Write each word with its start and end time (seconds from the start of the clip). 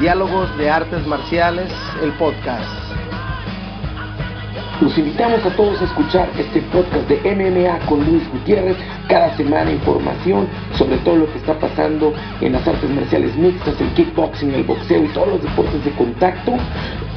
Diálogos 0.00 0.56
de 0.56 0.70
Artes 0.70 1.06
Marciales, 1.06 1.70
el 2.02 2.10
podcast. 2.12 2.64
Los 4.80 4.96
invitamos 4.96 5.44
a 5.44 5.50
todos 5.50 5.78
a 5.78 5.84
escuchar 5.84 6.26
este 6.38 6.62
podcast 6.72 7.06
de 7.06 7.16
MMA 7.34 7.84
con 7.84 8.02
Luis 8.06 8.26
Gutiérrez. 8.32 8.78
Cada 9.10 9.36
semana 9.36 9.70
información 9.70 10.48
sobre 10.78 10.96
todo 10.98 11.16
lo 11.16 11.30
que 11.30 11.36
está 11.36 11.52
pasando 11.58 12.14
en 12.40 12.52
las 12.52 12.66
artes 12.66 12.88
marciales 12.88 13.36
mixtas, 13.36 13.78
el 13.78 13.88
kickboxing, 13.92 14.54
el 14.54 14.64
boxeo 14.64 15.04
y 15.04 15.08
todos 15.08 15.28
los 15.28 15.42
deportes 15.42 15.84
de 15.84 15.90
contacto 15.90 16.52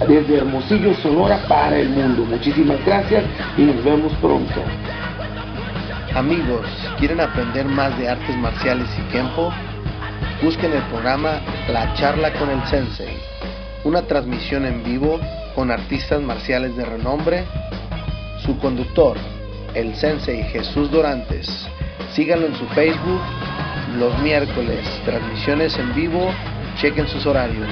desde 0.05 0.39
Hermosillo, 0.39 0.93
Sonora 0.95 1.39
para 1.47 1.79
el 1.79 1.87
mundo. 1.87 2.25
Muchísimas 2.25 2.83
gracias 2.85 3.23
y 3.57 3.61
nos 3.61 3.81
vemos 3.81 4.11
pronto. 4.15 4.61
Amigos, 6.15 6.67
¿quieren 6.99 7.21
aprender 7.21 7.65
más 7.65 7.97
de 7.97 8.09
artes 8.09 8.35
marciales 8.35 8.89
y 8.99 9.11
tiempo? 9.13 9.53
Busquen 10.43 10.73
el 10.73 10.83
programa 10.89 11.39
La 11.69 11.93
charla 11.93 12.33
con 12.33 12.49
el 12.49 12.61
Sensei, 12.67 13.17
una 13.85 14.01
transmisión 14.01 14.65
en 14.65 14.83
vivo 14.83 15.17
con 15.55 15.71
artistas 15.71 16.21
marciales 16.21 16.75
de 16.75 16.83
renombre. 16.83 17.45
Su 18.45 18.59
conductor, 18.59 19.15
el 19.73 19.95
Sensei 19.95 20.43
Jesús 20.43 20.91
Dorantes. 20.91 21.47
Síganlo 22.11 22.47
en 22.47 22.55
su 22.55 22.65
Facebook 22.75 23.21
los 23.97 24.19
miércoles, 24.19 24.85
transmisiones 25.05 25.77
en 25.79 25.95
vivo, 25.95 26.29
chequen 26.75 27.07
sus 27.07 27.25
horarios. 27.25 27.69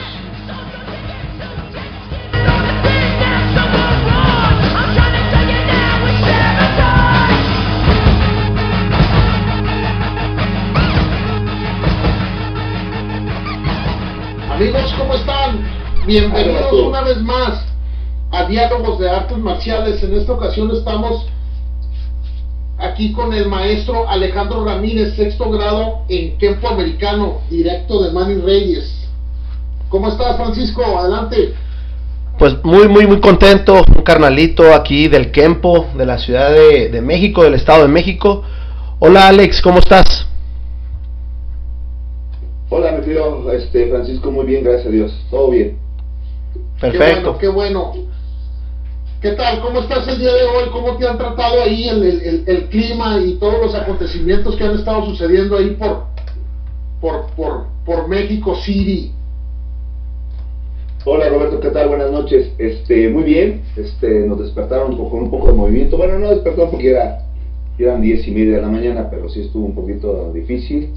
Amigos, 14.61 14.93
¿cómo 14.95 15.15
están? 15.15 15.59
Bienvenidos 16.05 16.71
una 16.71 17.01
vez 17.01 17.19
más 17.23 17.65
a 18.29 18.45
Diálogos 18.45 18.99
de 18.99 19.09
Artes 19.09 19.39
Marciales. 19.39 20.03
En 20.03 20.13
esta 20.13 20.33
ocasión 20.33 20.69
estamos 20.69 21.25
aquí 22.77 23.11
con 23.11 23.33
el 23.33 23.47
maestro 23.47 24.07
Alejandro 24.07 24.63
Ramírez, 24.63 25.15
sexto 25.15 25.49
grado 25.49 26.03
en 26.09 26.37
Kempo 26.37 26.67
Americano, 26.67 27.41
directo 27.49 28.03
de 28.03 28.11
Manny 28.11 28.35
Reyes. 28.35 29.09
¿Cómo 29.89 30.09
estás, 30.09 30.37
Francisco? 30.37 30.83
Adelante. 30.95 31.55
Pues 32.37 32.63
muy, 32.63 32.87
muy, 32.87 33.07
muy 33.07 33.19
contento, 33.19 33.83
un 33.95 34.03
carnalito 34.03 34.75
aquí 34.75 35.07
del 35.07 35.31
Kempo, 35.31 35.87
de 35.97 36.05
la 36.05 36.19
Ciudad 36.19 36.51
de, 36.51 36.89
de 36.89 37.01
México, 37.01 37.43
del 37.43 37.55
Estado 37.55 37.81
de 37.81 37.87
México. 37.87 38.43
Hola 38.99 39.27
Alex, 39.27 39.59
¿cómo 39.59 39.79
estás? 39.79 40.27
Querido 43.21 43.51
este, 43.53 43.87
Francisco, 43.87 44.31
muy 44.31 44.45
bien, 44.45 44.63
gracias 44.63 44.87
a 44.87 44.89
Dios. 44.89 45.25
Todo 45.29 45.51
bien. 45.51 45.77
Perfecto. 46.79 47.37
Qué 47.37 47.47
bueno, 47.47 47.91
qué 47.93 47.99
bueno. 48.01 48.11
¿Qué 49.21 49.31
tal? 49.33 49.61
¿Cómo 49.61 49.81
estás 49.81 50.07
el 50.07 50.17
día 50.19 50.33
de 50.33 50.43
hoy? 50.45 50.69
¿Cómo 50.71 50.97
te 50.97 51.07
han 51.07 51.17
tratado 51.17 51.61
ahí 51.61 51.87
el, 51.87 52.01
el- 52.03 52.21
el- 52.21 52.43
el 52.47 52.63
clima 52.69 53.19
y 53.23 53.33
todos 53.35 53.59
los 53.61 53.75
acontecimientos 53.75 54.55
que 54.55 54.63
han 54.63 54.73
estado 54.75 55.05
sucediendo 55.05 55.57
ahí 55.57 55.71
por, 55.79 56.05
por, 56.99 57.27
por, 57.35 57.65
por 57.85 58.07
México 58.07 58.55
City? 58.55 59.11
Hola, 61.05 61.29
Roberto, 61.29 61.59
¿qué 61.59 61.69
tal? 61.69 61.89
Buenas 61.89 62.11
noches. 62.11 62.51
Este, 62.57 63.09
muy 63.09 63.23
bien. 63.23 63.63
Este, 63.75 64.21
nos 64.21 64.39
despertaron 64.39 64.95
con 64.97 65.19
un 65.23 65.29
poco 65.31 65.47
de 65.47 65.53
movimiento. 65.53 65.97
Bueno, 65.97 66.17
no 66.17 66.29
despertaron 66.29 66.71
porque 66.71 66.89
era, 66.89 67.19
eran 67.77 68.01
diez 68.01 68.27
y 68.27 68.31
media 68.31 68.55
de 68.55 68.61
la 68.63 68.69
mañana, 68.69 69.07
pero 69.09 69.29
sí 69.29 69.41
estuvo 69.41 69.65
un 69.67 69.75
poquito 69.75 70.31
difícil. 70.33 70.93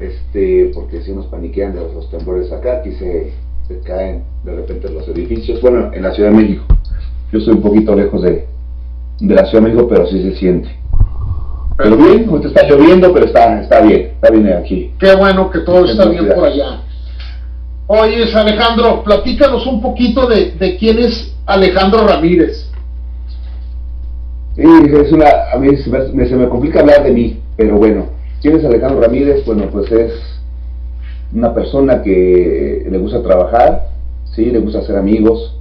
Este, 0.00 0.70
porque 0.74 1.02
sí 1.02 1.12
nos 1.12 1.26
paniquean 1.26 1.74
los, 1.76 1.92
los 1.94 2.10
temblores 2.10 2.50
acá, 2.52 2.78
aquí 2.78 2.92
se, 2.92 3.32
se 3.68 3.80
caen 3.80 4.22
de 4.44 4.56
repente 4.56 4.88
los 4.88 5.06
edificios. 5.08 5.60
Bueno, 5.60 5.90
en 5.92 6.02
la 6.02 6.12
Ciudad 6.14 6.30
de 6.30 6.36
México. 6.36 6.64
Yo 7.32 7.40
soy 7.40 7.54
un 7.54 7.62
poquito 7.62 7.94
lejos 7.94 8.22
de, 8.22 8.46
de 9.20 9.34
la 9.34 9.44
Ciudad 9.46 9.62
de 9.62 9.68
México, 9.70 9.86
pero 9.88 10.06
sí 10.06 10.22
se 10.22 10.34
siente. 10.36 10.68
Pero 11.76 11.96
bien, 11.96 12.28
ahorita 12.28 12.48
está 12.48 12.66
lloviendo, 12.68 13.12
pero 13.12 13.26
está, 13.26 13.60
está 13.60 13.80
bien, 13.80 14.12
está 14.14 14.30
bien 14.30 14.52
aquí. 14.54 14.92
Qué 14.98 15.14
bueno 15.16 15.50
que 15.50 15.60
todo 15.60 15.84
está 15.84 16.06
bien 16.08 16.28
por 16.34 16.44
allá. 16.46 16.80
Oye, 17.86 18.24
Alejandro, 18.34 19.02
platícanos 19.02 19.66
un 19.66 19.82
poquito 19.82 20.26
de, 20.26 20.52
de 20.52 20.76
quién 20.76 20.98
es 20.98 21.34
Alejandro 21.46 22.06
Ramírez. 22.06 22.70
Sí, 24.56 24.62
es 24.62 25.12
una, 25.12 25.26
a 25.52 25.58
mí 25.58 25.76
se 25.76 25.90
me, 25.90 25.98
me- 26.12 26.26
se 26.28 26.36
me 26.36 26.48
complica 26.48 26.80
hablar 26.80 27.02
de 27.04 27.10
mí, 27.12 27.40
pero 27.56 27.76
bueno, 27.76 28.06
¿quién 28.40 28.56
es 28.56 28.64
Alejandro 28.64 29.00
Ramírez? 29.00 29.44
Bueno, 29.44 29.64
pues 29.70 29.90
es 29.92 30.12
una 31.32 31.54
persona 31.54 32.02
que 32.02 32.86
le 32.90 32.98
gusta 32.98 33.22
trabajar, 33.22 33.88
sí, 34.34 34.46
le 34.46 34.58
gusta 34.58 34.80
hacer 34.80 34.96
amigos, 34.96 35.56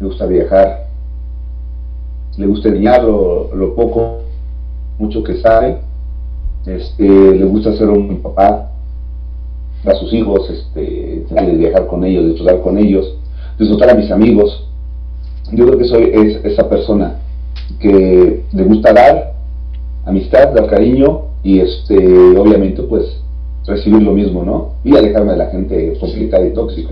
le 0.00 0.06
gusta 0.06 0.26
viajar, 0.26 0.86
le 2.36 2.46
gusta 2.46 2.68
enseñar 2.68 3.04
lo, 3.04 3.74
poco, 3.74 4.20
mucho 4.98 5.22
que 5.22 5.40
sabe, 5.40 5.78
este, 6.66 7.08
le 7.08 7.44
gusta 7.44 7.76
ser 7.76 7.88
un 7.88 8.20
papá 8.20 8.70
a 9.84 9.94
sus 9.94 10.12
hijos, 10.12 10.48
este, 10.50 11.24
de 11.28 11.56
viajar 11.56 11.86
con 11.86 12.04
ellos, 12.04 12.26
disfrutar 12.26 12.60
con 12.60 12.78
ellos, 12.78 13.16
disfrutar 13.58 13.90
a 13.90 13.94
mis 13.94 14.10
amigos, 14.10 14.68
yo 15.50 15.66
creo 15.66 15.78
que 15.78 15.84
soy 15.84 16.10
es, 16.12 16.44
esa 16.44 16.68
persona 16.68 17.16
que 17.80 18.44
le 18.52 18.64
gusta 18.64 18.92
dar 18.92 19.32
amistad, 20.04 20.52
dar 20.54 20.68
cariño 20.68 21.22
y 21.42 21.60
este 21.60 21.96
obviamente 22.38 22.82
pues 22.82 23.22
recibir 23.66 24.02
lo 24.02 24.12
mismo, 24.12 24.44
¿no? 24.44 24.74
Y 24.84 24.96
alejarme 24.96 25.32
de 25.32 25.38
la 25.38 25.50
gente 25.50 25.96
complicada 26.00 26.46
y 26.46 26.52
tóxica. 26.52 26.90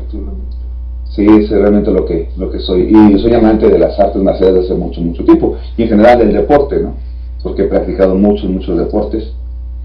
Sí, 1.11 1.27
es 1.27 1.51
realmente 1.51 1.91
lo 1.91 2.05
que, 2.05 2.29
lo 2.37 2.51
que 2.51 2.61
soy. 2.61 2.83
Y 2.83 3.19
soy 3.19 3.35
amante 3.35 3.69
de 3.69 3.79
las 3.79 3.99
artes 3.99 4.23
marciales 4.23 4.55
desde 4.55 4.75
hace 4.75 4.81
mucho, 4.81 5.01
mucho 5.01 5.25
tiempo. 5.25 5.57
Y 5.77 5.83
en 5.83 5.89
general 5.89 6.19
del 6.19 6.33
deporte, 6.33 6.81
¿no? 6.81 6.95
Porque 7.43 7.63
he 7.63 7.67
practicado 7.67 8.15
muchos, 8.15 8.49
muchos 8.49 8.79
deportes. 8.79 9.33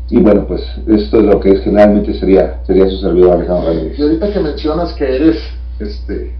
Y 0.09 0.19
bueno, 0.19 0.45
pues 0.47 0.61
esto 0.87 1.19
es 1.19 1.25
lo 1.25 1.39
que 1.39 1.51
es, 1.51 1.61
generalmente 1.61 2.13
sería, 2.13 2.61
sería 2.67 2.87
su 2.87 2.97
servidor 2.97 3.37
Alejandro 3.37 3.69
Ramírez. 3.69 3.97
Y 3.97 4.03
ahorita 4.03 4.31
que 4.31 4.39
mencionas 4.39 4.93
que 4.93 5.15
eres 5.15 5.37
este 5.79 6.31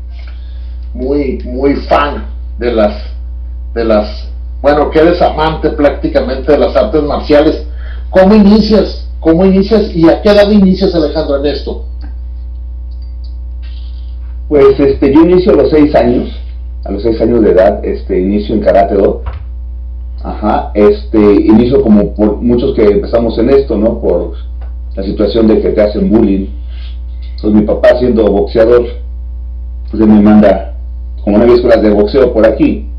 muy 0.93 1.39
muy 1.43 1.75
fan 1.75 2.27
de 2.57 2.71
las 2.71 2.95
de 3.73 3.83
las 3.83 4.29
bueno, 4.65 4.89
que 4.89 4.97
eres 4.97 5.21
amante 5.21 5.69
prácticamente 5.69 6.51
de 6.51 6.57
las 6.57 6.75
artes 6.75 7.03
marciales, 7.03 7.67
¿cómo 8.09 8.33
inicias? 8.33 9.07
¿Cómo 9.19 9.45
inicias 9.45 9.95
y 9.95 10.09
a 10.09 10.23
qué 10.23 10.31
edad 10.31 10.49
inicias 10.49 10.95
Alejandro 10.95 11.37
en 11.37 11.45
esto? 11.45 11.85
Pues 14.49 14.79
este, 14.79 15.13
yo 15.13 15.21
inicio 15.21 15.51
a 15.51 15.55
los 15.57 15.69
seis 15.69 15.93
años, 15.93 16.31
a 16.83 16.91
los 16.91 17.03
seis 17.03 17.21
años 17.21 17.43
de 17.43 17.51
edad, 17.51 17.85
este, 17.85 18.19
inicio 18.19 18.55
en 18.55 18.61
Karate 18.61 18.95
Do. 18.95 19.21
Ajá, 20.23 20.71
este, 20.73 21.19
inicio 21.19 21.83
como 21.83 22.15
por 22.15 22.37
muchos 22.37 22.73
que 22.73 22.85
empezamos 22.85 23.37
en 23.37 23.51
esto, 23.51 23.77
¿no? 23.77 24.01
Por 24.01 24.33
la 24.95 25.03
situación 25.03 25.47
de 25.47 25.61
que 25.61 25.69
te 25.69 25.81
hacen 25.83 26.09
bullying. 26.09 26.47
Entonces 27.35 27.61
mi 27.61 27.67
papá 27.67 27.99
siendo 27.99 28.25
boxeador, 28.25 28.83
pues 29.91 30.07
me 30.07 30.21
manda, 30.21 30.73
como 31.23 31.37
no 31.37 31.43
había 31.43 31.77
de 31.77 31.89
boxeo 31.91 32.33
por 32.33 32.47
aquí, 32.47 32.89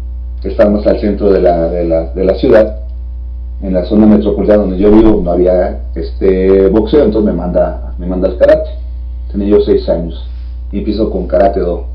más 0.70 0.86
al 0.86 1.00
centro 1.00 1.30
de 1.32 1.40
la, 1.40 1.68
de 1.68 1.84
la, 1.84 2.02
de 2.12 2.24
la 2.24 2.34
ciudad, 2.34 2.80
en 3.62 3.72
la 3.74 3.84
zona 3.86 4.06
metropolitana 4.06 4.62
donde 4.62 4.78
yo 4.78 4.90
vivo 4.90 5.20
no 5.22 5.30
había 5.32 5.80
este 5.94 6.68
boxeo, 6.68 7.04
entonces 7.04 7.32
me 7.32 7.36
manda, 7.38 7.94
me 7.98 8.06
manda 8.06 8.28
al 8.28 8.36
karate. 8.38 8.70
Tenía 9.32 9.48
yo 9.48 9.60
seis 9.60 9.88
años 9.88 10.26
y 10.72 10.78
empiezo 10.78 11.10
con 11.10 11.26
Karate 11.26 11.60
Do. 11.60 11.86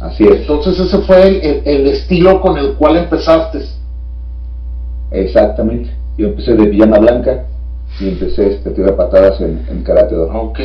Así 0.00 0.24
es, 0.24 0.40
Entonces 0.42 0.78
ese 0.78 0.98
fue 0.98 1.22
el, 1.26 1.34
el- 1.42 1.62
el 1.64 1.86
estilo 1.88 2.40
con 2.40 2.56
el 2.58 2.74
cual 2.74 2.96
empezaste. 2.98 3.60
exactamente. 5.10 5.90
Yo 6.16 6.28
empecé 6.28 6.54
de 6.54 6.68
Villana 6.68 6.98
Blanca 6.98 7.44
y 8.00 8.08
empecé 8.08 8.54
este, 8.54 8.68
a 8.68 8.74
tirar 8.74 8.96
patadas 8.96 9.40
en, 9.40 9.64
en 9.70 9.82
Karate 9.82 10.14
Do. 10.14 10.28
Ok. 10.32 10.60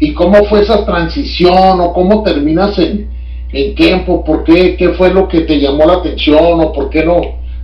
¿Y 0.00 0.14
cómo 0.14 0.44
fue 0.44 0.60
esa 0.60 0.84
transición 0.84 1.80
o 1.80 1.92
cómo 1.92 2.22
terminas 2.22 2.78
en, 2.78 3.08
en 3.56 3.74
Kempo? 3.74 4.24
¿Por 4.24 4.44
qué? 4.44 4.76
¿Qué 4.76 4.90
fue 4.90 5.12
lo 5.12 5.26
que 5.28 5.40
te 5.40 5.58
llamó 5.58 5.86
la 5.86 5.94
atención 5.94 6.60
o 6.60 6.72
por 6.72 6.90
qué 6.90 7.04
no, 7.04 7.20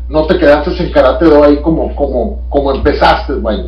no 0.08 0.26
te 0.26 0.38
quedaste 0.38 0.70
en 0.82 0.90
Karate 0.90 1.26
Do 1.26 1.44
ahí 1.44 1.56
como, 1.56 1.94
como, 1.94 2.40
como 2.48 2.72
empezaste, 2.72 3.34
vaya? 3.34 3.66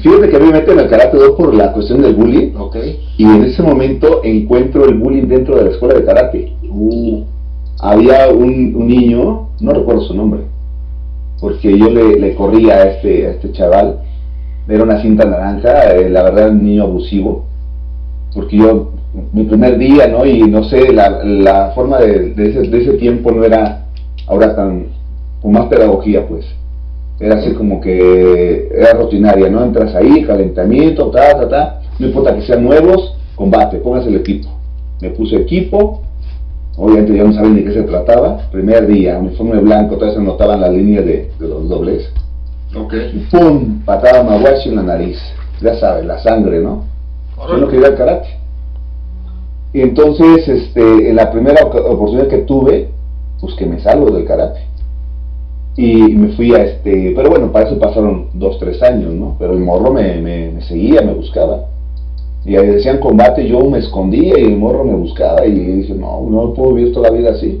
Fíjate 0.00 0.28
que 0.28 0.36
a 0.36 0.38
mí 0.38 0.46
me 0.46 0.52
meten 0.52 0.78
al 0.78 0.88
karate 0.90 1.16
do 1.16 1.34
por 1.36 1.54
la 1.54 1.72
cuestión 1.72 2.02
del 2.02 2.14
bullying. 2.14 2.54
Ok. 2.56 2.76
Y 3.16 3.24
en 3.24 3.44
ese 3.44 3.62
momento 3.62 4.20
encuentro 4.24 4.84
el 4.84 4.94
bullying 4.94 5.26
dentro 5.26 5.56
de 5.56 5.64
la 5.64 5.70
escuela 5.70 5.94
de 5.94 6.04
karate. 6.04 6.52
Uh, 6.68 7.24
Había 7.80 8.28
un, 8.28 8.74
un 8.76 8.86
niño, 8.86 9.48
no 9.60 9.72
recuerdo 9.72 10.02
su 10.02 10.14
nombre, 10.14 10.42
porque 11.40 11.76
yo 11.76 11.90
le, 11.90 12.18
le 12.18 12.34
corría 12.34 12.74
a 12.74 12.82
este, 12.90 13.26
a 13.26 13.30
este 13.32 13.52
chaval. 13.52 14.00
Era 14.68 14.82
una 14.82 15.00
cinta 15.00 15.24
naranja, 15.24 15.94
eh, 15.94 16.10
la 16.10 16.22
verdad, 16.22 16.50
un 16.50 16.64
niño 16.64 16.84
abusivo. 16.84 17.44
Porque 18.34 18.56
yo, 18.56 18.92
mi 19.32 19.44
primer 19.44 19.78
día, 19.78 20.06
¿no? 20.08 20.24
Y 20.26 20.42
no 20.42 20.64
sé, 20.64 20.92
la, 20.92 21.22
la 21.24 21.70
forma 21.74 21.98
de, 21.98 22.30
de 22.34 22.50
ese, 22.50 22.62
de 22.68 22.82
ese 22.82 22.92
tiempo 22.94 23.30
no 23.32 23.44
era 23.44 23.86
ahora 24.26 24.54
tan, 24.54 24.86
con 25.40 25.52
más 25.52 25.66
pedagogía, 25.66 26.26
pues. 26.26 26.44
Era 27.18 27.36
así 27.36 27.52
como 27.52 27.80
que 27.80 28.68
era 28.74 28.92
rutinaria, 28.92 29.48
¿no? 29.48 29.64
Entras 29.64 29.94
ahí, 29.94 30.22
calentamiento, 30.24 31.10
ta, 31.10 31.32
ta, 31.38 31.48
ta. 31.48 31.80
No 31.98 32.08
importa 32.08 32.34
que 32.34 32.42
sean 32.42 32.62
nuevos, 32.62 33.16
combate, 33.34 33.78
póngase 33.78 34.08
el 34.08 34.16
equipo. 34.16 34.48
Me 35.00 35.10
puse 35.10 35.36
equipo, 35.36 36.02
obviamente 36.76 37.16
ya 37.16 37.24
no 37.24 37.32
saben 37.32 37.54
de 37.56 37.64
qué 37.64 37.72
se 37.72 37.82
trataba. 37.84 38.38
Primer 38.52 38.86
día, 38.86 39.18
uniforme 39.18 39.60
blanco, 39.60 39.94
todavía 39.94 40.18
se 40.18 40.22
notaban 40.24 40.60
las 40.60 40.72
líneas 40.72 41.06
de, 41.06 41.30
de 41.38 41.48
los 41.48 41.68
dobles. 41.68 42.10
ok. 42.76 42.94
Y 43.14 43.18
¡pum! 43.30 43.80
Patada 43.84 44.22
maguachi 44.22 44.68
en 44.68 44.76
la 44.76 44.82
nariz. 44.82 45.18
Ya 45.62 45.74
sabes, 45.76 46.04
la 46.04 46.18
sangre, 46.18 46.60
¿no? 46.60 46.84
Yo 47.48 47.56
no 47.56 47.68
quería 47.68 47.88
el 47.88 47.94
karate. 47.96 48.28
Y 49.76 49.82
entonces, 49.82 50.48
este, 50.48 51.10
en 51.10 51.16
la 51.16 51.30
primera 51.30 51.62
oportunidad 51.66 52.28
que 52.28 52.38
tuve, 52.38 52.88
pues 53.38 53.54
que 53.56 53.66
me 53.66 53.78
salgo 53.78 54.10
del 54.10 54.24
karate. 54.24 54.60
Y 55.76 56.14
me 56.14 56.28
fui 56.34 56.54
a 56.54 56.62
este, 56.62 57.12
pero 57.14 57.28
bueno, 57.28 57.52
para 57.52 57.66
eso 57.66 57.78
pasaron 57.78 58.28
dos, 58.32 58.58
tres 58.58 58.82
años, 58.82 59.12
¿no? 59.12 59.36
Pero 59.38 59.52
el 59.52 59.58
morro 59.58 59.92
me, 59.92 60.18
me, 60.22 60.50
me 60.50 60.62
seguía, 60.62 61.02
me 61.02 61.12
buscaba. 61.12 61.66
Y 62.46 62.56
ahí 62.56 62.68
decían 62.68 63.00
combate, 63.00 63.46
yo 63.46 63.60
me 63.68 63.80
escondía 63.80 64.38
y 64.38 64.44
el 64.44 64.56
morro 64.56 64.82
me 64.82 64.94
buscaba. 64.94 65.44
Y 65.44 65.52
dije, 65.52 65.92
no, 65.92 66.26
no 66.26 66.54
puedo 66.54 66.72
vivir 66.72 66.94
toda 66.94 67.10
la 67.10 67.18
vida 67.18 67.32
así. 67.32 67.60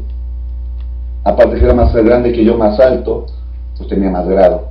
Aparte 1.22 1.58
que 1.58 1.64
era 1.66 1.74
más 1.74 1.94
grande 1.94 2.32
que 2.32 2.42
yo, 2.42 2.56
más 2.56 2.80
alto, 2.80 3.26
pues 3.76 3.90
tenía 3.90 4.08
más 4.08 4.26
grado. 4.26 4.68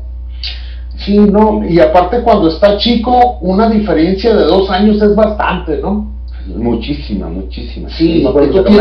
Sí, 0.97 1.19
no, 1.19 1.63
y 1.63 1.79
aparte 1.79 2.23
cuando 2.23 2.47
está 2.47 2.77
chico, 2.77 3.37
una 3.41 3.69
diferencia 3.69 4.35
de 4.35 4.45
dos 4.45 4.67
años 4.71 4.99
es 4.99 5.15
bastante, 5.15 5.77
¿no? 5.77 6.14
Muchísima, 6.47 7.27
muchísima. 7.27 7.89
Sí, 7.89 8.23
la 8.23 8.33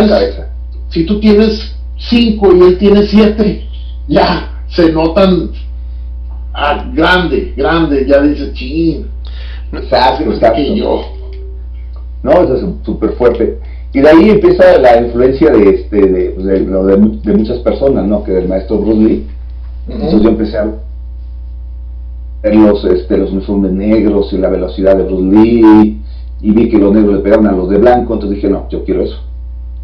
cabeza. 0.08 0.48
Si 0.88 1.04
tú 1.04 1.18
tienes 1.20 1.74
cinco 1.96 2.54
y 2.54 2.60
él 2.60 2.78
tiene 2.78 3.06
siete, 3.06 3.66
ya 4.08 4.62
se 4.68 4.92
notan 4.92 5.50
ah, 6.52 6.90
grande, 6.92 7.54
grande, 7.56 8.06
ya 8.06 8.20
dices, 8.20 8.52
ching, 8.54 9.06
Exacto, 9.72 10.26
más 10.26 10.36
exacto. 10.36 10.56
que 10.56 10.76
yo. 10.76 11.02
No, 12.22 12.32
eso 12.32 12.54
es 12.54 12.64
súper 12.84 13.12
fuerte. 13.12 13.58
Y 13.92 14.00
de 14.00 14.08
ahí 14.08 14.30
empieza 14.30 14.78
la 14.78 15.00
influencia 15.00 15.50
de, 15.50 15.70
este, 15.70 15.96
de, 15.96 16.30
pues, 16.30 16.46
de, 16.46 16.60
de 16.60 17.36
muchas 17.36 17.58
personas, 17.58 18.06
¿no? 18.06 18.24
Que 18.24 18.32
del 18.32 18.48
maestro 18.48 18.78
Bruce 18.78 19.00
Lee. 19.00 19.26
Entonces 19.88 20.22
yo 20.22 20.28
empecé 20.30 20.58
a 20.58 20.72
ver 22.42 22.56
los, 22.56 22.84
este, 22.84 23.18
los 23.18 23.30
uniformes 23.30 23.72
negros 23.72 24.32
y 24.32 24.38
la 24.38 24.48
velocidad 24.48 24.96
de 24.96 25.04
Bruce 25.04 25.24
Lee. 25.24 26.00
Y 26.44 26.50
vi 26.50 26.68
que 26.68 26.76
los 26.76 26.92
negros 26.92 27.14
le 27.14 27.20
pegaban 27.22 27.46
a 27.46 27.52
los 27.52 27.70
de 27.70 27.78
blanco. 27.78 28.12
Entonces 28.12 28.36
dije, 28.36 28.50
no, 28.50 28.68
yo 28.68 28.84
quiero 28.84 29.00
eso. 29.00 29.16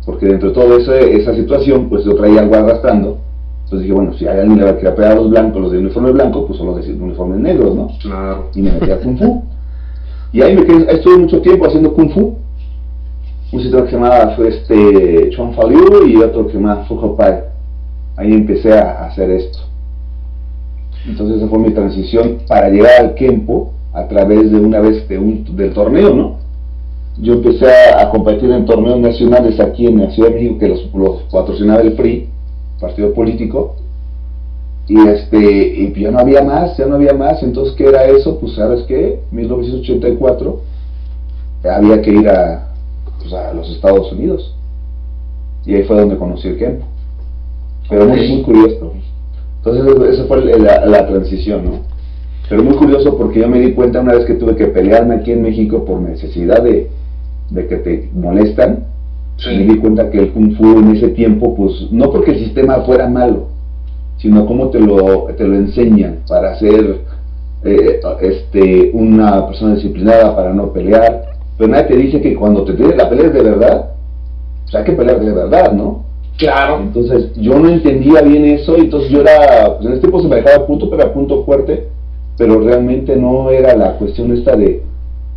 Porque 0.05 0.27
dentro 0.27 0.51
de 0.51 0.55
toda 0.55 0.77
esa, 0.77 0.95
esa 0.99 1.35
situación, 1.35 1.89
pues 1.89 2.05
yo 2.05 2.15
traía 2.15 2.41
algo 2.41 2.55
arrastrando. 2.55 3.17
Entonces 3.65 3.81
dije, 3.81 3.95
bueno, 3.95 4.13
si 4.13 4.27
hay 4.27 4.41
alguien 4.41 4.59
que 4.59 4.65
le 4.65 4.71
va 4.71 4.77
a 4.77 4.79
querer 4.79 4.95
pegar 4.95 5.13
a 5.13 5.15
los 5.15 5.31
blancos, 5.31 5.63
los 5.63 5.73
de 5.73 5.79
uniforme 5.79 6.13
blanco, 6.13 6.47
pues 6.47 6.59
son 6.59 6.67
los 6.67 6.87
de 6.87 6.93
uniformes 6.93 7.39
negros, 7.39 7.75
¿no? 7.75 7.89
Claro. 8.03 8.51
y 8.55 8.61
me 8.61 8.73
metí 8.73 8.91
a 8.91 9.01
Kung 9.01 9.19
Fu. 9.19 9.43
Y 10.35 10.43
ahí 10.43 10.55
me 10.55 10.65
quedé, 10.67 10.93
estuve 10.93 11.17
mucho 11.17 11.41
tiempo 11.41 11.67
haciendo 11.67 11.95
Kung 11.95 12.11
Fu. 12.11 12.37
Un 13.53 13.63
sitio 13.63 13.83
que 13.83 13.91
se 13.91 13.97
llamaba 13.97 14.37
fue 14.37 14.49
este 14.49 15.31
Chuan 15.31 15.55
Fa 15.55 15.67
Liu 15.67 16.07
y 16.07 16.17
otro 16.19 16.45
que 16.45 16.53
se 16.53 16.59
llamaba 16.59 16.85
Fu 16.85 17.01
Hao 17.01 17.17
Pai. 17.17 17.41
Ahí 18.17 18.35
empecé 18.35 18.75
a 18.75 19.07
hacer 19.07 19.31
esto. 19.31 19.61
Entonces 21.07 21.39
esa 21.39 21.49
fue 21.49 21.59
mi 21.59 21.71
transición 21.71 22.41
para 22.47 22.69
llegar 22.69 23.01
al 23.01 23.15
Kempo 23.15 23.73
a 23.95 24.07
través 24.09 24.51
de 24.51 24.59
una 24.59 24.81
vez 24.81 25.09
de 25.09 25.19
un, 25.19 25.57
del 25.57 25.73
torneo, 25.73 26.15
¿no? 26.15 26.40
Yo 27.21 27.35
empecé 27.35 27.67
a, 27.67 28.03
a 28.03 28.11
competir 28.11 28.51
en 28.51 28.65
torneos 28.65 28.99
nacionales 28.99 29.61
aquí 29.61 29.87
en 29.87 30.01
la 30.01 30.11
Ciudad 30.11 30.31
de 30.31 30.37
México 30.37 30.59
que 30.59 30.69
los, 30.69 30.95
los 30.95 31.23
patrocinaba 31.31 31.83
el 31.83 31.93
PRI, 31.93 32.29
partido 32.81 33.13
político, 33.13 33.77
y 34.91 34.99
este 35.07 35.39
y 35.39 35.93
ya 36.01 36.11
no 36.11 36.19
había 36.19 36.43
más, 36.43 36.77
ya 36.77 36.87
no 36.87 36.97
había 36.97 37.15
más, 37.15 37.43
entonces 37.45 37.75
¿qué 37.77 37.85
era 37.85 38.07
eso? 38.07 38.41
Pues 38.41 38.55
sabes 38.55 38.83
qué, 38.89 39.21
1984 39.31 40.61
había 41.65 42.03
que 42.03 42.11
ir 42.11 42.29
a, 42.29 42.71
pues, 43.21 43.33
a 43.33 43.53
los 43.53 43.71
Estados 43.71 44.11
Unidos 44.13 44.57
y 45.65 45.75
ahí 45.75 45.85
fue 45.85 45.97
donde 46.01 46.17
conocí 46.17 46.49
el 46.49 46.59
Kempo. 46.59 46.87
Pero 47.89 48.07
muy, 48.07 48.29
muy 48.29 48.43
curioso. 48.43 48.93
Entonces 49.59 50.15
esa 50.15 50.25
fue 50.25 50.45
la, 50.59 50.87
la 50.87 51.07
transición, 51.07 51.65
¿no? 51.65 51.81
Pero 52.49 52.65
muy 52.65 52.75
curioso 52.75 53.17
porque 53.17 53.41
yo 53.41 53.49
me 53.49 53.61
di 53.61 53.73
cuenta 53.73 54.01
una 54.01 54.15
vez 54.15 54.25
que 54.25 54.35
tuve 54.35 54.57
que 54.57 54.67
pelearme 54.67 55.17
aquí 55.17 55.31
en 55.31 55.43
México 55.43 55.85
por 55.85 56.01
necesidad 56.01 56.63
de, 56.63 56.91
de 57.51 57.67
que 57.67 57.77
te 57.77 58.11
molestan, 58.15 58.85
Sí. 59.37 59.57
me 59.57 59.65
di 59.65 59.79
cuenta 59.79 60.11
que 60.11 60.19
el 60.19 60.33
Kung 60.33 60.55
Fu 60.57 60.79
en 60.79 60.97
ese 60.97 61.09
tiempo, 61.09 61.55
pues 61.55 61.91
no 61.91 62.11
porque 62.11 62.33
el 62.33 62.41
sistema 62.41 62.83
fuera 62.83 63.09
malo, 63.09 63.47
sino 64.19 64.45
cómo 64.45 64.69
te 64.69 64.79
lo, 64.79 65.25
te 65.37 65.45
lo 65.45 65.57
enseñan 65.57 66.19
para 66.29 66.59
ser 66.59 66.99
eh, 67.65 68.01
este, 68.21 68.91
una 68.93 69.47
persona 69.47 69.75
disciplinada, 69.77 70.37
para 70.37 70.53
no 70.53 70.73
pelear. 70.73 71.23
Pero 71.57 71.71
nadie 71.71 71.85
te 71.85 71.97
dice 71.97 72.21
que 72.21 72.35
cuando 72.35 72.65
te 72.65 72.75
tienes 72.75 72.97
la 72.97 73.09
pelea 73.09 73.29
es 73.29 73.33
de 73.33 73.43
verdad, 73.43 73.91
pues 74.65 74.75
hay 74.75 74.85
que 74.85 74.93
pelear 74.93 75.21
de 75.21 75.33
verdad, 75.33 75.73
¿no? 75.73 76.05
Claro. 76.37 76.81
Entonces 76.81 77.33
yo 77.37 77.59
no 77.59 77.69
entendía 77.69 78.23
bien 78.23 78.45
eso, 78.45 78.77
y 78.77 78.83
entonces 78.83 79.11
yo 79.11 79.21
era, 79.23 79.77
pues 79.77 79.87
en 79.87 79.93
ese 79.93 80.01
tiempo 80.01 80.21
se 80.21 80.29
me 80.29 80.37
dejaba 80.37 80.67
punto, 80.67 80.89
pero 80.89 81.03
era 81.03 81.13
punto 81.13 81.45
fuerte, 81.45 81.89
pero 82.39 82.61
realmente 82.61 83.17
no 83.17 83.51
era 83.51 83.75
la 83.77 83.97
cuestión 83.97 84.33
esta 84.37 84.57
de, 84.57 84.83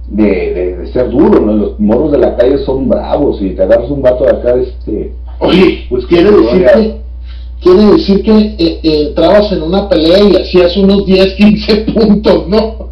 de, 0.10 0.24
de- 0.54 0.78
de 0.78 0.88
ser 0.94 1.10
duro, 1.10 1.40
¿no? 1.40 1.54
Los 1.54 1.80
morros 1.80 2.12
de 2.12 2.18
la 2.20 2.36
calle 2.36 2.58
son 2.66 2.88
bravos 2.90 3.42
y 3.42 3.52
te 3.52 3.64
agarras 3.64 3.90
un 3.90 4.02
vato 4.02 4.24
de 4.26 4.30
acá, 4.32 4.56
este, 4.56 5.14
Oye, 5.40 5.86
Pues, 5.90 6.06
quiere 6.06 6.30
decir 6.32 6.66
que 6.66 6.96
quiere 7.62 7.86
decir 7.94 8.24
que 8.24 8.32
eh, 8.38 8.80
eh, 8.84 9.08
entrabas 9.10 9.52
en 9.52 9.62
una 9.64 9.88
pelea 9.90 10.20
y 10.20 10.36
hacías 10.36 10.76
unos 10.78 11.06
10, 11.06 11.34
15 11.36 11.76
puntos, 11.94 12.48
¿no? 12.48 12.84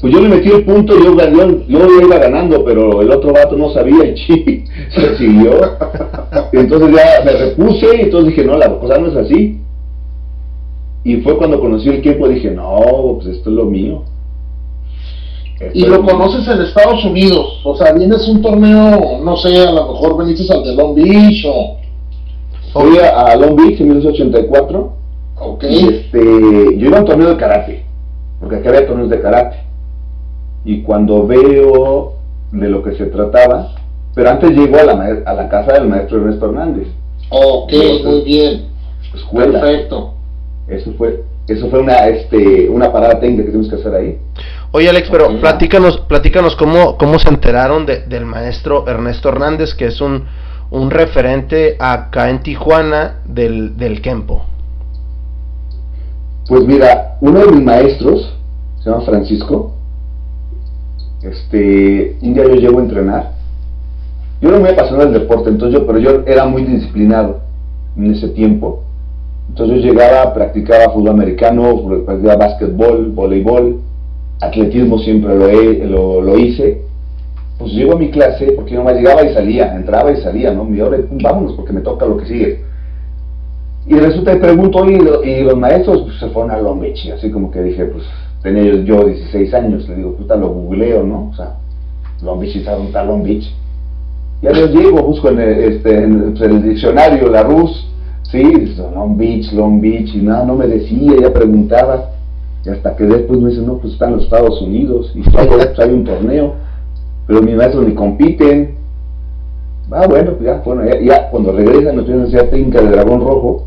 pues 0.00 0.12
yo 0.12 0.20
le 0.20 0.28
metí 0.28 0.50
el 0.50 0.64
punto, 0.64 0.94
yo, 0.98 1.16
yo, 1.16 1.66
yo 1.66 2.00
iba 2.02 2.18
ganando, 2.18 2.62
pero 2.64 3.00
el 3.00 3.10
otro 3.10 3.32
vato 3.32 3.56
no 3.56 3.70
sabía 3.72 4.04
y 4.06 4.14
chi, 4.14 4.64
se 4.94 5.16
siguió. 5.16 5.52
Y 6.52 6.56
entonces 6.58 6.90
ya 6.94 7.24
me 7.24 7.32
repuse 7.32 7.86
y 7.96 8.00
entonces 8.02 8.30
dije, 8.34 8.44
no, 8.44 8.58
la 8.58 8.78
cosa 8.78 8.98
no 8.98 9.06
es 9.08 9.16
así. 9.16 9.60
Y 11.04 11.16
fue 11.18 11.36
cuando 11.38 11.60
conocí 11.60 11.88
el 11.88 12.02
tiempo 12.02 12.28
dije, 12.28 12.50
no, 12.50 13.18
pues 13.22 13.36
esto 13.36 13.50
es 13.50 13.56
lo 13.56 13.64
mío. 13.66 14.02
Y 15.72 15.86
lo 15.86 16.02
conoces 16.04 16.46
en 16.48 16.60
Estados 16.62 17.04
Unidos, 17.04 17.60
o 17.64 17.76
sea, 17.76 17.92
vienes 17.92 18.26
a 18.28 18.30
un 18.30 18.42
torneo, 18.42 19.20
no 19.22 19.36
sé, 19.36 19.56
a 19.66 19.70
lo 19.72 19.92
mejor 19.92 20.16
veniste 20.18 20.52
al 20.52 20.62
de 20.64 20.74
Long 20.74 20.94
Beach 20.94 21.44
o... 21.48 21.76
Fui 22.72 22.98
a, 22.98 23.20
a 23.26 23.36
Long 23.36 23.54
Beach 23.56 23.80
en 23.80 23.88
1984 23.88 24.92
Ok. 25.40 25.64
y 25.68 25.88
este, 25.88 26.18
yo 26.78 26.86
iba 26.88 26.98
a 26.98 27.00
un 27.00 27.06
torneo 27.06 27.28
de 27.30 27.36
karate, 27.36 27.84
porque 28.40 28.56
acá 28.56 28.68
había 28.70 28.86
torneos 28.86 29.10
de 29.10 29.20
karate. 29.20 29.56
Y 30.64 30.82
cuando 30.82 31.26
veo 31.26 32.14
de 32.52 32.68
lo 32.68 32.82
que 32.82 32.94
se 32.96 33.06
trataba, 33.06 33.74
pero 34.14 34.30
antes 34.30 34.50
llego 34.50 34.78
a 34.78 34.84
la, 34.84 34.92
a 35.26 35.34
la 35.34 35.48
casa 35.48 35.72
del 35.74 35.88
maestro 35.88 36.18
Ernesto 36.18 36.46
Hernández, 36.46 36.88
Ok, 37.30 37.72
muy 38.04 38.20
bien. 38.22 38.66
escuela. 39.14 39.60
Perfecto. 39.60 40.14
Eso 40.68 40.92
fue, 40.96 41.22
eso 41.48 41.68
fue 41.68 41.80
una, 41.80 42.06
este, 42.08 42.68
una 42.68 42.92
parada 42.92 43.18
técnica 43.20 43.44
que 43.44 43.50
tuvimos 43.50 43.68
que 43.68 43.76
hacer 43.76 43.94
ahí. 43.94 44.18
Oye 44.76 44.88
Alex, 44.90 45.08
pero 45.08 45.38
platícanos, 45.40 45.98
platícanos 46.08 46.56
cómo, 46.56 46.98
cómo 46.98 47.20
se 47.20 47.28
enteraron 47.28 47.86
de- 47.86 48.00
del 48.06 48.26
maestro 48.26 48.88
Ernesto 48.88 49.28
Hernández, 49.28 49.72
que 49.72 49.84
es 49.86 50.00
un, 50.00 50.24
un 50.72 50.90
referente 50.90 51.76
acá 51.78 52.28
en 52.28 52.42
Tijuana 52.42 53.20
del, 53.24 53.76
del 53.76 54.02
Kempo. 54.02 54.42
Pues 56.48 56.64
mira, 56.66 57.18
uno 57.20 57.38
de 57.38 57.52
mis 57.52 57.62
maestros, 57.62 58.34
se 58.82 58.90
llama 58.90 59.04
Francisco, 59.04 59.74
este, 61.22 62.18
un 62.20 62.34
día 62.34 62.42
yo 62.42 62.54
llego 62.56 62.80
a 62.80 62.82
entrenar. 62.82 63.30
Yo 64.40 64.48
era 64.48 64.58
muy 64.58 64.70
apasionado 64.70 65.08
del 65.08 65.20
deporte, 65.20 65.50
entonces 65.50 65.78
yo, 65.78 65.86
pero 65.86 66.00
yo 66.00 66.24
era 66.26 66.46
muy 66.46 66.64
disciplinado 66.64 67.42
en 67.96 68.12
ese 68.12 68.26
tiempo. 68.30 68.82
Entonces 69.50 69.84
yo 69.84 69.92
llegaba, 69.92 70.34
practicaba 70.34 70.92
fútbol 70.92 71.10
americano, 71.10 71.80
practicaba 72.04 72.46
básquetbol, 72.48 73.12
voleibol, 73.12 73.80
atletismo 74.40 74.98
siempre 74.98 75.34
lo, 75.36 75.48
he- 75.48 75.86
lo, 75.86 76.20
hice. 76.38 76.82
Pues 77.58 77.72
llego 77.72 77.92
a 77.92 77.98
mi 77.98 78.10
clase, 78.10 78.52
porque 78.52 78.72
yo 78.72 78.78
nomás 78.78 78.96
llegaba 78.96 79.24
y 79.24 79.32
salía, 79.32 79.74
entraba 79.76 80.10
y 80.12 80.16
salía, 80.22 80.52
¿no? 80.52 80.64
Mi 80.64 80.80
hora, 80.80 80.98
pum, 81.08 81.18
vámonos 81.22 81.52
porque 81.54 81.72
me 81.72 81.80
toca 81.82 82.04
lo 82.04 82.16
que 82.16 82.26
sigue. 82.26 82.60
Y 83.86 83.94
resulta 83.94 84.32
que 84.32 84.38
pregunto, 84.40 84.84
y 84.90 84.98
lo- 84.98 85.22
y 85.22 85.42
los 85.42 85.56
maestros 85.56 86.02
pues, 86.02 86.18
se 86.18 86.28
fueron 86.30 86.50
a 86.50 86.58
Long 86.58 86.80
Beach, 86.80 87.06
así 87.14 87.30
como 87.30 87.50
que 87.50 87.62
dije, 87.62 87.84
pues, 87.84 88.04
tenía 88.42 88.64
yo, 88.64 88.78
yo 88.82 89.04
16 89.06 89.54
años, 89.54 89.88
le 89.88 89.96
digo, 89.96 90.14
puta, 90.16 90.36
lo 90.36 90.48
googleo, 90.48 91.04
¿no? 91.04 91.28
O 91.32 91.34
sea, 91.36 91.54
Long 92.22 92.40
Beach, 92.40 92.56
¿y 92.56 92.66
un 92.68 92.92
tal 92.92 93.06
Long 93.06 93.22
Beach? 93.22 93.44
Ya 94.42 94.52
yo 94.52 94.66
llego, 94.66 95.02
busco 95.02 95.28
en 95.28 95.40
el, 95.40 95.58
este, 95.74 96.02
en 96.02 96.34
el 96.40 96.62
diccionario 96.62 97.28
la 97.28 97.42
RUS, 97.44 97.86
sí, 98.30 98.42
Long 98.94 99.16
Beach, 99.16 99.52
Long 99.52 99.80
Beach, 99.80 100.14
y 100.14 100.18
nada, 100.18 100.44
no 100.44 100.54
me 100.56 100.66
decía, 100.66 101.12
ella 101.18 101.32
preguntaba, 101.32 102.10
y 102.64 102.70
hasta 102.70 102.96
que 102.96 103.04
después 103.04 103.40
me 103.40 103.50
dice, 103.50 103.62
no, 103.62 103.76
pues 103.76 103.92
están 103.92 104.12
los 104.12 104.24
Estados 104.24 104.60
Unidos, 104.62 105.12
y 105.14 105.22
pues, 105.22 105.78
hay 105.78 105.90
un 105.90 106.04
torneo, 106.04 106.54
pero 107.26 107.42
mis 107.42 107.56
maestros 107.56 107.86
ni 107.86 107.94
compiten. 107.94 108.76
Ah, 109.90 110.06
bueno, 110.08 110.32
pues 110.32 110.44
ya, 110.44 110.62
bueno, 110.64 110.82
ya, 111.02 111.28
cuando 111.30 111.52
regresan, 111.52 111.96
me 111.96 112.02
empiezan 112.02 112.22
a 112.22 112.24
hacer 112.24 112.50
trinca 112.50 112.80
de 112.80 112.90
dragón 112.90 113.20
rojo, 113.20 113.66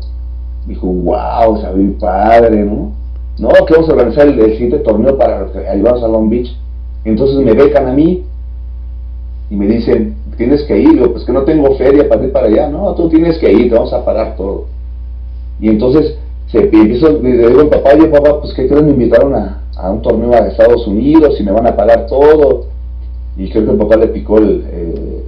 dijo, 0.66 0.86
wow, 0.86 1.54
o 1.54 1.98
padre, 2.00 2.64
¿no? 2.64 2.92
No, 3.38 3.50
que 3.66 3.74
vamos 3.74 3.88
a 3.88 3.92
organizar 3.92 4.26
el, 4.26 4.52
siguiente 4.52 4.78
torneo 4.80 5.16
para 5.16 5.46
ayudarnos 5.70 6.02
a 6.02 6.08
Long 6.08 6.28
Beach. 6.28 6.56
Entonces 7.04 7.38
me 7.38 7.52
becan 7.52 7.86
a 7.86 7.92
mí 7.92 8.24
y 9.48 9.56
me 9.56 9.68
dicen, 9.68 10.16
tienes 10.36 10.64
que 10.64 10.76
ir, 10.76 10.98
yo, 10.98 11.12
pues 11.12 11.24
que 11.24 11.32
no 11.32 11.42
tengo 11.42 11.76
feria 11.76 12.08
para 12.08 12.24
ir 12.24 12.32
para 12.32 12.48
allá, 12.48 12.68
no, 12.68 12.94
tú 12.94 13.08
tienes 13.08 13.38
que 13.38 13.52
ir, 13.52 13.70
te 13.70 13.76
vamos 13.76 13.92
a 13.92 14.04
pagar 14.04 14.36
todo. 14.36 14.66
Y 15.60 15.68
entonces 15.68 16.16
se 16.50 16.58
empiezo, 16.58 17.20
le 17.22 17.48
digo 17.48 17.60
al 17.60 17.68
papá, 17.68 17.90
oye 17.94 18.06
papá, 18.06 18.40
pues 18.40 18.54
que 18.54 18.68
creen, 18.68 18.86
me 18.86 18.92
invitaron 18.92 19.34
a, 19.34 19.62
a, 19.76 19.90
un 19.90 20.02
torneo 20.02 20.32
a 20.32 20.48
Estados 20.48 20.86
Unidos 20.86 21.36
y 21.38 21.42
me 21.42 21.52
van 21.52 21.66
a 21.66 21.76
pagar 21.76 22.06
todo. 22.06 22.66
Y 23.36 23.50
creo 23.50 23.66
que 23.66 23.70
el 23.72 23.78
papá 23.78 23.96
le 23.96 24.08
picó 24.08 24.38
el, 24.38 24.64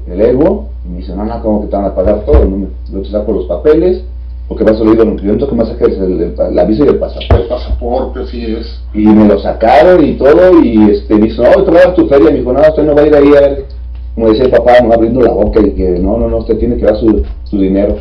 el, 0.09 0.21
ego 0.21 0.69
y 0.85 0.89
me 0.89 0.99
dice, 0.99 1.15
no, 1.15 1.25
no, 1.25 1.43
¿cómo 1.43 1.63
que 1.63 1.69
te 1.69 1.77
van 1.77 1.85
a 1.85 1.95
pagar 1.95 2.25
todo? 2.25 2.45
No, 2.45 2.67
yo 2.93 3.03
te 3.03 3.11
saco 3.11 3.33
los 3.33 3.47
papeles, 3.47 4.03
porque 4.49 4.65
vas 4.65 4.81
a 4.81 4.83
oír 4.83 4.99
el 4.99 5.17
cliente 5.17 5.47
que 5.47 5.55
me 5.55 5.65
saques 5.65 5.99
el, 5.99 6.35
la 6.53 6.65
visa 6.65 6.85
y 6.85 6.89
el 6.89 6.99
pasaporte. 6.99 7.43
El 7.43 7.49
pasaporte, 7.49 8.21
así 8.21 8.57
es. 8.57 8.81
Y 8.95 9.07
me 9.07 9.29
lo 9.29 9.39
sacaron 9.39 10.05
y 10.05 10.15
todo, 10.15 10.61
y 10.61 10.91
este, 10.91 11.15
me 11.15 11.27
dice, 11.27 11.43
no, 11.43 11.63
te 11.63 11.71
voy 11.71 11.81
a 11.81 11.85
dar 11.85 11.95
tu 11.95 12.09
feria. 12.09 12.31
Me 12.31 12.39
dijo, 12.39 12.53
no, 12.53 12.61
usted 12.61 12.83
no 12.83 12.95
va 12.95 13.03
a 13.03 13.07
ir 13.07 13.15
ahí 13.15 13.29
a 13.37 13.41
ver 13.41 13.67
como 14.15 14.29
decía 14.29 14.45
el 14.45 14.51
papá, 14.51 14.81
no 14.83 14.93
abriendo 14.93 15.21
la 15.21 15.33
boca 15.33 15.61
y 15.61 15.71
que 15.71 15.99
no, 15.99 16.19
no, 16.19 16.29
no, 16.29 16.39
usted 16.39 16.59
tiene 16.59 16.77
que 16.77 16.85
dar 16.85 16.97
su, 16.97 17.23
su 17.45 17.59
dinero. 17.59 17.97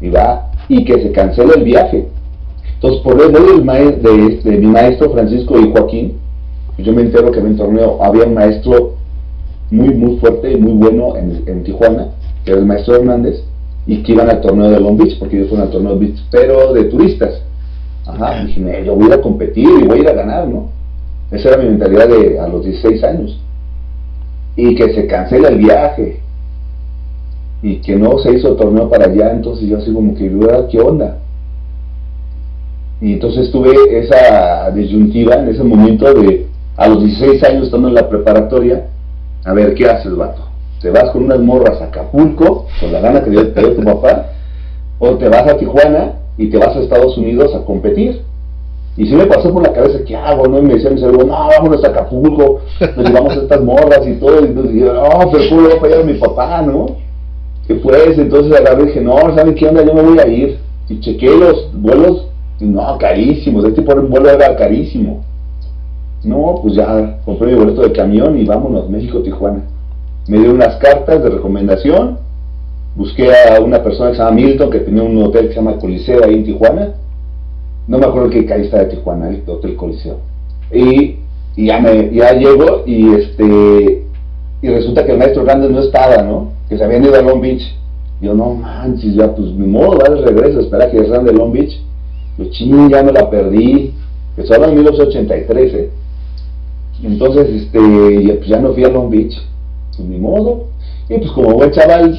Y 0.00 0.10
va, 0.10 0.50
y 0.68 0.84
que 0.84 0.94
se 0.94 1.12
cancela 1.12 1.54
el 1.54 1.64
viaje. 1.64 2.08
Entonces, 2.84 3.02
por 3.02 3.18
el 3.18 3.32
de, 4.02 4.50
de, 4.50 4.58
mi 4.58 4.66
maestro 4.66 5.10
Francisco 5.10 5.58
y 5.58 5.72
Joaquín, 5.72 6.18
yo 6.76 6.92
me 6.92 7.00
entero 7.00 7.30
que 7.30 7.38
en 7.38 7.46
el 7.46 7.56
torneo 7.56 7.98
había 8.02 8.24
un 8.24 8.34
maestro 8.34 8.96
muy, 9.70 9.94
muy 9.94 10.18
fuerte 10.18 10.52
y 10.52 10.56
muy 10.56 10.72
bueno 10.72 11.16
en, 11.16 11.44
en 11.46 11.64
Tijuana, 11.64 12.08
que 12.44 12.50
era 12.50 12.60
el 12.60 12.66
maestro 12.66 12.96
Hernández, 12.96 13.42
y 13.86 14.02
que 14.02 14.12
iban 14.12 14.28
al 14.28 14.42
torneo 14.42 14.68
de 14.68 14.80
Long 14.80 14.98
Beach, 14.98 15.18
porque 15.18 15.36
ellos 15.36 15.48
fueron 15.48 15.66
al 15.66 15.72
torneo 15.72 15.94
de 15.94 16.06
Beach, 16.06 16.24
pero 16.30 16.74
de 16.74 16.84
turistas. 16.84 17.40
Ajá, 18.04 18.44
dije, 18.44 18.84
yo 18.84 18.94
voy 18.96 19.10
a 19.12 19.22
competir 19.22 19.66
y 19.66 19.86
voy 19.86 20.00
a 20.00 20.02
ir 20.02 20.08
a 20.10 20.12
ganar, 20.12 20.46
¿no? 20.46 20.68
Esa 21.30 21.48
era 21.48 21.62
mi 21.62 21.70
mentalidad 21.70 22.06
de 22.06 22.38
a 22.38 22.46
los 22.48 22.66
16 22.66 23.02
años 23.02 23.40
y 24.56 24.74
que 24.74 24.92
se 24.92 25.06
cancela 25.06 25.48
el 25.48 25.56
viaje 25.56 26.20
y 27.62 27.76
que 27.76 27.96
no 27.96 28.18
se 28.18 28.34
hizo 28.34 28.48
el 28.50 28.56
torneo 28.56 28.90
para 28.90 29.06
allá, 29.06 29.32
entonces 29.32 29.66
yo 29.70 29.78
así 29.78 29.90
como 29.90 30.14
que, 30.14 30.30
¿qué 30.70 30.80
onda? 30.82 31.20
Y 33.04 33.12
entonces 33.12 33.50
tuve 33.50 33.70
esa 33.90 34.70
disyuntiva 34.70 35.34
en 35.34 35.50
ese 35.50 35.62
momento 35.62 36.10
de, 36.14 36.46
a 36.74 36.88
los 36.88 37.04
16 37.04 37.44
años 37.44 37.64
estando 37.64 37.88
en 37.88 37.94
la 37.96 38.08
preparatoria, 38.08 38.86
a 39.44 39.52
ver, 39.52 39.74
¿qué 39.74 39.84
haces, 39.84 40.16
vato? 40.16 40.40
¿Te 40.80 40.88
vas 40.88 41.10
con 41.10 41.24
unas 41.24 41.38
morras 41.38 41.82
a 41.82 41.84
Acapulco, 41.84 42.64
con 42.80 42.92
la 42.92 43.00
gana 43.00 43.22
que 43.22 43.28
dio 43.28 43.52
tu 43.52 43.84
papá? 43.84 44.30
¿O 44.98 45.18
te 45.18 45.28
vas 45.28 45.46
a 45.46 45.58
Tijuana 45.58 46.14
y 46.38 46.48
te 46.48 46.56
vas 46.56 46.74
a 46.74 46.80
Estados 46.80 47.18
Unidos 47.18 47.54
a 47.54 47.62
competir? 47.66 48.22
Y 48.96 49.06
si 49.06 49.14
me 49.14 49.26
pasó 49.26 49.52
por 49.52 49.62
la 49.62 49.74
cabeza, 49.74 49.98
¿qué 50.06 50.16
hago? 50.16 50.46
¿no? 50.46 50.60
Y 50.60 50.62
me 50.62 50.72
decía 50.72 50.88
mi 50.88 50.98
cerebro, 50.98 51.26
no, 51.26 51.48
vámonos 51.48 51.84
a 51.84 51.88
Acapulco, 51.88 52.62
nos 52.96 53.06
llevamos 53.06 53.36
a 53.36 53.40
estas 53.42 53.60
morras 53.60 54.00
y 54.06 54.14
todo. 54.14 54.46
Y 54.46 54.80
yo, 54.80 54.94
no, 54.94 55.30
pero 55.30 55.44
¿cómo 55.50 55.68
le 55.68 55.74
a 55.74 55.78
fallar 55.78 56.00
a 56.00 56.04
mi 56.04 56.14
papá, 56.14 56.62
no? 56.62 56.86
¿Qué 57.68 57.74
pues? 57.74 58.16
Entonces 58.16 58.58
agarré 58.58 58.84
y 58.84 58.86
dije, 58.86 59.02
no, 59.02 59.18
¿saben 59.36 59.54
qué 59.54 59.66
onda? 59.66 59.84
Yo 59.84 59.92
me 59.92 60.00
voy 60.00 60.18
a 60.18 60.26
ir. 60.26 60.58
Y 60.88 61.00
chequé 61.00 61.26
los 61.36 61.70
vuelos, 61.74 62.28
y 62.32 62.33
no, 62.60 62.98
carísimos, 62.98 63.64
este 63.64 63.82
por 63.82 63.98
el 63.98 64.06
vuelo 64.06 64.30
era 64.30 64.56
carísimo. 64.56 65.24
No, 66.22 66.60
pues 66.62 66.74
ya 66.74 67.20
compré 67.24 67.52
mi 67.52 67.58
boleto 67.58 67.82
de 67.82 67.92
camión 67.92 68.38
y 68.38 68.44
vámonos, 68.44 68.88
México-Tijuana. 68.88 69.62
Me 70.28 70.38
dio 70.38 70.52
unas 70.52 70.76
cartas 70.76 71.22
de 71.22 71.30
recomendación, 71.30 72.18
busqué 72.96 73.30
a 73.30 73.60
una 73.60 73.82
persona 73.82 74.10
que 74.10 74.16
se 74.16 74.22
llama 74.22 74.36
Milton, 74.36 74.70
que 74.70 74.80
tenía 74.80 75.02
un 75.02 75.22
hotel 75.22 75.48
que 75.48 75.54
se 75.54 75.60
llama 75.60 75.78
Coliseo 75.78 76.24
ahí 76.24 76.34
en 76.34 76.44
Tijuana 76.44 76.94
no 77.86 77.98
me 77.98 78.06
acuerdo 78.06 78.30
qué 78.30 78.46
calle 78.46 78.64
está 78.64 78.78
de 78.78 78.86
Tijuana, 78.86 79.28
el 79.28 79.42
Hotel 79.46 79.76
Coliseo. 79.76 80.18
Y, 80.72 81.16
ya 81.56 81.78
me 81.78 82.12
ya 82.12 82.32
llego 82.32 82.82
y 82.84 83.14
este 83.14 84.02
y 84.60 84.68
resulta 84.68 85.04
que 85.04 85.12
el 85.12 85.18
maestro 85.18 85.42
Hernández 85.42 85.70
no 85.70 85.80
estaba, 85.80 86.22
¿no? 86.22 86.50
Que 86.68 86.76
se 86.76 86.82
habían 86.82 87.04
ido 87.04 87.14
a 87.14 87.22
Long 87.22 87.40
Beach. 87.40 87.62
Yo, 88.20 88.34
no 88.34 88.54
manches, 88.54 89.14
ya 89.14 89.32
pues 89.34 89.52
mi 89.52 89.66
modo, 89.66 89.98
va 89.98 90.14
de 90.14 90.22
regreso, 90.22 90.60
espera 90.60 90.90
que 90.90 90.98
salgan 91.00 91.26
de 91.26 91.32
Long 91.32 91.52
Beach. 91.52 91.80
Yo, 92.38 92.50
ching, 92.50 92.90
ya 92.90 93.02
me 93.02 93.12
la 93.12 93.28
perdí. 93.30 93.94
Que 94.36 94.42
solo 94.44 94.66
en 94.66 94.74
1983, 94.76 95.74
¿eh? 95.74 95.90
Entonces, 97.02 97.48
este, 97.48 97.78
pues 97.78 98.46
ya 98.48 98.60
no 98.60 98.72
fui 98.72 98.84
a 98.84 98.88
Long 98.88 99.10
Beach. 99.10 99.36
Pues 99.96 100.08
mi 100.08 100.18
modo. 100.18 100.66
Y 101.08 101.18
pues 101.18 101.30
como 101.32 101.52
buen 101.54 101.70
chaval, 101.70 102.18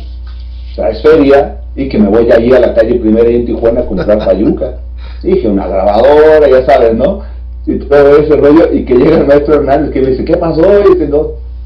traes 0.75 1.01
feria 1.01 1.61
y 1.75 1.89
que 1.89 1.97
me 1.97 2.07
voy 2.07 2.31
allí 2.31 2.53
a 2.53 2.59
la 2.59 2.73
calle 2.73 2.95
primera 2.95 3.27
en 3.27 3.45
Tijuana 3.45 3.81
a 3.81 3.85
comprar 3.85 4.17
payuca 4.19 4.79
dije, 5.25 5.47
una 5.47 5.67
grabadora, 5.67 6.49
ya 6.49 6.65
sabes, 6.65 6.95
¿no? 6.95 7.21
Y 7.65 7.79
todo 7.79 8.17
ese 8.17 8.35
rollo, 8.35 8.71
y 8.71 8.85
que 8.85 8.95
llega 8.95 9.17
el 9.17 9.27
maestro 9.27 9.55
Hernández 9.55 9.91
que 9.91 10.01
me 10.01 10.11
dice, 10.11 10.25
¿qué 10.25 10.37
pasó? 10.37 10.61
Y 10.61 10.93
dice, 10.93 11.09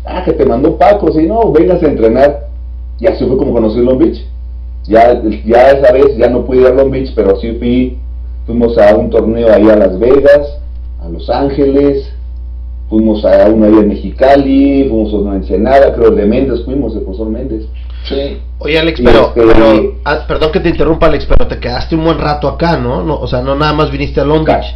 ah, 0.05 0.23
que 0.23 0.33
te 0.33 0.45
mandó 0.45 0.77
Paco, 0.77 1.11
si 1.11 1.23
no, 1.23 1.51
vengas 1.51 1.83
a 1.83 1.87
entrenar. 1.87 2.47
Y 2.99 3.07
así 3.07 3.25
fue 3.25 3.37
como 3.37 3.53
conocí 3.53 3.79
Long 3.79 3.97
Beach. 3.97 4.25
Ya, 4.85 5.21
ya 5.45 5.71
esa 5.71 5.91
vez 5.91 6.17
ya 6.17 6.29
no 6.29 6.45
pude 6.45 6.61
ir 6.61 6.67
a 6.67 6.73
Long 6.73 6.89
Beach, 6.89 7.11
pero 7.15 7.37
sí 7.39 7.53
fui, 7.59 7.97
fuimos 8.49 8.75
a 8.79 8.95
un 8.95 9.11
torneo 9.11 9.53
ahí 9.53 9.69
a 9.69 9.75
Las 9.75 9.99
Vegas, 9.99 10.57
a 11.03 11.07
Los 11.07 11.29
Ángeles, 11.29 12.11
fuimos 12.89 13.23
a 13.23 13.47
uno 13.47 13.67
ahí 13.67 13.73
en 13.73 13.89
Mexicali, 13.89 14.87
fuimos 14.89 15.13
a 15.13 15.17
una 15.17 15.35
Ensenada, 15.35 15.93
creo 15.93 16.09
de 16.09 16.25
Méndez, 16.25 16.65
fuimos, 16.65 16.95
el 16.95 17.03
profesor 17.03 17.29
Méndez. 17.29 17.67
Sí. 18.05 18.39
Oye, 18.57 18.79
Alex, 18.79 19.01
pero, 19.05 19.33
este, 19.35 19.99
ah, 20.03 20.25
perdón 20.27 20.51
que 20.51 20.61
te 20.61 20.69
interrumpa, 20.69 21.05
Alex, 21.05 21.27
pero 21.27 21.47
te 21.47 21.59
quedaste 21.59 21.95
un 21.95 22.05
buen 22.05 22.17
rato 22.17 22.47
acá, 22.47 22.75
¿no? 22.75 23.03
no 23.03 23.19
o 23.19 23.27
sea, 23.27 23.43
no 23.43 23.55
nada 23.55 23.73
más 23.73 23.91
viniste 23.91 24.19
a 24.19 24.25
Long 24.25 24.43
Beach. 24.43 24.75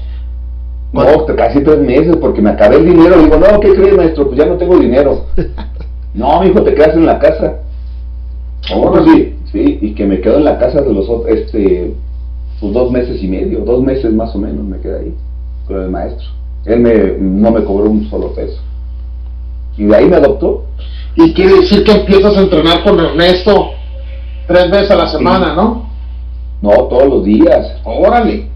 No, 0.91 1.25
casi 1.35 1.63
tres 1.63 1.79
meses, 1.79 2.15
porque 2.17 2.43
me 2.43 2.51
acabé 2.51 2.75
el 2.75 2.85
dinero. 2.85 3.17
Digo, 3.17 3.37
no, 3.37 3.59
¿qué 3.59 3.73
crees, 3.73 3.97
maestro? 3.97 4.27
Pues 4.27 4.37
ya 4.37 4.45
no 4.45 4.57
tengo 4.57 4.77
dinero. 4.77 5.25
no, 6.13 6.43
hijo, 6.45 6.61
te 6.61 6.75
quedas 6.75 6.95
en 6.95 7.07
la 7.07 7.17
casa. 7.17 7.55
Oh, 8.71 9.03
sí, 9.03 9.35
sí, 9.51 9.79
y 9.81 9.95
que 9.95 10.05
me 10.05 10.21
quedo 10.21 10.37
en 10.37 10.45
la 10.45 10.59
casa 10.59 10.81
de 10.81 10.93
los 10.93 11.09
este, 11.27 11.95
pues 12.63 12.73
dos 12.75 12.91
meses 12.91 13.21
y 13.21 13.27
medio, 13.27 13.59
dos 13.59 13.83
meses 13.83 14.13
más 14.13 14.33
o 14.33 14.39
menos 14.39 14.63
me 14.63 14.77
quedé 14.77 14.99
ahí 14.99 15.13
con 15.67 15.81
el 15.81 15.89
maestro. 15.89 16.25
Él 16.63 16.79
me, 16.79 16.93
no 17.19 17.51
me 17.51 17.61
cobró 17.65 17.89
un 17.89 18.09
solo 18.09 18.33
peso. 18.33 18.57
Y 19.77 19.83
de 19.83 19.93
ahí 19.93 20.05
me 20.05 20.15
adoptó. 20.15 20.63
Y 21.17 21.33
quiere 21.33 21.59
decir 21.59 21.83
que 21.83 21.91
empiezas 21.91 22.37
a 22.37 22.39
entrenar 22.39 22.85
con 22.85 22.97
Ernesto 23.01 23.71
tres 24.47 24.71
veces 24.71 24.91
a 24.91 24.95
la 24.95 25.07
semana, 25.07 25.53
¿no? 25.53 25.89
No, 26.61 26.71
todos 26.85 27.05
los 27.07 27.25
días. 27.25 27.69
Órale. 27.83 28.47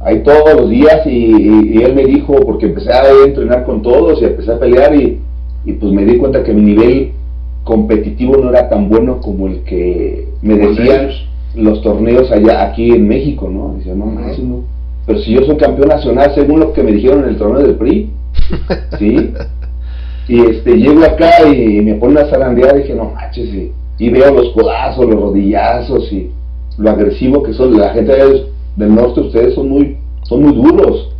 Ahí 0.00 0.22
todos 0.22 0.60
los 0.60 0.68
días 0.68 1.00
y, 1.06 1.82
él 1.82 1.94
me 1.94 2.04
dijo, 2.04 2.34
porque 2.44 2.66
empecé 2.66 2.92
a 2.92 3.08
entrenar 3.24 3.64
con 3.64 3.80
todos 3.80 4.20
y 4.20 4.26
empecé 4.26 4.52
a 4.52 4.58
pelear 4.58 4.94
y, 4.94 5.22
pues 5.80 5.90
me 5.90 6.04
di 6.04 6.18
cuenta 6.18 6.44
que 6.44 6.52
mi 6.52 6.60
nivel 6.60 7.12
competitivo 7.64 8.36
no 8.36 8.50
era 8.50 8.68
tan 8.68 8.90
bueno 8.90 9.22
como 9.22 9.46
el 9.46 9.64
que 9.64 10.28
me 10.42 10.58
decían 10.58 11.08
los 11.54 11.82
torneos 11.82 12.30
allá 12.30 12.64
aquí 12.64 12.90
en 12.90 13.06
México, 13.06 13.48
¿no? 13.48 13.74
Dice, 13.78 13.94
no, 13.94 14.06
no, 14.06 14.64
pero 15.06 15.18
si 15.20 15.32
yo 15.32 15.42
soy 15.42 15.56
campeón 15.56 15.88
nacional 15.88 16.32
según 16.34 16.60
lo 16.60 16.72
que 16.72 16.82
me 16.82 16.92
dijeron 16.92 17.24
en 17.24 17.30
el 17.30 17.36
torneo 17.36 17.62
del 17.62 17.76
PRI, 17.76 18.10
¿sí? 18.98 19.32
Y 20.26 20.40
este, 20.40 20.76
llego 20.76 21.04
acá 21.04 21.46
y 21.46 21.80
me 21.82 21.94
pone 21.94 22.12
una 22.12 22.26
zarandeada 22.26 22.78
y 22.78 22.82
dije, 22.82 22.94
no 22.94 23.10
manches, 23.10 23.72
y, 23.98 24.10
veo 24.10 24.32
los 24.32 24.48
codazos, 24.54 25.06
los 25.06 25.20
rodillazos 25.20 26.10
y 26.12 26.30
lo 26.78 26.90
agresivo 26.90 27.42
que 27.42 27.52
son. 27.52 27.78
La 27.78 27.90
gente 27.90 28.12
del 28.76 28.94
norte, 28.94 29.20
ustedes 29.20 29.54
son 29.54 29.68
muy, 29.68 29.98
son 30.22 30.42
muy 30.42 30.54
duros. 30.54 31.10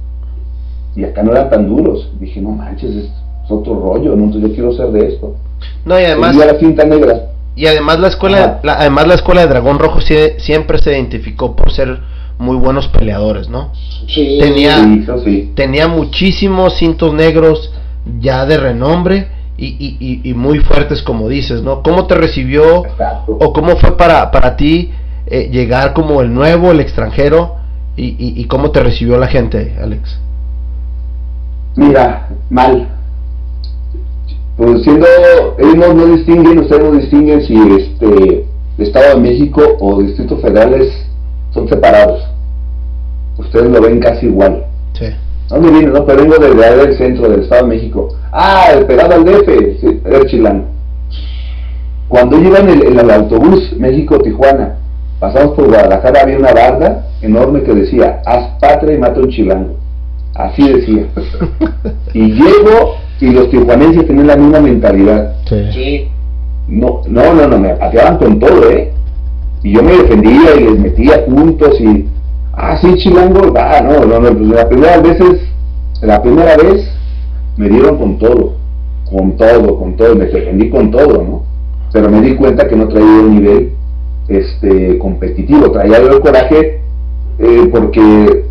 Y 0.96 1.04
acá 1.04 1.22
no 1.22 1.32
eran 1.32 1.50
tan 1.50 1.68
duros. 1.68 2.10
dije, 2.18 2.40
no 2.40 2.50
manches, 2.50 2.94
es, 2.94 3.10
otro 3.48 3.78
rollo, 3.78 4.16
¿no? 4.16 4.24
Entonces 4.24 4.50
yo 4.50 4.54
quiero 4.54 4.72
ser 4.72 4.90
de 4.90 5.08
esto. 5.08 5.36
No, 5.84 6.00
y 6.00 6.04
además... 6.04 6.34
Y 6.34 6.38
la 6.38 6.58
cinta 6.58 6.84
negra. 6.84 7.33
Y 7.56 7.66
además 7.66 8.00
la 8.00 8.08
escuela, 8.08 8.61
además 8.64 9.06
la 9.06 9.14
escuela 9.14 9.42
de 9.42 9.46
Dragón 9.49 9.78
Rojo 9.78 10.00
siempre 10.00 10.78
se 10.78 10.92
identificó 10.92 11.54
por 11.54 11.73
ser 11.73 12.00
muy 12.38 12.56
buenos 12.56 12.88
peleadores, 12.88 13.49
¿no? 13.49 13.73
Sí, 14.08 14.38
tenía, 14.40 14.76
tenía 15.54 15.88
muchísimos 15.88 16.76
cintos 16.76 17.14
negros, 17.14 17.73
ya 18.20 18.44
de 18.44 18.56
renombre 18.56 19.28
y, 19.56 19.66
y, 19.66 20.28
y, 20.28 20.34
muy 20.34 20.58
fuertes 20.58 21.02
como 21.02 21.28
dices, 21.28 21.62
¿no? 21.62 21.82
¿Cómo 21.82 22.06
te 22.06 22.16
recibió 22.16 22.82
o 23.28 23.52
cómo 23.52 23.76
fue 23.76 23.96
para, 23.96 24.30
para 24.30 24.56
ti 24.56 24.92
eh, 25.26 25.49
llegar 25.50 25.94
como 25.94 26.20
el 26.20 26.34
nuevo, 26.34 26.73
el 26.73 26.80
extranjero 26.80 27.56
y, 27.96 28.16
y, 28.18 28.44
cómo 28.46 28.73
te 28.73 28.80
recibió 28.80 29.16
la 29.16 29.28
gente, 29.28 29.76
Alex? 29.80 30.18
Mira, 31.76 32.28
mal. 32.50 32.88
Pues 34.56 34.82
siendo, 34.82 35.06
ellos 35.58 35.94
no, 35.94 36.06
distinguen, 36.06 36.61
ustedes 36.61 36.82
no 36.84 36.92
distinguen 36.92 37.42
si 37.42 37.56
este 37.56 38.46
Estado 38.78 39.16
de 39.16 39.20
México 39.20 39.62
o 39.80 40.00
distritos 40.00 40.40
federales 40.40 40.92
son 41.52 41.68
separados. 41.68 42.23
Ustedes 43.37 43.70
lo 43.70 43.80
ven 43.80 43.99
casi 43.99 44.26
igual. 44.26 44.64
Sí. 44.92 45.06
¿Dónde 45.49 45.70
viene? 45.70 45.87
No, 45.88 46.06
pero 46.06 46.23
vengo 46.23 46.37
desde 46.38 46.82
el 46.82 46.96
centro 46.96 47.28
del 47.28 47.42
Estado 47.42 47.62
de 47.62 47.68
México. 47.68 48.08
Ah, 48.32 48.68
el 48.75 48.87
pegado 48.87 49.14
al 49.14 49.25
DF, 49.25 49.80
sí, 49.80 50.00
era 50.04 50.25
chilano. 50.26 50.64
Cuando 52.08 52.38
iba 52.38 52.58
en 52.58 52.68
el, 52.68 53.11
autobús 53.11 53.73
México-Tijuana, 53.76 54.76
pasamos 55.18 55.56
por 55.56 55.66
Guadalajara, 55.66 56.20
había 56.23 56.38
una 56.38 56.52
barda 56.52 57.08
enorme 57.23 57.62
que 57.62 57.75
decía, 57.75 58.23
haz 58.25 58.58
patria 58.61 58.94
y 58.94 58.99
mata 58.99 59.20
un 59.20 59.30
chilango. 59.30 59.76
Así 60.34 60.68
decía. 60.73 61.06
y 62.12 62.32
llego 62.32 62.96
y 63.24 63.32
los 63.32 63.48
tijuanenses 63.50 64.06
tienen 64.06 64.26
la 64.26 64.36
misma 64.36 64.60
mentalidad. 64.60 65.36
Sí. 65.48 66.08
No, 66.68 67.00
no, 67.08 67.34
no, 67.34 67.48
no, 67.48 67.58
me 67.58 67.70
pateaban 67.70 68.18
con 68.18 68.38
todo, 68.38 68.70
¿eh? 68.70 68.92
Y 69.62 69.72
yo 69.72 69.82
me 69.82 69.92
defendía 69.92 70.56
y 70.56 70.64
les 70.64 70.78
metía 70.78 71.24
puntos 71.24 71.80
y, 71.80 72.06
ah, 72.52 72.76
sí, 72.76 72.94
chilango, 72.96 73.52
va, 73.52 73.80
no, 73.80 74.04
no, 74.04 74.20
no, 74.20 74.30
pues 74.36 74.48
la 74.48 74.68
primera 74.68 74.98
vez, 75.00 75.18
la 76.02 76.20
primera 76.22 76.56
vez 76.56 76.86
me 77.56 77.68
dieron 77.68 77.96
con 77.96 78.18
todo, 78.18 78.56
con 79.10 79.36
todo, 79.38 79.78
con 79.78 79.96
todo, 79.96 80.14
me 80.16 80.26
defendí 80.26 80.68
con 80.68 80.90
todo, 80.90 81.22
¿no? 81.22 81.42
Pero 81.92 82.10
me 82.10 82.20
di 82.20 82.34
cuenta 82.34 82.68
que 82.68 82.76
no 82.76 82.88
traía 82.88 83.06
un 83.06 83.40
nivel 83.40 83.72
este, 84.28 84.98
competitivo, 84.98 85.70
traía 85.70 85.96
el 85.96 86.20
coraje 86.20 86.80
eh, 87.38 87.68
porque 87.72 88.44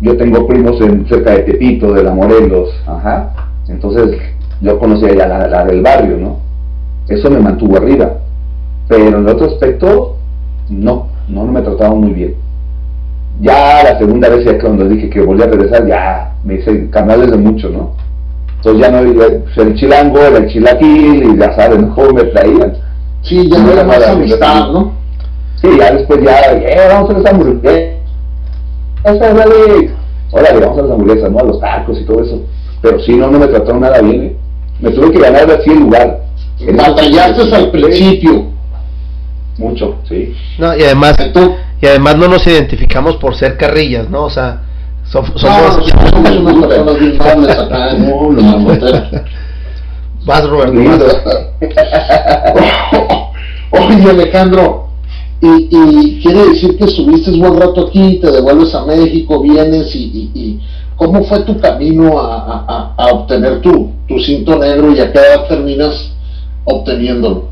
yo 0.00 0.16
tengo 0.16 0.46
primos 0.46 0.80
en, 0.80 1.06
cerca 1.08 1.32
de 1.32 1.40
Tepito, 1.40 1.92
de 1.92 2.04
la 2.04 2.14
Morelos, 2.14 2.70
ajá, 2.86 3.43
entonces 3.68 4.18
yo 4.60 4.78
conocía 4.78 5.14
ya 5.14 5.26
la, 5.26 5.64
del 5.64 5.82
barrio, 5.82 6.16
¿no? 6.18 6.38
Eso 7.08 7.30
me 7.30 7.38
mantuvo 7.38 7.76
arriba, 7.76 8.18
pero 8.88 9.08
en 9.08 9.28
otro 9.28 9.46
aspecto, 9.46 10.16
no, 10.68 11.08
no, 11.28 11.44
me 11.44 11.62
trataban 11.62 12.00
muy 12.00 12.12
bien. 12.12 12.34
Ya 13.40 13.82
la 13.82 13.98
segunda 13.98 14.28
vez, 14.28 14.44
ya 14.44 14.58
cuando 14.58 14.88
dije 14.88 15.10
que 15.10 15.20
volví 15.20 15.42
a 15.42 15.46
regresar, 15.46 15.86
ya 15.86 16.34
me 16.44 16.54
hice 16.54 16.88
canales 16.90 17.30
de 17.30 17.36
mucho, 17.36 17.68
¿no? 17.68 17.92
Entonces 18.56 18.82
ya 18.82 18.90
no, 18.90 19.12
pues, 19.12 19.58
el 19.58 19.74
chilango, 19.74 20.18
era 20.20 20.38
el 20.38 20.48
chilaquil, 20.48 21.24
y 21.24 21.38
ya 21.38 21.54
saben 21.54 21.88
cómo 21.88 22.12
me 22.12 22.24
traían. 22.24 22.74
Sí, 23.22 23.50
ya 23.50 23.58
no 23.58 23.72
era 23.72 23.84
más 23.84 24.06
amistad, 24.06 24.70
¿no? 24.72 24.92
Sí, 25.60 25.68
ya 25.78 25.92
después 25.92 26.22
ya, 26.22 26.52
eh, 26.52 26.88
vamos 26.88 27.10
a 27.10 27.18
esa 27.18 27.30
hamburguesa. 27.30 27.94
Órale, 29.04 29.90
órale, 30.30 30.60
vamos 30.60 30.78
a 30.78 30.82
las 30.82 30.90
hamburguesas, 30.90 31.30
¿no? 31.30 31.38
A 31.38 31.42
los 31.42 31.60
tacos 31.60 32.00
y 32.00 32.04
todo 32.04 32.22
eso. 32.22 32.40
Pero 32.84 33.00
si 33.00 33.12
no, 33.12 33.30
no 33.30 33.38
me 33.38 33.46
trataron 33.46 33.80
nada 33.80 34.02
bien, 34.02 34.22
¿eh? 34.24 34.36
Me 34.78 34.90
tuve 34.90 35.10
que 35.10 35.18
ganar 35.18 35.50
así 35.50 35.70
el 35.70 35.78
lugar. 35.78 36.20
Batallaste 36.70 37.54
al 37.54 37.70
principio. 37.70 38.44
Mucho, 39.56 39.96
sí. 40.06 40.34
No, 40.58 40.76
y 40.76 40.82
además, 40.82 41.16
y 41.80 41.86
además 41.86 42.18
no 42.18 42.28
nos 42.28 42.46
identificamos 42.46 43.16
por 43.16 43.36
ser 43.36 43.56
carrillas, 43.56 44.10
¿no? 44.10 44.24
O 44.24 44.30
sea, 44.30 44.64
somos, 45.04 45.32
somos 45.40 45.78
unas 46.12 46.66
personas 46.66 46.98
bien 46.98 47.22
acá. 47.22 47.94
No, 47.94 48.30
no, 48.30 48.66
Vas, 50.26 50.46
Roberto, 50.46 51.06
Oye, 53.70 54.10
Alejandro, 54.10 54.88
y, 55.40 55.68
y, 55.70 56.22
quiere 56.22 56.48
decir 56.50 56.76
que 56.76 56.84
estuviste 56.84 57.30
un 57.30 57.40
buen 57.40 57.58
rato 57.58 57.86
aquí, 57.86 58.18
te 58.20 58.30
devuelves 58.30 58.74
a 58.74 58.84
México, 58.84 59.40
vienes 59.40 59.94
y, 59.94 60.30
y, 60.34 60.60
¿cómo 60.96 61.24
fue 61.24 61.40
tu 61.40 61.58
camino 61.60 62.20
a, 62.20 62.64
a, 62.66 62.94
a 62.96 63.06
obtener 63.12 63.60
tu, 63.60 63.92
tu, 64.06 64.18
cinto 64.20 64.58
negro 64.58 64.92
y 64.92 65.00
a 65.00 65.12
qué 65.12 65.18
edad 65.18 65.48
terminas 65.48 66.12
obteniéndolo? 66.64 67.48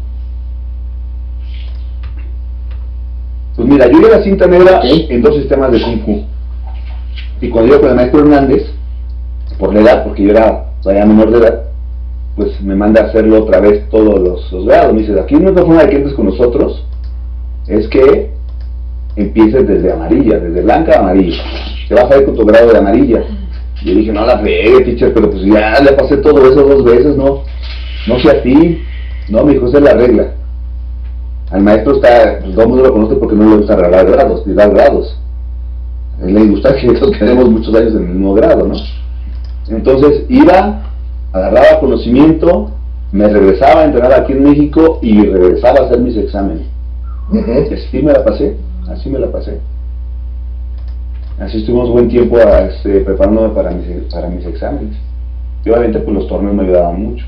Pues 3.56 3.68
mira, 3.68 3.86
yo 3.90 4.00
la 4.00 4.22
cinta 4.22 4.46
negra 4.46 4.80
en 4.82 5.22
dos 5.22 5.36
sistemas 5.36 5.70
de 5.72 5.82
Kung 5.82 6.04
Fu. 6.04 6.22
Y 7.40 7.48
cuando 7.50 7.74
yo 7.74 7.80
con 7.80 7.90
el 7.90 7.96
maestro 7.96 8.20
Hernández, 8.20 8.66
por 9.58 9.74
la 9.74 9.80
edad, 9.80 10.04
porque 10.04 10.22
yo 10.22 10.30
era 10.30 10.72
todavía 10.82 11.04
menor 11.04 11.30
de 11.30 11.38
edad, 11.38 11.62
pues 12.36 12.60
me 12.62 12.74
manda 12.74 13.02
a 13.02 13.04
hacerlo 13.06 13.42
otra 13.42 13.60
vez 13.60 13.88
todos 13.90 14.20
los, 14.20 14.50
los 14.52 14.64
grados. 14.64 14.94
Me 14.94 15.00
dice, 15.00 15.20
aquí 15.20 15.34
no 15.34 15.50
otra 15.50 15.64
forma 15.64 15.82
de 15.82 15.90
que 15.90 15.96
entres 15.96 16.14
con 16.14 16.26
nosotros 16.26 16.84
es 17.66 17.88
que 17.88 18.32
empieces 19.16 19.66
desde 19.66 19.92
amarilla, 19.92 20.38
desde 20.38 20.62
blanca 20.62 20.96
a 20.96 21.00
amarilla. 21.00 21.42
Te 21.88 21.94
vas 21.94 22.10
a 22.10 22.18
ir 22.18 22.24
con 22.24 22.36
tu 22.36 22.44
grado 22.44 22.72
de 22.72 22.78
amarilla. 22.78 23.24
Y 23.82 23.88
yo 23.88 23.94
dije, 23.96 24.12
no 24.12 24.24
la 24.24 24.40
pegue, 24.40 24.84
teacher, 24.84 25.12
pero 25.12 25.30
pues 25.30 25.42
ya 25.44 25.80
le 25.80 25.92
pasé 25.92 26.18
todo 26.18 26.40
eso 26.50 26.62
dos 26.62 26.84
veces, 26.84 27.16
no, 27.16 27.42
no 28.06 28.18
sea 28.20 28.32
así. 28.40 28.82
No, 29.28 29.44
mi 29.44 29.54
hijo, 29.54 29.66
esa 29.66 29.78
es 29.78 29.84
la 29.84 29.94
regla. 29.94 30.32
Al 31.50 31.62
maestro 31.62 31.96
está, 31.96 32.38
pues 32.40 32.54
todo 32.54 32.62
el 32.62 32.68
mundo 32.68 32.84
lo 32.84 32.92
conoce 32.92 33.16
porque 33.16 33.34
no 33.34 33.50
le 33.50 33.56
gusta 33.56 33.76
regalar 33.76 34.10
grados, 34.10 34.46
ni 34.46 34.54
dar 34.54 34.70
grados. 34.70 35.18
A 36.20 36.26
él 36.26 36.34
le 36.34 36.46
gusta 36.46 36.74
que 36.80 37.18
tenemos 37.18 37.50
muchos 37.50 37.74
años 37.74 37.94
en 37.94 38.02
el 38.02 38.08
mismo 38.08 38.34
grado, 38.34 38.66
¿no? 38.66 38.74
Entonces 39.68 40.24
iba 40.28 40.82
agarraba 41.32 41.80
conocimiento, 41.80 42.70
me 43.10 43.28
regresaba 43.28 43.82
a 43.82 43.84
entrenar 43.84 44.12
aquí 44.12 44.32
en 44.32 44.44
México 44.44 44.98
y 45.02 45.22
regresaba 45.22 45.80
a 45.80 45.86
hacer 45.86 46.00
mis 46.00 46.16
exámenes. 46.16 46.66
Así 47.32 48.02
me 48.02 48.12
la 48.12 48.24
pasé, 48.24 48.56
así 48.92 49.08
me 49.10 49.18
la 49.18 49.30
pasé. 49.30 49.60
Así 51.38 51.58
estuvimos 51.58 51.90
buen 51.90 52.08
tiempo 52.08 52.38
este, 52.38 53.00
preparándome 53.00 53.50
para 53.50 53.70
mis, 53.70 53.86
para 54.12 54.28
mis 54.28 54.44
exámenes. 54.46 54.96
Y 55.64 55.70
obviamente 55.70 56.00
pues 56.00 56.16
los 56.16 56.28
torneos 56.28 56.54
me 56.54 56.64
ayudaban 56.64 57.02
mucho. 57.02 57.26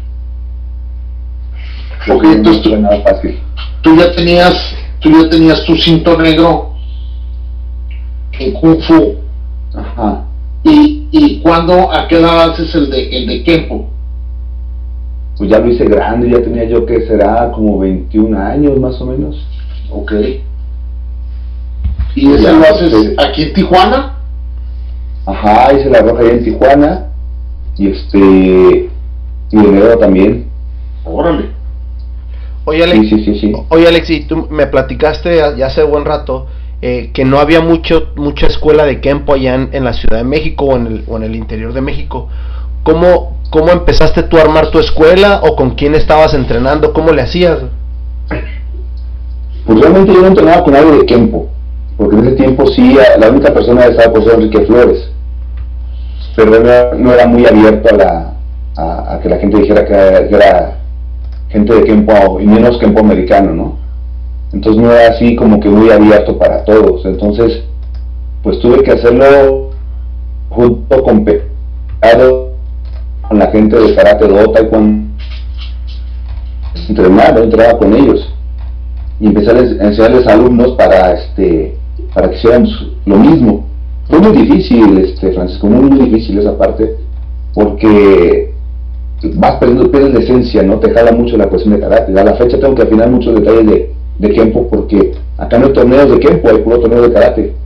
Ok, 2.11 2.24
entonces 2.24 2.62
tú, 2.62 2.77
nada 2.77 3.00
fácil. 3.00 3.38
tú 3.83 3.96
ya 3.96 4.12
tenías, 4.12 4.74
tú 5.00 5.11
ya 5.11 5.31
tenías 5.31 5.64
tu 5.64 5.74
cinto 5.77 6.18
negro 6.18 6.74
en 8.38 8.53
Kung 8.53 8.81
Fu. 8.83 9.16
Ajá. 9.74 10.24
¿Y, 10.62 11.09
y 11.11 11.40
cuándo, 11.40 11.92
a 11.92 12.07
qué 12.09 12.18
edad 12.18 12.50
haces 12.50 12.74
el 12.74 12.90
de, 12.90 13.16
el 13.16 13.27
de 13.27 13.42
Kempo? 13.42 13.90
pues 15.37 15.50
ya 15.50 15.59
lo 15.59 15.70
hice 15.70 15.85
grande, 15.85 16.31
ya 16.31 16.42
tenía 16.42 16.64
yo 16.64 16.87
que 16.87 17.07
será 17.07 17.50
como 17.53 17.79
21 17.79 18.38
años 18.38 18.79
más 18.79 19.00
o 19.00 19.07
menos. 19.07 19.44
Ok. 19.90 20.12
¿Y 22.14 22.33
ese 22.33 22.53
lo 22.53 22.62
haces 22.62 23.14
aquí 23.18 23.42
en 23.42 23.53
Tijuana? 23.55 24.18
Ajá, 25.27 25.72
hice 25.72 25.90
la 25.90 26.00
roja 26.00 26.20
allá 26.20 26.33
en 26.33 26.44
Tijuana. 26.44 27.07
Y 27.77 27.88
este. 27.88 28.18
Y 28.18 28.90
enero 29.57 29.98
también. 29.98 30.46
Órale. 31.05 31.50
Oye 32.66 32.83
Alex, 32.83 33.09
sí, 33.11 33.24
sí, 33.24 33.38
sí, 33.38 33.53
oye 33.68 33.87
Alex, 33.87 34.09
y 34.09 34.20
tú 34.20 34.48
me 34.50 34.66
platicaste 34.66 35.37
ya 35.59 35.66
hace 35.66 35.83
buen 35.83 36.07
rato 36.07 36.46
eh, 36.81 37.11
que 37.12 37.27
no 37.27 37.38
había 37.38 37.61
mucho 37.61 38.09
mucha 38.16 38.46
escuela 38.46 38.85
de 38.85 39.00
Kempo 39.00 39.35
allá 39.35 39.55
en, 39.55 39.68
en, 39.72 39.85
la 39.85 39.92
Ciudad 39.92 40.18
de 40.18 40.24
México 40.24 40.64
o 40.64 40.77
en, 40.77 40.87
el, 40.87 41.05
o 41.07 41.16
en 41.18 41.24
el 41.24 41.37
interior 41.37 41.74
de 41.74 41.83
México. 41.83 42.29
¿Cómo, 42.83 43.38
¿Cómo 43.50 43.70
empezaste 43.70 44.22
tú 44.24 44.38
a 44.38 44.42
armar 44.42 44.70
tu 44.70 44.79
escuela 44.79 45.40
o 45.44 45.57
con 45.57 45.70
quién 45.70 45.94
estabas 45.94 46.35
entrenando? 46.35 46.92
¿Cómo 46.92 47.12
le 47.12 47.22
hacías? 47.22 47.61
Pues 49.66 49.81
realmente 49.81 50.12
yo 50.12 50.20
no 50.20 50.27
entrenaba 50.27 50.62
con 50.62 50.72
nadie 50.72 50.90
de 50.90 51.07
Kempo, 51.07 51.48
porque 51.96 52.16
en 52.16 52.26
ese 52.26 52.37
tiempo 52.37 52.66
sí, 52.66 52.96
la 53.18 53.28
única 53.28 53.52
persona 53.54 53.87
estaba 53.87 54.12
por 54.12 54.24
ser 54.24 54.35
Enrique 54.35 54.66
Flores, 54.66 55.11
pero 56.35 56.50
no, 56.96 57.12
era 57.12 57.26
muy 57.26 57.46
abierto 57.46 57.88
a, 57.90 57.96
la, 57.96 58.35
a, 58.76 59.20
que 59.20 59.28
la 59.28 59.38
gente 59.38 59.59
dijera 59.59 59.85
que 59.85 59.94
era, 60.35 60.78
gente 61.48 61.72
de 61.72 61.85
Kempo 61.85 62.40
y 62.40 62.46
menos 62.46 62.78
Kempo 62.78 63.00
americano, 63.00 63.52
¿no? 63.52 63.78
Entonces 64.52 64.83
no 64.83 64.92
era 64.92 65.14
así 65.14 65.37
como 65.37 65.61
que 65.61 65.68
muy 65.68 65.90
abierto 65.90 66.37
para 66.37 66.64
todos, 66.64 67.04
entonces 67.04 67.62
pues 68.42 68.59
tuve 68.59 68.83
que 68.83 68.92
hacerlo 68.92 69.70
junto 70.50 71.02
con 71.02 71.24
con 73.28 73.38
la 73.38 73.46
gente 73.50 73.78
de 73.78 73.94
karate 73.94 74.28
do, 74.28 74.50
taekwondo, 74.50 75.09
entrenaba, 76.88 77.40
entrenaba 77.40 77.78
con 77.78 77.94
ellos. 77.94 78.28
Y 79.20 79.26
empecé 79.26 79.50
a 79.50 79.87
enseñarles 79.87 80.26
alumnos 80.26 80.72
para 80.72 81.12
este 81.12 81.76
para 82.14 82.31
que 82.31 82.37
hicieran 82.37 82.66
lo 83.07 83.16
mismo. 83.16 83.66
Fue 84.09 84.20
muy 84.20 84.33
difícil, 84.33 84.98
este 84.98 85.33
Francisco, 85.33 85.66
muy, 85.66 85.90
muy 85.90 86.09
difícil 86.09 86.38
esa 86.38 86.57
parte, 86.57 86.96
porque 87.55 88.53
vas 89.35 89.57
perdiendo, 89.57 89.90
pierdes 89.90 90.14
la 90.14 90.20
esencia, 90.20 90.62
¿no? 90.62 90.79
Te 90.79 90.92
jala 90.92 91.12
mucho 91.12 91.37
la 91.37 91.48
cuestión 91.48 91.74
de 91.74 91.81
karate. 91.81 92.18
A 92.18 92.24
la 92.24 92.35
fecha 92.35 92.61
tengo 92.61 92.74
que 92.74 92.83
afinar 92.83 93.11
muchos 93.11 93.35
detalles 93.35 93.66
de, 93.66 93.90
de 94.18 94.31
Kempo, 94.31 94.68
porque 94.68 95.12
acá 95.38 95.59
no 95.59 95.66
hay 95.66 95.72
torneos 95.72 96.11
de 96.11 96.20
Kempo, 96.20 96.48
hay 96.48 96.59
puro 96.59 96.81
torneo 96.81 97.03
de 97.03 97.12
karate 97.12 97.64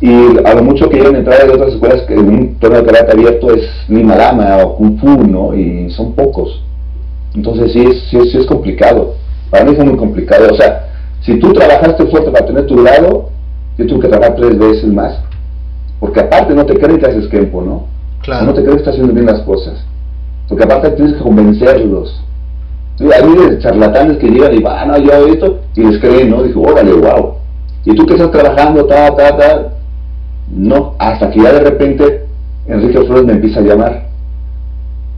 y 0.00 0.38
a 0.44 0.54
lo 0.54 0.62
mucho 0.62 0.90
que 0.90 0.98
llegan 0.98 1.14
a 1.14 1.18
entrar 1.18 1.46
de 1.46 1.54
otras 1.54 1.72
escuelas 1.72 2.02
que 2.02 2.14
un 2.14 2.56
torneo 2.56 2.82
de 2.82 2.86
karate 2.86 3.12
abierto 3.12 3.50
es 3.54 3.66
Lima 3.88 4.16
Lama 4.16 4.58
o 4.62 4.76
Kung 4.76 4.98
Fu, 4.98 5.08
¿no? 5.26 5.54
Y 5.54 5.90
son 5.90 6.12
pocos. 6.12 6.62
Entonces 7.34 7.72
sí 7.72 7.80
es, 7.80 8.02
sí, 8.10 8.38
es 8.38 8.46
complicado. 8.46 9.14
Para 9.50 9.64
mí 9.64 9.74
fue 9.74 9.84
muy 9.84 9.96
complicado. 9.96 10.48
O 10.52 10.54
sea, 10.54 10.88
si 11.22 11.38
tú 11.38 11.52
trabajaste 11.52 12.06
fuerte 12.06 12.30
para 12.30 12.44
tener 12.44 12.66
tu 12.66 12.82
grado, 12.82 13.30
yo 13.78 13.86
tuve 13.86 14.00
que 14.00 14.08
trabajar 14.08 14.36
tres 14.36 14.58
veces 14.58 14.86
más. 14.86 15.18
Porque 16.00 16.20
aparte 16.20 16.54
no 16.54 16.64
te 16.64 16.74
creen 16.78 16.98
que 16.98 17.06
haces 17.06 17.28
Kempo, 17.28 17.62
¿no? 17.62 17.86
No 18.44 18.54
te 18.54 18.62
crees 18.62 18.76
que 18.76 18.78
estás 18.78 18.94
haciendo 18.94 19.14
bien 19.14 19.26
las 19.26 19.40
cosas. 19.42 19.84
Porque 20.48 20.64
aparte 20.64 20.90
tienes 20.90 21.14
que 21.14 21.22
convencerlos. 21.22 22.22
Hay 22.98 23.28
miles 23.28 23.62
charlatanes 23.62 24.18
que 24.18 24.28
llegan 24.28 24.54
y 24.54 24.62
van, 24.62 24.90
ah, 24.90 24.98
yo 24.98 25.26
esto, 25.26 25.60
y 25.74 25.82
les 25.82 26.00
creen, 26.00 26.30
¿no? 26.30 26.42
Dijo, 26.42 26.62
órale, 26.62 26.92
wow. 26.92 27.34
¿Y 27.84 27.94
tú 27.94 28.06
que 28.06 28.14
estás 28.14 28.30
trabajando, 28.30 28.86
ta, 28.86 29.14
ta, 29.14 29.36
ta? 29.36 29.72
No, 30.50 30.94
hasta 30.98 31.30
que 31.30 31.40
ya 31.40 31.52
de 31.52 31.60
repente 31.60 32.26
Enrique 32.66 33.04
Flores 33.04 33.24
me 33.24 33.32
empieza 33.32 33.60
a 33.60 33.62
llamar. 33.62 34.06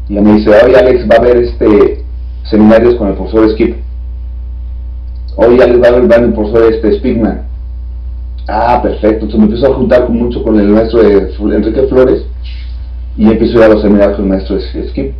Y 0.08 0.14
me 0.14 0.34
dice, 0.34 0.50
oye 0.50 0.76
Alex, 0.76 1.08
va 1.08 1.16
a 1.16 1.18
haber 1.18 1.36
este 1.38 2.04
seminarios 2.44 2.94
con 2.96 3.08
el 3.08 3.14
profesor 3.14 3.50
Skip. 3.50 3.76
Oye 5.36 5.62
Alex, 5.62 5.82
va 5.82 5.86
a 5.86 5.90
haber, 5.90 6.10
va 6.10 6.16
el 6.16 6.32
profesor 6.32 6.72
este 6.72 6.98
Spigman. 6.98 7.47
Ah, 8.48 8.80
perfecto. 8.82 9.26
Entonces 9.26 9.38
me 9.38 9.44
empiezo 9.44 9.66
a 9.70 9.76
juntar 9.76 10.08
mucho 10.08 10.42
con 10.42 10.58
el 10.58 10.68
maestro 10.68 11.02
de 11.02 11.56
Enrique 11.56 11.82
Flores 11.88 12.24
y 13.16 13.26
empiezo 13.26 13.58
a 13.58 13.58
ir 13.58 13.64
a 13.64 13.74
los 13.74 13.82
seminarios 13.82 14.16
con 14.16 14.24
el 14.24 14.30
maestro 14.30 14.58
Skip. 14.58 15.12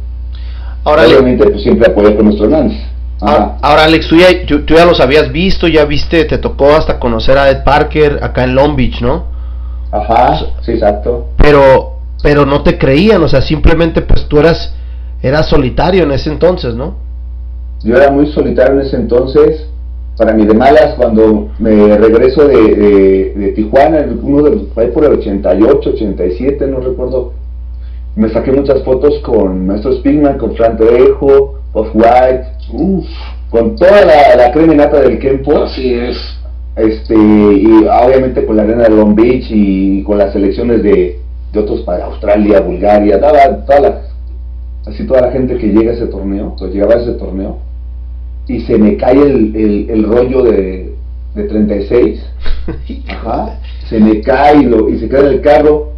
Ahora, 0.84 1.02
Obviamente, 1.02 1.46
pues 1.46 1.62
siempre 1.62 1.90
apoyo 1.90 2.16
con 2.16 2.24
nuestro 2.24 2.46
Hernández. 2.46 2.78
Ahora, 3.20 3.84
Alex, 3.84 4.08
¿tú 4.08 4.16
ya, 4.16 4.28
tú 4.46 4.74
ya 4.74 4.86
los 4.86 5.00
habías 5.00 5.30
visto, 5.32 5.66
ya 5.66 5.84
viste, 5.84 6.24
te 6.24 6.38
tocó 6.38 6.70
hasta 6.76 6.98
conocer 6.98 7.36
a 7.36 7.50
Ed 7.50 7.64
Parker 7.64 8.20
acá 8.22 8.44
en 8.44 8.54
Long 8.54 8.76
Beach, 8.76 9.00
¿no? 9.02 9.26
Ajá, 9.90 10.38
sí, 10.62 10.72
exacto. 10.72 11.26
Pero, 11.36 11.94
pero 12.22 12.46
no 12.46 12.62
te 12.62 12.78
creían, 12.78 13.22
o 13.22 13.28
sea, 13.28 13.42
simplemente 13.42 14.02
pues 14.02 14.26
tú 14.28 14.38
eras, 14.38 14.72
eras 15.20 15.48
solitario 15.48 16.04
en 16.04 16.12
ese 16.12 16.30
entonces, 16.30 16.74
¿no? 16.74 16.94
Yo 17.82 17.96
era 17.96 18.10
muy 18.10 18.28
solitario 18.32 18.80
en 18.80 18.86
ese 18.86 18.96
entonces. 18.96 19.66
Para 20.18 20.34
mí 20.34 20.44
de 20.44 20.54
malas, 20.54 20.94
cuando 20.96 21.50
me 21.60 21.96
regreso 21.96 22.48
de, 22.48 23.34
de, 23.36 23.52
Tijuana, 23.52 24.04
uno 24.20 24.42
de 24.42 24.50
los, 24.50 24.62
por 24.92 25.04
el 25.04 25.12
88, 25.12 25.90
87, 25.90 26.66
no 26.66 26.80
recuerdo, 26.80 27.32
me 28.16 28.28
saqué 28.28 28.50
muchas 28.50 28.82
fotos 28.82 29.20
con 29.20 29.68
Maestro 29.68 29.92
Spigman, 29.92 30.38
con 30.38 30.56
Frank 30.56 30.76
Trejo, 30.76 31.60
Off 31.72 31.90
White, 31.94 32.46
con 33.48 33.76
toda 33.76 34.04
la, 34.04 34.36
la 34.36 34.52
crema 34.52 34.86
del 34.86 35.20
Kempo. 35.20 35.62
Así 35.62 35.94
es. 35.94 36.16
Este, 36.74 37.14
y 37.14 37.66
obviamente 37.86 38.44
con 38.44 38.56
la 38.56 38.62
arena 38.62 38.84
de 38.84 38.90
Long 38.90 39.14
Beach 39.14 39.46
y 39.50 40.02
con 40.02 40.18
las 40.18 40.32
selecciones 40.32 40.82
de, 40.82 41.18
de 41.52 41.58
otros 41.58 41.82
para 41.82 42.06
Australia, 42.06 42.60
Bulgaria, 42.60 43.20
toda, 43.20 43.64
toda 43.64 43.80
la, 43.80 44.00
así 44.86 45.04
toda 45.06 45.22
la 45.22 45.32
gente 45.32 45.56
que 45.58 45.68
llega 45.68 45.90
a 45.90 45.94
ese 45.94 46.06
torneo, 46.06 46.54
pues 46.58 46.72
llegaba 46.72 46.94
a 46.94 47.02
ese 47.02 47.12
torneo, 47.12 47.58
y 48.48 48.60
se 48.60 48.78
me 48.78 48.96
cae 48.96 49.20
el, 49.20 49.86
el, 49.90 50.02
rollo 50.04 50.42
de, 50.42 50.94
de 51.34 51.44
36, 51.44 52.20
ajá, 53.08 53.60
se 53.88 54.00
me 54.00 54.20
cae 54.22 54.62
y, 54.62 54.64
lo, 54.64 54.88
y 54.88 54.98
se 54.98 55.08
queda 55.08 55.20
en 55.20 55.26
el 55.26 55.40
carro, 55.42 55.92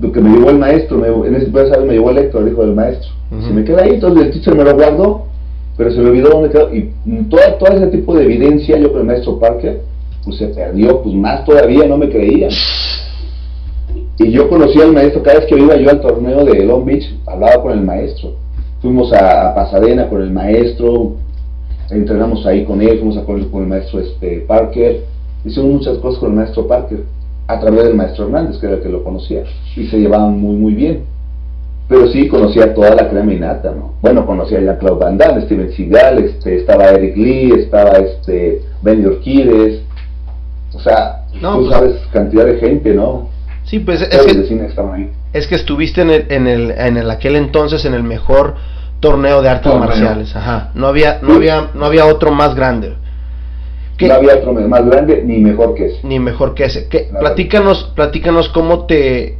lo 0.00 0.12
que 0.12 0.20
me 0.20 0.30
llevó 0.30 0.50
el 0.50 0.58
maestro, 0.58 0.98
me, 0.98 1.08
en 1.26 1.34
ese 1.34 1.50
saber 1.50 1.86
me 1.86 1.94
llevó 1.94 2.10
el 2.10 2.18
Héctor, 2.18 2.42
el 2.42 2.52
hijo 2.52 2.62
del 2.62 2.74
maestro. 2.74 3.10
Se 3.40 3.52
me 3.52 3.64
queda 3.64 3.82
ahí, 3.82 3.94
entonces 3.94 4.26
el 4.26 4.32
teacher 4.32 4.54
me 4.54 4.62
lo 4.62 4.74
guardó, 4.74 5.26
pero 5.76 5.90
se 5.90 5.98
me 5.98 6.10
olvidó 6.10 6.30
dónde 6.30 6.50
quedó. 6.50 6.72
Y 6.72 6.92
todo, 7.28 7.40
todo 7.58 7.72
ese 7.72 7.88
tipo 7.88 8.14
de 8.14 8.24
evidencia, 8.24 8.78
yo 8.78 8.92
con 8.92 9.00
el 9.00 9.06
maestro 9.06 9.40
Parker, 9.40 9.80
pues 10.24 10.36
se 10.36 10.46
perdió, 10.48 11.02
pues 11.02 11.14
más 11.14 11.44
todavía 11.44 11.86
no 11.86 11.98
me 11.98 12.08
creían. 12.08 12.50
Y 14.18 14.30
yo 14.30 14.48
conocí 14.48 14.80
al 14.80 14.92
maestro, 14.92 15.22
cada 15.22 15.40
vez 15.40 15.48
que 15.48 15.58
iba 15.58 15.76
yo 15.76 15.90
al 15.90 16.00
torneo 16.00 16.44
de 16.44 16.64
Long 16.64 16.84
Beach, 16.84 17.04
hablaba 17.26 17.62
con 17.62 17.72
el 17.72 17.80
maestro. 17.80 18.34
Fuimos 18.80 19.12
a, 19.12 19.54
Pasadena 19.54 20.08
con 20.08 20.22
el 20.22 20.30
maestro, 20.30 21.16
entrenamos 21.90 22.44
ahí 22.46 22.64
con 22.64 22.80
él, 22.80 22.98
fuimos 22.98 23.16
a 23.16 23.24
con, 23.24 23.42
con 23.50 23.62
el 23.62 23.68
maestro 23.68 24.00
este, 24.00 24.44
Parker, 24.46 25.04
hicimos 25.44 25.70
muchas 25.70 25.98
cosas 25.98 26.18
con 26.18 26.30
el 26.30 26.36
maestro 26.36 26.66
Parker 26.66 27.04
a 27.46 27.60
través 27.60 27.84
del 27.84 27.94
maestro 27.94 28.26
Hernández, 28.26 28.58
que 28.58 28.66
era 28.66 28.76
el 28.76 28.82
que 28.82 28.88
lo 28.88 29.04
conocía, 29.04 29.44
y 29.76 29.86
se 29.86 29.98
llevaban 29.98 30.38
muy, 30.38 30.56
muy 30.56 30.74
bien. 30.74 31.04
Pero 31.88 32.08
sí 32.08 32.26
conocía 32.26 32.74
toda 32.74 32.96
la 32.96 33.08
crema 33.08 33.32
innata, 33.32 33.70
¿no? 33.70 33.92
Bueno, 34.02 34.26
conocía 34.26 34.60
ya 34.60 34.72
a 34.72 34.78
Claude 34.78 35.04
Van 35.04 35.16
Damme, 35.16 35.42
Steven 35.42 35.72
Seagal, 35.72 36.18
este, 36.18 36.56
estaba 36.56 36.88
Eric 36.88 37.16
Lee, 37.16 37.52
estaba 37.52 37.92
este, 37.98 38.62
Benny 38.82 39.06
Orquides, 39.06 39.82
o 40.74 40.80
sea, 40.80 41.24
tú 41.32 41.38
pues, 41.40 41.70
sabes 41.70 41.96
cantidad 42.12 42.44
de 42.44 42.58
gente, 42.58 42.92
¿no? 42.92 43.28
Sí, 43.64 43.78
pues 43.78 44.00
es 44.00 44.08
que, 44.08 45.10
es 45.32 45.46
que 45.46 45.54
estuviste 45.54 46.02
en 46.02 46.10
el, 46.10 46.26
en 46.28 46.46
el, 46.46 46.70
en 46.72 46.96
el 46.96 47.10
aquel 47.10 47.36
entonces 47.36 47.84
en 47.84 47.94
el 47.94 48.02
mejor 48.02 48.54
torneo 49.00 49.42
de 49.42 49.48
artes 49.48 49.74
marciales, 49.74 50.34
ajá. 50.34 50.70
No 50.74 50.86
había, 50.86 51.20
no 51.22 51.34
había, 51.34 51.70
no 51.74 51.86
había 51.86 52.06
otro 52.06 52.32
más 52.32 52.54
grande. 52.54 52.94
No 54.00 54.14
había 54.14 54.36
otro 54.36 54.52
más 54.52 54.84
grande 54.84 55.22
ni 55.24 55.38
mejor 55.38 55.74
que 55.74 55.86
ese. 55.86 56.06
Ni 56.06 56.18
mejor 56.18 56.54
que 56.54 56.64
ese. 56.64 56.88
platícanos, 57.18 57.92
platícanos 57.94 58.48
cómo 58.50 58.86
te, 58.86 59.38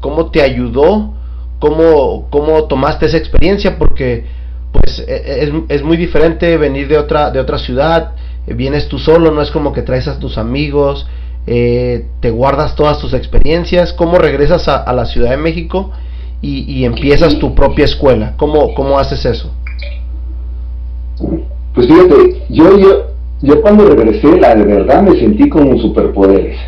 cómo 0.00 0.30
te 0.30 0.42
ayudó, 0.42 1.14
cómo, 1.58 2.28
cómo 2.30 2.64
tomaste 2.64 3.06
esa 3.06 3.16
experiencia, 3.16 3.78
porque 3.78 4.24
pues 4.72 5.00
e, 5.00 5.14
e, 5.14 5.44
es, 5.44 5.52
es, 5.68 5.82
muy 5.82 5.96
diferente 5.96 6.56
venir 6.56 6.88
de 6.88 6.98
otra, 6.98 7.30
de 7.30 7.40
otra 7.40 7.58
ciudad, 7.58 8.12
vienes 8.46 8.88
tú 8.88 8.98
solo, 8.98 9.30
no 9.30 9.42
es 9.42 9.50
como 9.50 9.72
que 9.72 9.82
traes 9.82 10.06
a 10.06 10.18
tus 10.18 10.38
amigos, 10.38 11.06
eh, 11.48 12.06
te 12.20 12.30
guardas 12.30 12.74
todas 12.74 12.98
tus 12.98 13.14
experiencias, 13.14 13.92
cómo 13.92 14.18
regresas 14.18 14.66
a, 14.68 14.92
la 14.92 15.06
Ciudad 15.06 15.30
de 15.30 15.36
México 15.36 15.92
y, 16.42 16.80
y, 16.80 16.84
empiezas 16.84 17.38
tu 17.38 17.54
propia 17.54 17.84
escuela, 17.86 18.34
¿cómo, 18.36 18.74
cómo 18.74 18.98
haces 18.98 19.24
eso? 19.24 19.50
Pues 21.74 21.86
fíjate, 21.86 22.42
yo, 22.50 22.78
yo 22.78 23.16
yo 23.42 23.60
cuando 23.60 23.84
regresé, 23.86 24.40
la 24.40 24.54
de 24.54 24.64
verdad 24.64 25.02
me 25.02 25.18
sentí 25.18 25.48
como 25.48 25.78
superpoderes. 25.78 26.58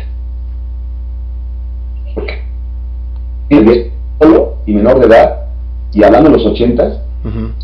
Porque 2.13 3.91
solo 4.19 4.57
y 4.65 4.73
menor 4.73 4.99
de 4.99 5.07
edad, 5.07 5.35
y 5.93 6.03
hablando 6.03 6.29
de 6.29 6.37
los 6.37 6.45
ochentas, 6.45 6.99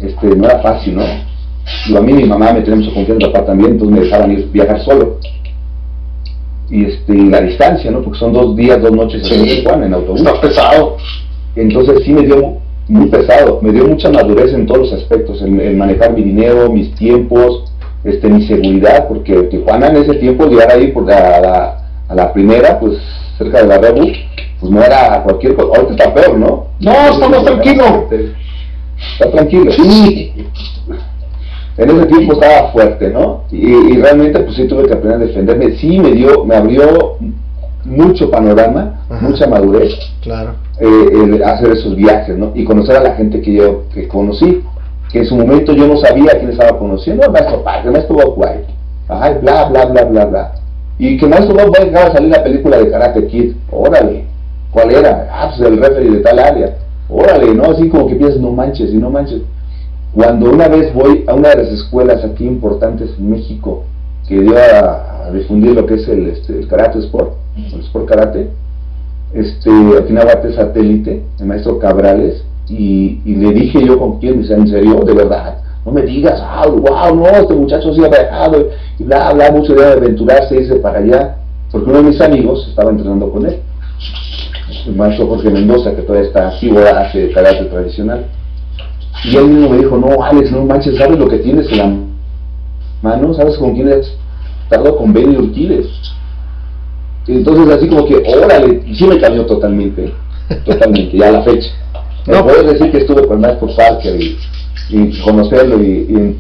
este, 0.02 0.36
no 0.36 0.46
era 0.46 0.60
fácil, 0.60 0.96
¿no? 0.96 1.04
Y 1.88 1.96
a 1.96 2.02
mí 2.02 2.14
mi 2.14 2.24
mamá 2.26 2.54
me 2.54 2.62
tenía 2.62 2.78
mucha 2.78 2.94
confianza, 2.94 3.28
papá 3.28 3.46
también, 3.46 3.72
entonces 3.72 3.96
me 3.98 4.04
dejaban 4.04 4.32
ir 4.32 4.52
viajar 4.52 4.82
solo. 4.82 5.20
Y 6.70 6.86
este, 6.86 7.14
la 7.14 7.42
distancia, 7.42 7.92
¿no? 7.92 8.02
Porque 8.02 8.20
son 8.20 8.34
dos 8.34 8.56
días, 8.56 8.82
dos 8.82 8.92
noches 8.92 9.30
en 9.32 9.84
en 9.84 9.94
autobús. 9.94 10.22
Está 10.22 10.42
pesado. 10.42 10.98
Entonces 11.56 12.04
sí 12.04 12.14
me 12.14 12.24
dio 12.24 12.58
muy 12.88 13.08
pesado, 13.08 13.60
me 13.62 13.72
dio 13.72 13.88
mucha 13.88 14.12
madurez 14.12 14.54
en 14.54 14.66
todos 14.66 14.92
los 14.92 14.94
aspectos, 14.94 15.42
en 15.42 15.78
manejar 15.78 16.14
mi 16.14 16.22
dinero, 16.22 16.70
mis 16.70 16.94
tiempos, 16.96 17.72
este, 18.04 18.30
mi 18.30 18.46
seguridad, 18.46 19.08
porque 19.08 19.34
Tijuana 19.44 19.88
en 19.88 19.98
ese 19.98 20.16
tiempo 20.16 20.46
llegar 20.46 20.72
ahí 20.72 20.92
por 20.92 21.12
a 21.12 21.82
la, 22.14 22.34
primera, 22.34 22.80
pues 22.80 23.00
cerca 23.38 23.64
de 23.64 23.68
la 23.68 23.78
Rebu, 23.80 24.12
pues 24.60 24.72
no 24.72 24.84
era 24.84 25.24
cualquier 25.24 25.56
cosa, 25.56 25.80
ahorita 25.80 25.92
está 25.94 26.14
peor, 26.14 26.38
¿no? 26.38 26.68
No, 26.80 26.92
estamos 26.92 27.44
tranquilos. 27.44 27.88
Está 29.14 29.32
tranquilo. 29.32 29.72
Sí. 29.72 30.34
En 31.78 31.90
ese 31.90 32.06
tiempo 32.06 32.34
estaba 32.34 32.72
fuerte, 32.72 33.10
¿no? 33.10 33.44
Y, 33.52 33.98
realmente 33.98 34.40
pues 34.40 34.56
sí 34.56 34.68
tuve 34.68 34.86
que 34.86 34.94
aprender 34.94 35.22
a 35.22 35.26
defenderme. 35.26 35.76
Sí 35.78 36.00
me 36.00 36.12
dio, 36.12 36.46
me 36.46 36.56
abrió 36.56 37.18
mucho 37.84 38.30
panorama, 38.30 39.06
mucha 39.22 39.48
madurez. 39.48 39.94
Claro. 40.22 40.65
Eh, 40.78 41.42
hacer 41.46 41.72
esos 41.72 41.96
viajes, 41.96 42.38
¿no? 42.38 42.52
Y 42.54 42.66
conocer 42.66 42.98
a 42.98 43.04
la 43.04 43.16
gente 43.16 43.42
que 43.42 43.54
yo 43.54 43.84
que 43.94 44.10
conocí 44.10 44.62
que 45.10 45.20
en 45.20 45.26
su 45.26 45.36
momento 45.38 45.72
yo 45.72 45.88
no 45.88 45.96
sabía 45.96 46.38
quién 46.38 46.50
estaba 46.50 46.78
conociendo, 46.78 47.26
el 47.26 47.32
maestro 47.32 47.64
Parker, 47.64 47.86
el 47.86 47.92
maestro 47.94 48.16
Bob 48.16 48.34
White, 48.38 48.66
ajá, 49.08 49.30
bla, 49.42 49.66
bla, 49.70 49.86
bla, 49.86 50.04
bla, 50.04 50.26
bla. 50.26 50.52
Y 51.00 51.18
que 51.18 51.24
el 51.24 51.32
maestro 51.32 51.56
Bob 51.56 51.70
White 51.70 51.92
acaba 51.92 52.10
de 52.10 52.16
salir 52.16 52.30
la 52.32 52.44
película 52.44 52.78
de 52.78 52.92
Karate 52.92 53.28
Kid, 53.28 53.54
órale, 53.72 54.26
¿cuál 54.72 54.92
era? 54.92 55.30
Ah, 55.32 55.54
pues 55.56 55.70
el 55.70 55.78
referee 55.78 56.12
de 56.12 56.20
tal 56.20 56.40
área, 56.40 56.76
órale, 57.10 57.54
¿no? 57.54 57.72
Así 57.72 57.88
como 57.88 58.08
que 58.08 58.16
piensas, 58.16 58.42
no 58.42 58.52
manches, 58.52 58.92
y 58.92 58.98
no 58.98 59.10
manches. 59.10 59.42
Cuando 60.14 60.50
una 60.50 60.68
vez 60.68 60.94
voy 60.94 61.24
a 61.28 61.34
una 61.34 61.50
de 61.50 61.64
las 61.64 61.72
escuelas 61.72 62.24
aquí 62.26 62.46
importantes 62.46 63.12
en 63.18 63.30
México, 63.30 63.86
que 64.28 64.42
dio 64.42 64.58
a, 64.58 65.30
difundir 65.32 65.76
lo 65.76 65.86
que 65.86 65.96
es 65.96 66.08
el, 66.08 66.28
este, 66.28 66.60
el 66.60 66.68
karate 66.68 67.00
sport, 67.00 67.34
el 67.56 67.80
sport 67.80 68.06
karate, 68.08 68.50
este, 69.36 69.70
en 69.70 70.54
Satélite, 70.56 71.24
el 71.40 71.46
maestro 71.46 71.78
Cabrales, 71.78 72.44
y, 72.70 73.20
le 73.26 73.52
dije 73.52 73.86
yo 73.86 74.00
con 74.00 74.20
quién, 74.20 74.38
me 74.38 74.42
dice, 74.42 74.54
¿en 74.54 74.68
serio? 74.68 75.02
¿De 75.06 75.14
verdad? 75.14 75.58
No 75.86 75.92
me 75.92 76.02
digas, 76.02 76.40
ah, 76.42 76.66
wow, 76.68 77.16
no, 77.16 77.28
este 77.28 77.54
muchacho 77.54 77.94
sí 77.94 78.04
ha 78.04 78.08
viajado, 78.08 78.70
y 78.98 79.04
bla, 79.04 79.34
bla, 79.34 79.52
mucho 79.52 79.76
de 79.76 79.86
aventurarse, 79.86 80.56
irse 80.56 80.76
para 80.78 81.00
allá, 81.00 81.36
porque 81.70 81.90
uno 81.90 82.02
de 82.02 82.10
mis 82.10 82.22
amigos 82.22 82.66
estaba 82.70 82.90
entrenando 82.92 83.30
con 83.30 83.46
él, 83.46 83.60
el 84.88 84.96
maestro 84.96 85.28
Jorge 85.28 85.50
Mendoza, 85.50 85.94
que 85.96 86.04
todavía 86.04 86.28
está 86.28 86.48
activo, 86.48 86.80
hace 86.80 87.30
karate 87.32 87.66
tradicional. 87.66 88.26
Y 89.26 89.36
él 89.36 89.48
mismo 89.48 89.70
me 89.70 89.78
dijo, 89.80 89.98
no, 89.98 90.24
Alex, 90.24 90.52
no 90.52 90.64
manches, 90.64 90.98
¿sabes 90.98 91.20
lo 91.20 91.28
que 91.28 91.40
tienes 91.40 91.70
en 91.72 91.78
la 91.78 91.94
mano? 93.02 93.34
¿Sabes 93.34 93.58
con 93.58 93.74
quién 93.74 93.90
es? 93.90 94.16
Tardó 94.70 94.96
con 94.98 95.14
Benny 95.14 95.36
Urquiles. 95.36 95.88
Entonces 97.28 97.76
así 97.76 97.88
como 97.88 98.06
que, 98.06 98.24
órale, 98.28 98.82
y 98.86 98.96
sí 98.96 99.08
me 99.08 99.20
cambió 99.20 99.46
totalmente, 99.46 100.14
totalmente, 100.66 101.18
ya 101.18 101.30
a 101.30 101.32
la 101.32 101.44
fecha. 101.44 101.70
No, 102.28 102.44
puedes 102.44 102.66
decir 102.66 102.92
que 102.92 102.98
estuve 102.98 103.28
con 103.28 103.40
Maestro 103.40 103.68
Parker 103.76 104.20
y, 104.20 104.36
y 104.90 105.22
conocerlo 105.22 105.80
y, 105.80 106.36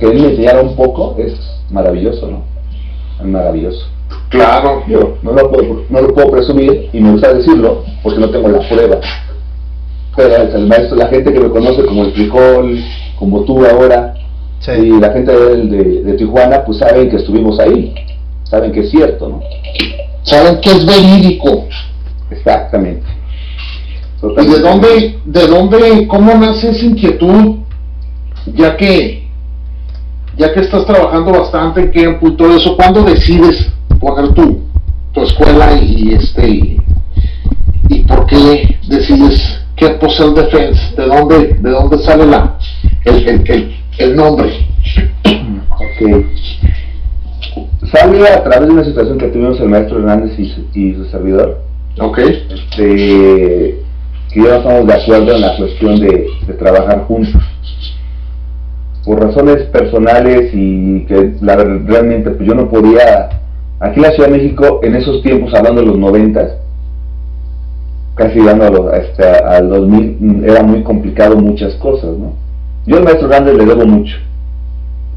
que 0.00 0.06
él 0.06 0.20
me 0.20 0.30
enseñara 0.30 0.60
un 0.60 0.74
poco 0.74 1.14
es 1.16 1.32
maravilloso, 1.70 2.28
¿no? 2.28 2.42
Es 3.20 3.24
maravilloso. 3.24 3.86
Claro. 4.30 4.82
Yo 4.88 5.18
no 5.22 5.32
lo, 5.32 5.48
puedo, 5.50 5.84
no 5.88 6.00
lo 6.02 6.12
puedo 6.12 6.30
presumir 6.32 6.90
y 6.92 7.00
me 7.00 7.12
gusta 7.12 7.32
decirlo 7.34 7.84
porque 8.02 8.18
no 8.18 8.30
tengo 8.30 8.48
la 8.48 8.68
prueba. 8.68 8.98
pero 10.16 10.34
el 10.36 10.66
maestro, 10.66 10.96
la 10.96 11.06
gente 11.06 11.32
que 11.32 11.40
me 11.40 11.50
conoce 11.50 11.84
como 11.84 12.04
el 12.04 12.12
frijol, 12.12 12.78
como 13.16 13.44
tú 13.44 13.64
ahora, 13.64 14.14
y 14.66 15.00
la 15.00 15.12
gente 15.12 15.32
de, 15.32 16.02
de, 16.02 16.12
Tijuana, 16.14 16.64
pues 16.64 16.78
saben 16.78 17.08
que 17.08 17.16
estuvimos 17.16 17.58
ahí, 17.60 17.94
saben 18.44 18.72
que 18.72 18.80
es 18.80 18.90
cierto, 18.90 19.28
¿no? 19.28 19.40
Saben 20.28 20.60
que 20.60 20.70
es 20.70 20.84
verídico. 20.84 21.66
Exactamente. 22.30 23.06
¿Y 24.22 24.46
de 24.46 24.58
dónde, 24.60 25.18
de 25.24 25.46
dónde, 25.46 26.06
cómo 26.06 26.34
nace 26.34 26.70
esa 26.70 26.84
inquietud? 26.84 27.56
Ya 28.54 28.76
que, 28.76 29.26
ya 30.36 30.52
que 30.52 30.60
estás 30.60 30.84
trabajando 30.84 31.32
bastante 31.32 31.80
en 31.80 31.90
campo 31.90 32.28
y 32.28 32.36
todo 32.36 32.56
eso, 32.56 32.76
¿cuándo 32.76 33.04
decides 33.04 33.70
poner 34.00 34.34
tu, 34.34 34.64
tu 35.12 35.22
escuela 35.22 35.72
y, 35.80 36.12
este 36.12 36.46
y, 37.88 38.00
por 38.06 38.26
qué 38.26 38.76
decides 38.86 39.60
que 39.76 39.98
Self 40.10 40.34
Defense? 40.34 40.94
¿De 40.96 41.06
dónde, 41.06 41.56
de 41.60 41.70
dónde 41.70 41.98
sale 41.98 42.26
la, 42.26 42.58
el, 43.04 43.28
el, 43.28 43.76
el, 43.98 44.16
nombre? 44.16 44.66
Okay. 45.24 46.26
Sale 47.92 48.28
a 48.28 48.42
través 48.42 48.68
de 48.68 48.74
una 48.74 48.84
situación 48.84 49.18
que 49.18 49.28
tuvimos 49.28 49.60
el 49.60 49.68
maestro 49.68 49.98
Hernández 49.98 50.38
y 50.38 50.46
su, 50.46 50.66
y 50.74 50.94
su 50.94 51.04
servidor. 51.06 51.58
Ok. 52.00 52.18
Este, 52.18 53.78
que 54.32 54.42
ya 54.42 54.48
no 54.48 54.56
estamos 54.56 54.86
de 54.86 54.94
acuerdo 54.94 55.34
en 55.34 55.40
la 55.40 55.56
cuestión 55.56 56.00
de, 56.00 56.26
trabajar 56.58 57.04
juntos. 57.04 57.42
Por 59.04 59.22
razones 59.22 59.62
personales 59.66 60.50
y 60.52 61.06
que 61.06 61.32
la, 61.40 61.56
realmente 61.56 62.30
pues 62.30 62.46
yo 62.46 62.54
no 62.54 62.68
podía, 62.68 63.30
aquí 63.80 63.96
en 63.96 64.02
la 64.02 64.10
Ciudad 64.10 64.28
de 64.28 64.36
México, 64.36 64.80
en 64.82 64.96
esos 64.96 65.22
tiempos, 65.22 65.54
hablando 65.54 65.80
de 65.80 65.86
los 65.86 65.98
noventas, 65.98 66.56
casi 68.16 68.38
llegando 68.38 68.90
hasta 68.92 69.56
al 69.56 69.70
2000, 69.70 70.44
era 70.44 70.62
muy 70.62 70.82
complicado 70.82 71.36
muchas 71.36 71.74
cosas, 71.76 72.10
¿no? 72.18 72.32
Yo 72.84 72.98
al 72.98 73.04
maestro 73.04 73.28
Hernández 73.28 73.54
le 73.56 73.64
debo 73.64 73.86
mucho. 73.86 74.16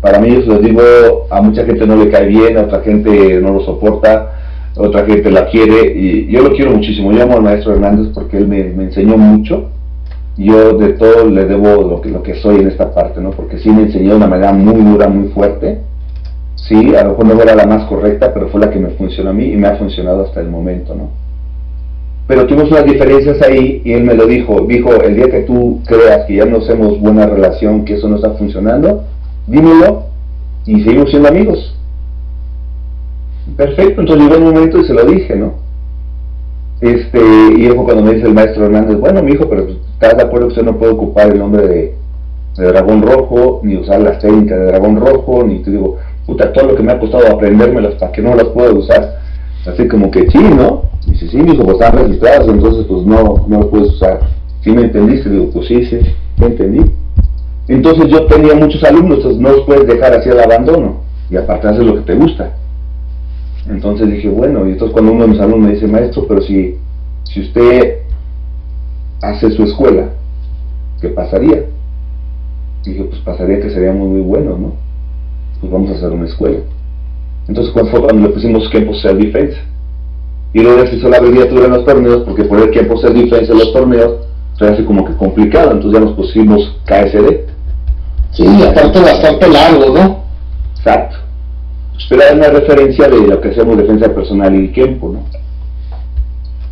Para 0.01 0.19
mí, 0.19 0.29
les 0.31 0.61
digo, 0.61 0.81
a 1.29 1.41
mucha 1.41 1.63
gente 1.63 1.85
no 1.85 1.95
le 1.95 2.09
cae 2.09 2.25
bien, 2.25 2.57
a 2.57 2.61
otra 2.61 2.81
gente 2.81 3.39
no 3.39 3.53
lo 3.53 3.59
soporta, 3.61 4.31
otra 4.75 5.05
gente 5.05 5.29
la 5.29 5.45
quiere 5.45 5.93
y 5.95 6.27
yo 6.27 6.41
lo 6.41 6.55
quiero 6.55 6.71
muchísimo. 6.71 7.11
Yo 7.11 7.23
amo 7.23 7.35
al 7.35 7.43
maestro 7.43 7.73
Hernández 7.73 8.11
porque 8.13 8.37
él 8.37 8.47
me, 8.47 8.61
enseñó 8.61 9.15
mucho. 9.17 9.69
Yo 10.37 10.77
de 10.77 10.93
todo 10.93 11.27
le 11.27 11.45
debo 11.45 11.83
lo 11.83 12.01
que, 12.01 12.09
lo 12.09 12.23
que 12.23 12.35
soy 12.35 12.55
en 12.61 12.69
esta 12.69 12.91
parte, 12.93 13.21
¿no? 13.21 13.29
Porque 13.29 13.59
sí 13.59 13.69
me 13.69 13.83
enseñó 13.83 14.11
de 14.11 14.15
una 14.15 14.27
manera 14.27 14.53
muy 14.53 14.81
dura, 14.81 15.07
muy 15.07 15.29
fuerte. 15.29 15.81
Sí, 16.55 16.95
a 16.95 17.03
lo 17.03 17.09
mejor 17.11 17.25
no 17.25 17.41
era 17.41 17.55
la 17.55 17.67
más 17.67 17.83
correcta, 17.85 18.33
pero 18.33 18.47
fue 18.47 18.61
la 18.61 18.71
que 18.71 18.79
me 18.79 18.89
funcionó 18.91 19.29
a 19.31 19.33
mí 19.33 19.45
y 19.45 19.57
me 19.57 19.67
ha 19.67 19.75
funcionado 19.75 20.23
hasta 20.23 20.41
el 20.41 20.49
momento, 20.49 20.95
¿no? 20.95 21.09
Pero 22.27 22.47
tuvimos 22.47 22.71
unas 22.71 22.85
diferencias 22.85 23.41
ahí 23.41 23.81
y 23.83 23.93
él 23.93 24.03
me 24.03 24.15
lo 24.15 24.25
dijo. 24.25 24.61
Dijo, 24.61 24.93
el 25.03 25.15
día 25.15 25.29
que 25.29 25.41
tú 25.41 25.81
creas 25.85 26.25
que 26.25 26.35
ya 26.35 26.45
no 26.45 26.57
hacemos 26.57 26.99
buena 26.99 27.27
relación, 27.27 27.83
que 27.83 27.95
eso 27.95 28.07
no 28.07 28.15
está 28.15 28.31
funcionando, 28.31 29.03
dímelo 29.47 30.03
y 30.65 30.83
seguimos 30.83 31.09
siendo 31.09 31.29
amigos. 31.29 31.75
Perfecto, 33.57 34.01
entonces 34.01 34.27
llegó 34.27 34.37
un 34.37 34.53
momento 34.53 34.79
y 34.79 34.85
se 34.85 34.93
lo 34.93 35.03
dije, 35.03 35.35
¿no? 35.35 35.53
Este, 36.81 37.19
y 37.57 37.67
fue 37.67 37.83
cuando 37.83 38.03
me 38.03 38.15
dice 38.15 38.27
el 38.27 38.33
maestro 38.33 38.65
Hernández, 38.65 38.99
bueno, 38.99 39.21
mi 39.21 39.33
hijo, 39.33 39.47
pero 39.47 39.67
¿estás 39.93 40.17
de 40.17 40.23
acuerdo 40.23 40.47
que 40.47 40.53
usted 40.53 40.65
no 40.65 40.77
puede 40.77 40.93
ocupar 40.93 41.31
el 41.31 41.39
nombre 41.39 41.67
de, 41.67 41.95
dragón 42.57 43.01
rojo, 43.01 43.61
ni 43.63 43.77
usar 43.77 44.01
las 44.01 44.19
técnicas 44.19 44.59
de 44.59 44.65
dragón 44.65 44.97
rojo, 44.97 45.43
ni 45.43 45.59
te 45.59 45.71
digo, 45.71 45.97
puta, 46.25 46.51
todo 46.53 46.69
lo 46.69 46.75
que 46.75 46.83
me 46.83 46.91
ha 46.91 46.99
costado 46.99 47.27
aprendérmelas 47.27 47.95
para 47.95 48.11
que 48.11 48.21
no 48.21 48.35
las 48.35 48.45
pueda 48.45 48.71
usar? 48.71 49.19
Así 49.65 49.87
como 49.87 50.09
que 50.09 50.29
sí, 50.29 50.39
¿no? 50.39 50.83
dice, 51.05 51.27
sí, 51.27 51.37
mi 51.37 51.53
hijo, 51.53 51.63
pues 51.63 51.79
están 51.79 51.97
registradas, 51.97 52.47
entonces 52.47 52.85
pues 52.87 53.05
no, 53.05 53.45
no 53.47 53.59
las 53.59 53.67
puedes 53.67 53.93
usar. 53.93 54.21
¿Sí 54.63 54.71
me 54.71 54.83
entendiste? 54.83 55.29
Digo, 55.29 55.49
pues 55.51 55.67
sí, 55.67 55.85
sí, 55.85 55.99
entendí. 56.39 56.81
Entonces 57.73 58.09
yo 58.09 58.25
tenía 58.25 58.53
muchos 58.53 58.83
alumnos, 58.83 59.19
entonces 59.19 59.41
no 59.41 59.49
los 59.49 59.61
puedes 59.61 59.87
dejar 59.87 60.13
así 60.13 60.29
al 60.29 60.41
abandono 60.41 60.97
y 61.29 61.37
aparte 61.37 61.69
hacer 61.69 61.85
lo 61.85 61.95
que 61.95 62.01
te 62.01 62.15
gusta. 62.15 62.53
Entonces 63.69 64.11
dije, 64.11 64.27
bueno, 64.27 64.67
y 64.67 64.71
entonces 64.71 64.91
cuando 64.91 65.13
uno 65.13 65.23
de 65.23 65.29
mis 65.29 65.39
alumnos 65.39 65.69
me 65.69 65.73
dice, 65.75 65.87
maestro, 65.87 66.25
pero 66.27 66.41
si, 66.41 66.75
si 67.23 67.39
usted 67.39 67.99
hace 69.21 69.51
su 69.51 69.63
escuela, 69.63 70.09
¿qué 70.99 71.09
pasaría? 71.09 71.63
dije, 72.83 73.03
pues 73.03 73.21
pasaría 73.21 73.61
que 73.61 73.69
seríamos 73.69 74.09
muy 74.09 74.21
buenos, 74.21 74.59
¿no? 74.59 74.73
Pues 75.61 75.71
vamos 75.71 75.91
a 75.91 75.93
hacer 75.93 76.09
una 76.09 76.25
escuela. 76.25 76.57
Entonces 77.47 77.71
cuando 77.71 77.91
fue 77.91 78.01
cuando 78.01 78.27
le 78.27 78.33
pusimos 78.33 78.67
Campo 78.67 78.93
Self 78.95 79.17
Defense. 79.17 79.57
Y 80.53 80.59
luego 80.61 80.85
se 80.87 80.97
hizo 80.97 81.07
la 81.07 81.19
abreviatura 81.19 81.67
en 81.67 81.71
los 81.71 81.85
torneos, 81.85 82.23
porque 82.23 82.43
poner 82.43 82.71
Campo 82.71 82.97
Self 82.97 83.13
Defense 83.13 83.49
en 83.49 83.59
los 83.59 83.71
torneos 83.71 84.27
se 84.57 84.65
hace 84.65 84.83
como 84.83 85.05
que 85.05 85.15
complicado, 85.15 85.71
entonces 85.71 85.97
ya 85.97 86.05
nos 86.05 86.17
pusimos 86.17 86.77
KSD. 86.85 87.50
Sí, 88.31 88.45
aparte 88.63 88.99
bastante 88.99 89.47
largo, 89.47 89.93
¿no? 89.93 90.23
Exacto 90.77 91.21
pero 92.11 92.23
hay 92.23 92.35
una 92.35 92.49
referencia 92.49 93.07
de 93.07 93.27
lo 93.27 93.39
que 93.39 93.49
hacemos 93.49 93.77
defensa 93.77 94.13
personal 94.13 94.53
y 94.53 94.67
tiempo, 94.69 95.13
¿no? 95.13 95.23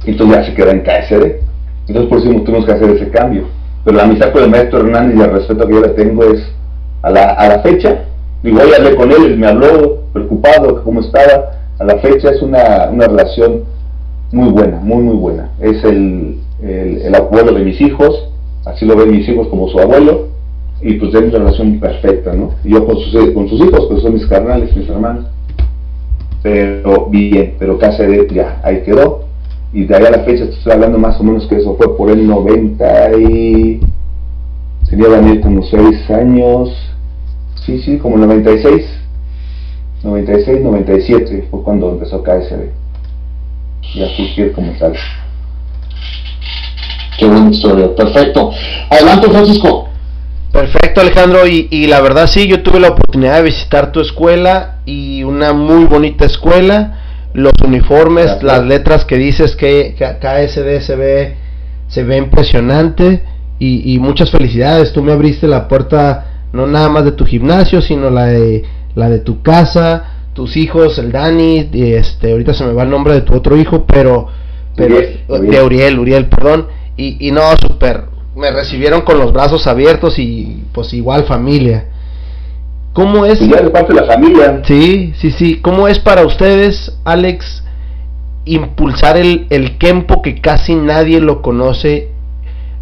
Entonces 0.06 0.38
ya 0.38 0.44
se 0.44 0.54
queda 0.54 0.72
en 0.72 0.82
KSD. 0.82 1.42
Entonces 1.88 2.10
por 2.10 2.20
eso 2.20 2.42
tuvimos 2.44 2.66
que 2.66 2.72
hacer 2.74 2.90
ese 2.90 3.10
cambio. 3.10 3.46
Pero 3.86 3.96
la 3.96 4.04
amistad 4.04 4.34
con 4.34 4.44
el 4.44 4.50
maestro 4.50 4.80
Hernández 4.80 5.18
y 5.18 5.22
el 5.22 5.32
respeto 5.32 5.66
que 5.66 5.74
yo 5.74 5.80
le 5.80 5.90
tengo 5.90 6.26
es 6.26 6.42
a 7.04 7.10
la, 7.10 7.32
a 7.32 7.48
la 7.48 7.60
fecha. 7.60 8.04
Digo, 8.44 8.60
hoy 8.62 8.74
hablé 8.78 8.96
con 8.96 9.12
él, 9.12 9.38
me 9.38 9.48
habló 9.48 10.02
preocupado, 10.12 10.84
cómo 10.84 11.02
estaba. 11.02 11.52
A 11.80 11.84
la 11.86 11.98
fecha 12.00 12.32
es 12.32 12.42
una, 12.42 12.90
una 12.92 13.08
relación 13.08 13.64
muy 14.34 14.50
buena, 14.50 14.78
muy, 14.82 15.04
muy 15.04 15.16
buena. 15.16 15.52
Es 15.62 15.82
el, 15.86 16.42
el 16.62 17.16
abuelo 17.16 17.54
de 17.54 17.64
mis 17.64 17.80
hijos, 17.80 18.30
así 18.66 18.86
lo 18.86 18.98
ven 18.98 19.12
mis 19.12 19.28
hijos 19.30 19.48
como 19.48 19.70
su 19.70 19.80
abuelo 19.80 20.28
y 20.82 20.94
pues 20.94 21.12
tenemos 21.12 21.34
una 21.34 21.44
relación 21.46 21.80
perfecta, 21.80 22.34
¿no? 22.34 22.56
yo 22.64 22.86
con 22.86 22.98
sus, 22.98 23.32
con 23.32 23.50
sus 23.50 23.60
hijos, 23.62 23.88
pues 23.90 24.02
son 24.02 24.14
mis 24.14 24.26
carnales, 24.28 24.76
mis 24.76 24.88
hermanos. 24.88 25.26
Pero 26.42 27.08
bien, 27.08 27.56
pero 27.60 27.78
de 27.78 28.28
ya, 28.32 28.62
ahí 28.64 28.82
quedó. 28.84 29.26
Y 29.74 29.84
de 29.84 29.96
ahí 29.96 30.06
a 30.06 30.12
la 30.12 30.24
fecha 30.24 30.46
estoy 30.46 30.72
hablando 30.72 30.98
más 30.98 31.20
o 31.20 31.24
menos 31.24 31.46
que 31.48 31.58
eso 31.58 31.76
fue 31.76 31.96
por 31.98 32.10
el 32.10 32.26
90 32.26 33.18
y... 33.18 33.82
Tenía 34.90 35.10
Daniel 35.10 35.42
como 35.42 35.62
6 35.62 36.10
años. 36.10 36.70
Sí, 37.66 37.80
sí, 37.82 37.98
como 37.98 38.18
96. 38.18 38.86
96, 40.04 40.62
97 40.62 41.48
fue 41.52 41.62
cuando 41.64 41.92
empezó 41.92 42.24
KSD. 42.24 42.70
Ya 43.96 44.08
fui 44.16 44.52
como 44.52 44.72
tal. 44.80 44.94
Qué 47.20 47.26
buena 47.28 47.52
historia, 47.52 47.94
perfecto. 47.94 48.52
Adelante 48.90 49.30
Francisco. 49.30 49.90
Perfecto 50.52 51.02
Alejandro 51.02 51.46
y, 51.46 51.86
la 51.88 52.02
verdad 52.02 52.26
sí, 52.28 52.48
yo 52.48 52.64
tuve 52.64 52.80
la 52.80 52.90
oportunidad 52.90 53.36
de 53.36 53.44
visitar 53.44 53.92
tu 53.92 54.02
escuela 54.02 54.80
y 54.86 55.24
una 55.24 55.54
muy 55.54 55.86
bonita 55.86 56.26
escuela, 56.26 57.02
los 57.34 57.54
uniformes, 57.64 58.42
las 58.42 58.66
letras 58.66 59.06
que 59.06 59.18
dices 59.18 59.56
que, 59.56 59.96
que 59.96 60.06
KSD 60.06 60.82
se 60.84 60.96
ve, 60.96 61.36
se 61.88 62.04
ve 62.04 62.18
impresionante 62.18 63.24
y, 63.60 64.00
muchas 64.00 64.32
felicidades, 64.32 64.94
tú 64.94 65.04
me 65.04 65.12
abriste 65.12 65.46
la 65.46 65.68
puerta 65.68 66.46
no 66.54 66.66
nada 66.66 66.90
más 66.90 67.06
de 67.06 67.12
tu 67.12 67.26
gimnasio, 67.26 67.82
sino 67.82 68.10
la 68.10 68.26
de, 68.26 68.64
la 68.96 69.10
de 69.10 69.20
tu 69.20 69.44
casa, 69.44 70.14
tus 70.34 70.58
hijos, 70.58 70.98
el 70.98 71.12
Dani, 71.12 71.70
y 71.72 71.94
este, 71.94 72.32
ahorita 72.32 72.56
se 72.56 72.64
me 72.64 72.74
va 72.74 72.84
el 72.84 72.90
nombre 72.90 73.14
de 73.14 73.22
tu 73.22 73.36
otro 73.36 73.56
hijo, 73.56 73.86
pero, 73.86 74.28
pero 74.76 74.96
de 74.98 75.62
Uriel, 75.62 76.00
Uriel, 76.00 76.28
perdón, 76.28 76.68
y, 76.98 77.28
y 77.28 77.32
no, 77.32 77.42
súper 77.62 78.09
me 78.36 78.52
recibieron 78.52 79.02
con 79.02 79.20
los 79.20 79.34
brazos 79.34 79.68
abiertos 79.68 80.20
y 80.20 80.64
pues 80.74 80.94
igual 80.94 81.24
familia. 81.24 81.86
¿Cómo 82.94 83.26
es? 83.26 83.42
Y 83.42 83.48
de 83.48 83.70
parte 83.70 83.94
de 83.94 84.02
la 84.02 84.08
familia. 84.08 84.62
Sí, 84.66 85.14
sí, 85.18 85.32
sí. 85.32 85.60
¿Cómo 85.62 85.88
es 85.88 86.00
para 86.00 86.26
ustedes, 86.26 86.98
Alex, 87.06 87.64
impulsar 88.46 89.18
el, 89.18 89.48
el 89.50 89.78
Kempo 89.78 90.22
que 90.22 90.42
casi 90.42 90.76
nadie 90.76 91.22
lo 91.22 91.42
conoce? 91.42 92.10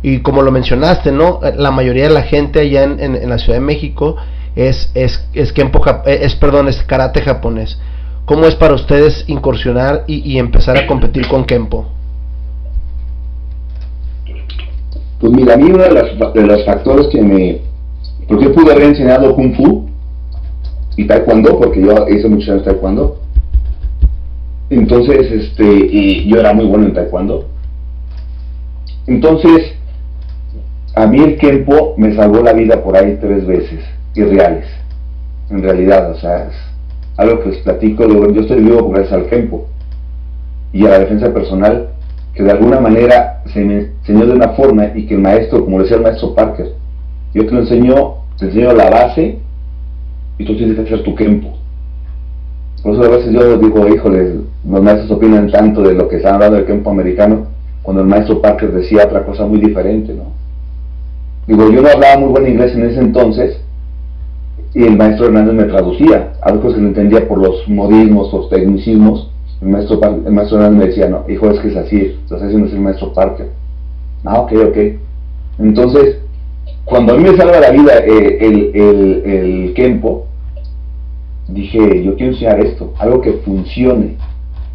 Y 0.01 0.19
como 0.19 0.43
lo 0.43 0.51
mencionaste, 0.51 1.11
¿no? 1.11 1.39
La 1.55 1.71
mayoría 1.71 2.03
de 2.03 2.13
la 2.13 2.21
gente 2.21 2.61
allá 2.61 2.83
en, 2.83 2.99
en, 2.99 3.29
la 3.29 3.39
Ciudad 3.39 3.59
de 3.59 3.65
México 3.65 4.15
es, 4.55 4.91
es, 4.93 5.27
es 5.33 5.51
Kempo, 5.51 5.81
es, 6.05 6.35
perdón, 6.35 6.67
es 6.67 6.81
karate 6.83 7.21
japonés. 7.21 7.79
¿Cómo 8.25 8.45
es 8.45 8.55
para 8.55 8.75
ustedes 8.75 9.23
incursionar 9.27 10.03
y, 10.07 10.19
y 10.31 10.39
empezar 10.39 10.77
a 10.77 10.85
competir 10.85 11.27
con 11.27 11.45
Kempo? 11.45 11.96
Pues 15.19 15.33
mira, 15.33 15.55
a 15.55 15.57
mí 15.57 15.65
uno 15.65 15.83
de, 15.83 16.41
los 16.41 16.65
factores 16.65 17.07
que 17.07 17.21
me... 17.21 17.61
Porque 18.27 18.49
pude 18.49 18.71
haber 18.71 18.89
enseñado 18.89 19.33
Kung 19.35 19.55
Fu 19.55 19.89
y 20.95 21.05
Taekwondo, 21.05 21.57
porque 21.57 21.81
yo 21.81 22.07
hice 22.09 22.27
muchos 22.27 22.49
años 22.49 22.65
Taekwondo. 22.65 23.17
Entonces, 24.69 25.31
este, 25.31 25.63
y 25.63 26.27
yo 26.29 26.39
era 26.39 26.53
muy 26.53 26.65
bueno 26.65 26.85
en 26.85 26.93
Taekwondo. 26.93 27.45
Entonces, 29.07 29.73
a 30.93 31.07
mí 31.07 31.19
el 31.19 31.37
Kempo 31.37 31.93
me 31.97 32.15
salvó 32.15 32.41
la 32.41 32.53
vida 32.53 32.83
por 32.83 32.97
ahí 32.97 33.17
tres 33.21 33.45
veces, 33.45 33.79
irreales, 34.15 34.65
en 35.49 35.63
realidad, 35.63 36.11
o 36.11 36.15
sea, 36.15 36.47
es 36.47 36.55
algo 37.15 37.39
que 37.41 37.49
les 37.49 37.59
platico, 37.59 38.05
yo 38.07 38.41
estoy 38.41 38.61
vivo 38.61 38.89
gracias 38.89 39.13
al 39.13 39.27
Kempo 39.27 39.67
y 40.73 40.85
a 40.85 40.89
la 40.89 40.99
defensa 40.99 41.33
personal 41.33 41.89
que 42.37 42.43
de 42.43 42.51
alguna 42.51 42.79
manera 42.79 43.41
se 43.51 43.65
me 43.65 43.89
enseñó 43.99 44.27
de 44.27 44.33
una 44.33 44.49
forma 44.49 44.91
y 44.93 45.07
que 45.07 45.15
el 45.15 45.21
maestro, 45.21 45.65
como 45.65 45.81
decía 45.81 45.97
el 45.97 46.03
maestro 46.03 46.35
Parker, 46.35 46.71
yo 47.33 47.43
te 47.47 47.51
lo 47.51 47.61
enseño, 47.61 48.13
te 48.37 48.45
enseño 48.45 48.73
la 48.73 48.91
base 48.91 49.39
y 50.37 50.45
tú 50.45 50.55
tienes 50.55 50.75
que 50.75 50.83
hacer 50.83 51.03
tu 51.03 51.15
tiempo. 51.15 51.57
Por 52.83 52.93
eso 52.93 53.03
a 53.05 53.17
veces 53.17 53.33
yo 53.33 53.57
digo, 53.57 53.87
híjole, 53.87 54.35
los 54.69 54.83
maestros 54.83 55.09
opinan 55.09 55.49
tanto 55.49 55.81
de 55.81 55.95
lo 55.95 56.07
que 56.07 56.17
están 56.17 56.35
hablando 56.35 56.57
del 56.57 56.67
campo 56.67 56.91
americano, 56.91 57.47
cuando 57.81 58.03
el 58.03 58.07
maestro 58.07 58.39
Parker 58.39 58.71
decía 58.71 59.05
otra 59.05 59.25
cosa 59.25 59.47
muy 59.47 59.59
diferente, 59.59 60.13
¿no? 60.13 60.25
Digo, 61.47 61.71
yo 61.71 61.81
no 61.81 61.89
hablaba 61.89 62.19
muy 62.19 62.29
buen 62.29 62.47
inglés 62.47 62.75
en 62.75 62.85
ese 62.85 62.99
entonces, 62.99 63.59
y 64.75 64.83
el 64.83 64.95
maestro 64.95 65.25
Hernández 65.25 65.55
me 65.55 65.63
traducía, 65.63 66.33
algo 66.43 66.71
que 66.71 66.79
no 66.79 66.89
entendía 66.89 67.27
por 67.27 67.39
los 67.39 67.67
modismos, 67.67 68.31
los 68.31 68.47
tecnicismos, 68.49 69.31
el 69.61 69.67
maestro, 69.69 69.99
el 70.03 70.31
maestro 70.31 70.71
me 70.71 70.85
decía, 70.85 71.09
no, 71.09 71.25
hijo, 71.27 71.49
es 71.49 71.59
que 71.59 71.69
es 71.69 71.75
así, 71.75 72.19
lo 72.29 72.35
está 72.35 72.47
haciendo 72.47 72.67
el 72.67 72.79
maestro 72.79 73.13
Parker. 73.13 73.49
Ah, 74.23 74.39
ok, 74.41 74.53
ok. 74.69 74.77
Entonces, 75.59 76.19
cuando 76.85 77.13
a 77.13 77.17
mí 77.17 77.23
me 77.23 77.35
salva 77.35 77.59
la 77.59 77.71
vida 77.71 77.97
eh, 77.97 78.37
el, 78.39 78.71
el, 78.75 79.23
el 79.25 79.73
Kempo, 79.73 80.27
dije, 81.47 82.03
yo 82.03 82.15
quiero 82.15 82.33
enseñar 82.33 82.59
esto, 82.59 82.93
algo 82.99 83.21
que 83.21 83.33
funcione, 83.33 84.17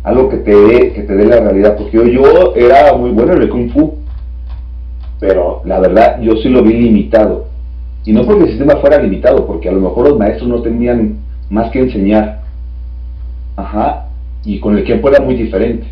algo 0.03 0.29
que 0.29 0.39
te 0.39 0.55
dé, 0.55 0.93
que 0.93 1.03
te 1.03 1.17
dé 1.17 1.27
la 1.27 1.41
realidad, 1.41 1.77
porque 1.77 1.97
yo, 1.97 2.05
yo 2.05 2.55
era 2.57 2.97
muy 2.97 3.11
bueno 3.11 3.35
en 3.35 3.43
el 3.43 3.49
Kung 3.49 3.71
Fu, 3.71 3.95
pero 5.21 5.63
la 5.65 5.79
verdad 5.79 6.21
yo 6.21 6.37
sí 6.37 6.49
lo 6.49 6.63
vi 6.63 6.73
limitado. 6.73 7.47
Y 8.05 8.13
no 8.13 8.25
porque 8.25 8.45
el 8.45 8.49
sistema 8.49 8.77
fuera 8.77 9.01
limitado, 9.01 9.47
porque 9.47 9.69
a 9.69 9.73
lo 9.73 9.81
mejor 9.81 10.09
los 10.09 10.19
maestros 10.19 10.49
no 10.49 10.61
tenían 10.61 11.19
más 11.51 11.71
que 11.71 11.81
enseñar. 11.81 12.43
Ajá, 13.55 14.02
y 14.45 14.59
con 14.61 14.77
el 14.77 14.85
Kempo 14.85 15.09
era 15.09 15.23
muy 15.23 15.35
diferente. 15.35 15.87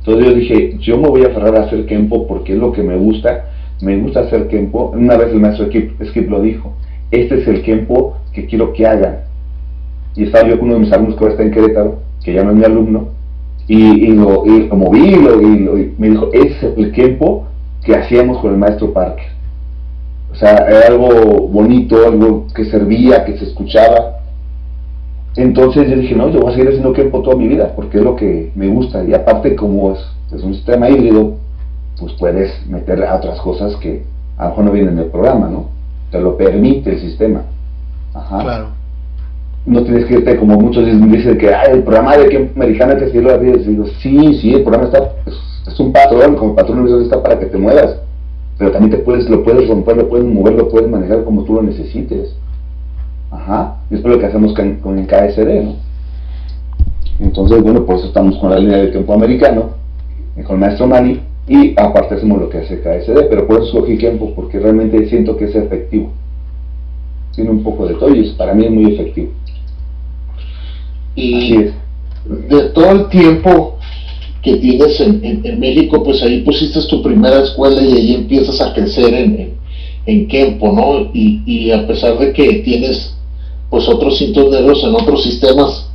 Entonces 0.00 0.26
yo 0.26 0.34
dije, 0.34 0.76
yo 0.78 0.98
me 0.98 1.08
voy 1.08 1.22
a 1.22 1.28
aferrar 1.28 1.56
a 1.56 1.64
hacer 1.64 1.86
Kempo 1.86 2.26
porque 2.26 2.52
es 2.52 2.58
lo 2.58 2.72
que 2.72 2.82
me 2.82 2.96
gusta. 2.96 3.46
Me 3.80 3.96
gusta 3.96 4.20
hacer 4.20 4.48
Kempo. 4.48 4.92
Una 4.94 5.16
vez 5.16 5.32
el 5.32 5.40
maestro 5.40 5.66
Skip, 5.66 6.30
lo 6.30 6.42
dijo, 6.42 6.74
este 7.10 7.40
es 7.40 7.48
el 7.48 7.62
Kempo 7.62 8.16
que 8.32 8.46
quiero 8.46 8.72
que 8.72 8.86
hagan. 8.86 9.20
Y 10.14 10.24
estaba 10.24 10.48
yo 10.48 10.58
con 10.58 10.68
uno 10.68 10.74
de 10.74 10.80
mis 10.80 10.92
alumnos 10.92 11.16
que 11.16 11.24
ahora 11.24 11.32
está 11.32 11.44
en 11.44 11.50
Querétaro, 11.50 11.98
que 12.22 12.32
ya 12.32 12.44
no 12.44 12.50
es 12.50 12.56
mi 12.56 12.64
alumno, 12.64 13.08
y, 13.66 14.06
lo, 14.08 14.44
y 14.46 14.68
lo 14.68 14.76
moví 14.76 15.14
y, 15.14 15.94
me 15.98 16.10
dijo, 16.10 16.30
es 16.32 16.62
el 16.62 16.92
Kempo 16.92 17.46
que 17.82 17.94
hacíamos 17.94 18.38
con 18.38 18.52
el 18.52 18.58
maestro 18.58 18.92
Parker. 18.92 19.34
O 20.30 20.36
sea, 20.36 20.56
era 20.68 20.88
algo 20.88 21.48
bonito, 21.48 22.04
algo 22.06 22.46
que 22.54 22.64
servía, 22.64 23.24
que 23.24 23.38
se 23.38 23.44
escuchaba. 23.44 24.13
Entonces 25.36 25.88
yo 25.88 25.96
dije, 25.96 26.14
no, 26.14 26.28
yo 26.30 26.40
voy 26.40 26.52
a 26.52 26.54
seguir 26.54 26.68
haciendo 26.68 26.92
Kempo 26.92 27.22
toda 27.22 27.36
mi 27.36 27.48
vida, 27.48 27.72
porque 27.74 27.98
es 27.98 28.04
lo 28.04 28.14
que 28.14 28.52
me 28.54 28.68
gusta. 28.68 29.02
Y 29.04 29.12
aparte, 29.14 29.56
como 29.56 29.92
es, 29.92 29.98
es 30.32 30.42
un 30.42 30.54
sistema 30.54 30.88
híbrido, 30.88 31.34
pues 31.98 32.12
puedes 32.14 32.66
meter 32.66 33.02
a 33.04 33.16
otras 33.16 33.40
cosas 33.40 33.74
que 33.76 34.04
a 34.36 34.44
lo 34.44 34.50
mejor 34.50 34.64
no 34.64 34.72
vienen 34.72 34.96
del 34.96 35.06
programa, 35.06 35.48
¿no? 35.48 35.66
Te 36.10 36.20
lo 36.20 36.36
permite 36.36 36.90
el 36.92 37.00
sistema. 37.00 37.42
Ajá. 38.12 38.42
Claro. 38.42 38.66
No 39.66 39.82
tienes 39.82 40.04
que 40.04 40.14
irte, 40.14 40.36
como 40.36 40.56
muchos 40.56 40.84
dicen 40.86 41.38
que 41.38 41.50
el 41.72 41.82
programa 41.82 42.16
de 42.16 42.28
Kempo 42.28 42.52
americano 42.56 42.96
que 42.96 43.06
seguirlo 43.06 43.34
así. 43.34 43.46
Digo, 43.46 43.86
sí, 44.00 44.34
sí, 44.34 44.54
el 44.54 44.62
programa 44.62 44.86
está, 44.86 45.12
es, 45.26 45.80
un 45.80 45.92
patrón, 45.92 46.36
como 46.36 46.54
patrón 46.54 47.02
está 47.02 47.22
para 47.22 47.38
que 47.38 47.46
te 47.46 47.58
muevas 47.58 47.96
pero 48.58 48.70
también 48.70 48.90
te 48.92 48.98
puedes, 48.98 49.28
lo 49.28 49.42
puedes 49.42 49.68
romper, 49.68 49.96
lo 49.96 50.08
puedes 50.08 50.26
mover, 50.26 50.54
lo 50.54 50.68
puedes 50.68 50.88
manejar 50.88 51.24
como 51.24 51.44
tú 51.44 51.54
lo 51.54 51.62
necesites. 51.62 52.36
Ajá, 53.34 53.78
y 53.90 53.96
esto 53.96 54.08
es 54.08 54.14
lo 54.14 54.20
que 54.20 54.26
hacemos 54.26 54.54
con, 54.54 54.98
el 54.98 55.06
KSD, 55.06 55.64
¿no? 55.64 55.76
Entonces, 57.18 57.62
bueno, 57.62 57.84
por 57.84 57.96
eso 57.96 58.06
estamos 58.06 58.36
con 58.38 58.50
la 58.50 58.58
línea 58.58 58.78
del 58.78 58.92
tiempo 58.92 59.12
americano, 59.12 59.70
con 60.44 60.54
el 60.54 60.60
maestro 60.60 60.86
Mani, 60.86 61.20
y 61.48 61.72
aparte 61.76 62.14
hacemos 62.14 62.40
lo 62.40 62.48
que 62.48 62.58
hace 62.58 62.80
KSD, 62.80 63.28
pero 63.28 63.46
por 63.46 63.56
eso 63.56 63.66
escogí 63.66 63.96
tiempo, 63.96 64.32
porque 64.34 64.60
realmente 64.60 65.08
siento 65.08 65.36
que 65.36 65.46
es 65.46 65.54
efectivo. 65.54 66.12
Tiene 67.34 67.50
un 67.50 67.64
poco 67.64 67.86
de 67.86 67.94
todo 67.94 68.14
y 68.14 68.30
para 68.30 68.54
mí 68.54 68.66
es 68.66 68.70
muy 68.70 68.94
efectivo. 68.94 69.32
Y 71.16 71.56
es. 71.56 71.74
de 72.48 72.68
todo 72.70 72.90
el 72.92 73.08
tiempo 73.08 73.78
que 74.42 74.56
tienes 74.56 75.00
en, 75.00 75.42
en, 75.44 75.58
México, 75.58 76.02
pues 76.04 76.22
ahí 76.22 76.42
pusiste 76.42 76.80
tu 76.88 77.02
primera 77.02 77.42
escuela 77.42 77.82
y 77.82 77.92
ahí 77.92 78.14
empiezas 78.14 78.60
a 78.60 78.74
crecer 78.74 79.12
en, 79.12 79.54
en, 80.06 80.28
Kempo, 80.28 80.72
¿no? 80.72 81.10
Y, 81.12 81.42
y, 81.46 81.70
a 81.72 81.86
pesar 81.86 82.18
de 82.18 82.32
que 82.32 82.62
tienes 82.64 83.13
pues 83.74 83.88
otros 83.88 84.16
cintos 84.16 84.84
en 84.84 84.94
otros 84.94 85.24
sistemas, 85.24 85.90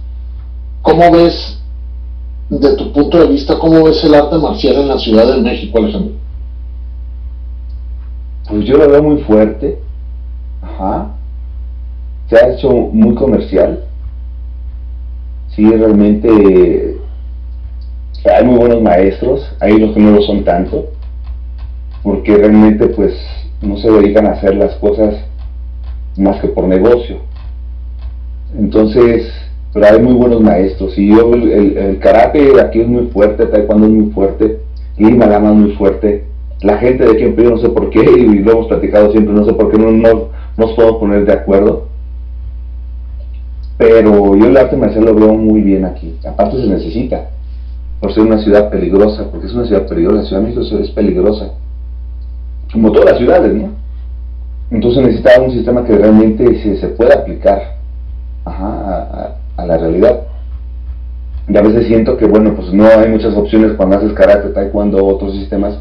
¿cómo 0.81 1.11
ves, 1.13 1.61
de 2.49 2.75
tu 2.75 2.91
punto 2.91 3.17
de 3.19 3.27
vista, 3.27 3.57
cómo 3.57 3.85
ves 3.85 4.03
el 4.03 4.15
arte 4.15 4.37
marcial 4.37 4.75
en 4.81 4.89
la 4.89 4.99
Ciudad 4.99 5.33
de 5.33 5.41
México, 5.41 5.77
Alejandro? 5.77 6.11
Pues 8.49 8.65
yo 8.65 8.75
lo 8.75 8.89
veo 8.89 9.01
muy 9.01 9.21
fuerte, 9.21 9.79
ajá, 10.61 11.11
se 12.29 12.35
ha 12.35 12.53
hecho 12.53 12.69
muy 12.69 13.15
comercial, 13.15 13.85
sí, 15.55 15.65
realmente 15.65 16.97
hay 18.25 18.43
muy 18.43 18.55
buenos 18.57 18.81
maestros, 18.81 19.49
hay 19.61 19.79
los 19.79 19.93
que 19.93 20.01
no 20.01 20.11
lo 20.11 20.21
son 20.21 20.43
tanto, 20.43 20.87
porque 22.03 22.35
realmente 22.35 22.87
pues 22.87 23.13
no 23.61 23.77
se 23.77 23.89
dedican 23.89 24.27
a 24.27 24.31
hacer 24.31 24.53
las 24.55 24.75
cosas 24.75 25.15
más 26.17 26.41
que 26.41 26.49
por 26.49 26.65
negocio. 26.65 27.28
Entonces, 28.57 29.31
pero 29.73 29.85
hay 29.85 30.01
muy 30.01 30.13
buenos 30.13 30.41
maestros, 30.41 30.97
y 30.97 31.09
yo 31.09 31.33
el, 31.33 31.99
karate 31.99 32.59
aquí 32.59 32.81
es 32.81 32.87
muy 32.87 33.07
fuerte, 33.07 33.45
taekwondo 33.45 33.85
es 33.85 33.91
muy 33.91 34.11
fuerte, 34.11 34.59
Lima 34.97 35.27
Lama 35.27 35.49
es 35.51 35.55
muy 35.55 35.71
fuerte, 35.73 36.25
la 36.61 36.77
gente 36.77 37.05
de 37.05 37.15
quien 37.15 37.35
yo 37.35 37.51
no 37.51 37.57
sé 37.57 37.69
por 37.69 37.89
qué, 37.91 37.99
y 37.99 38.39
lo 38.39 38.51
hemos 38.51 38.67
platicado 38.67 39.11
siempre, 39.11 39.33
no 39.33 39.45
sé 39.45 39.53
por 39.53 39.69
qué 39.71 39.77
no, 39.77 39.91
no 39.91 40.29
nos 40.57 40.73
podemos 40.73 40.99
poner 40.99 41.25
de 41.25 41.33
acuerdo, 41.33 41.87
pero 43.77 44.35
yo 44.35 44.47
el 44.47 44.57
arte 44.57 44.75
marcial 44.75 45.05
lo 45.05 45.13
veo 45.13 45.35
muy 45.35 45.61
bien 45.61 45.85
aquí, 45.85 46.15
aparte 46.27 46.59
se 46.59 46.67
necesita, 46.67 47.29
por 48.01 48.11
ser 48.11 48.23
una 48.23 48.41
ciudad 48.41 48.71
peligrosa, 48.71 49.29
porque 49.29 49.47
es 49.47 49.53
una 49.53 49.67
ciudad 49.67 49.87
peligrosa, 49.87 50.21
la 50.21 50.25
Ciudad 50.25 50.41
de 50.41 50.83
es 50.83 50.91
peligrosa, 50.91 51.53
como 52.73 52.91
todas 52.91 53.11
las 53.11 53.19
ciudades, 53.19 53.53
¿no? 53.53 53.69
Entonces 54.71 55.03
necesitaba 55.03 55.45
un 55.45 55.51
sistema 55.51 55.83
que 55.83 55.95
realmente 55.97 56.61
se, 56.61 56.77
se 56.77 56.87
pueda 56.89 57.15
aplicar 57.15 57.78
a, 58.57 59.65
la 59.65 59.77
realidad. 59.77 60.21
Y 61.47 61.57
a 61.57 61.61
veces 61.61 61.87
siento 61.87 62.17
que, 62.17 62.25
bueno, 62.25 62.53
pues 62.55 62.71
no 62.71 62.85
hay 62.85 63.09
muchas 63.09 63.35
opciones 63.35 63.73
cuando 63.73 63.97
haces 63.97 64.13
karate, 64.13 64.49
taekwondo, 64.49 65.05
otros 65.05 65.33
sistemas, 65.33 65.79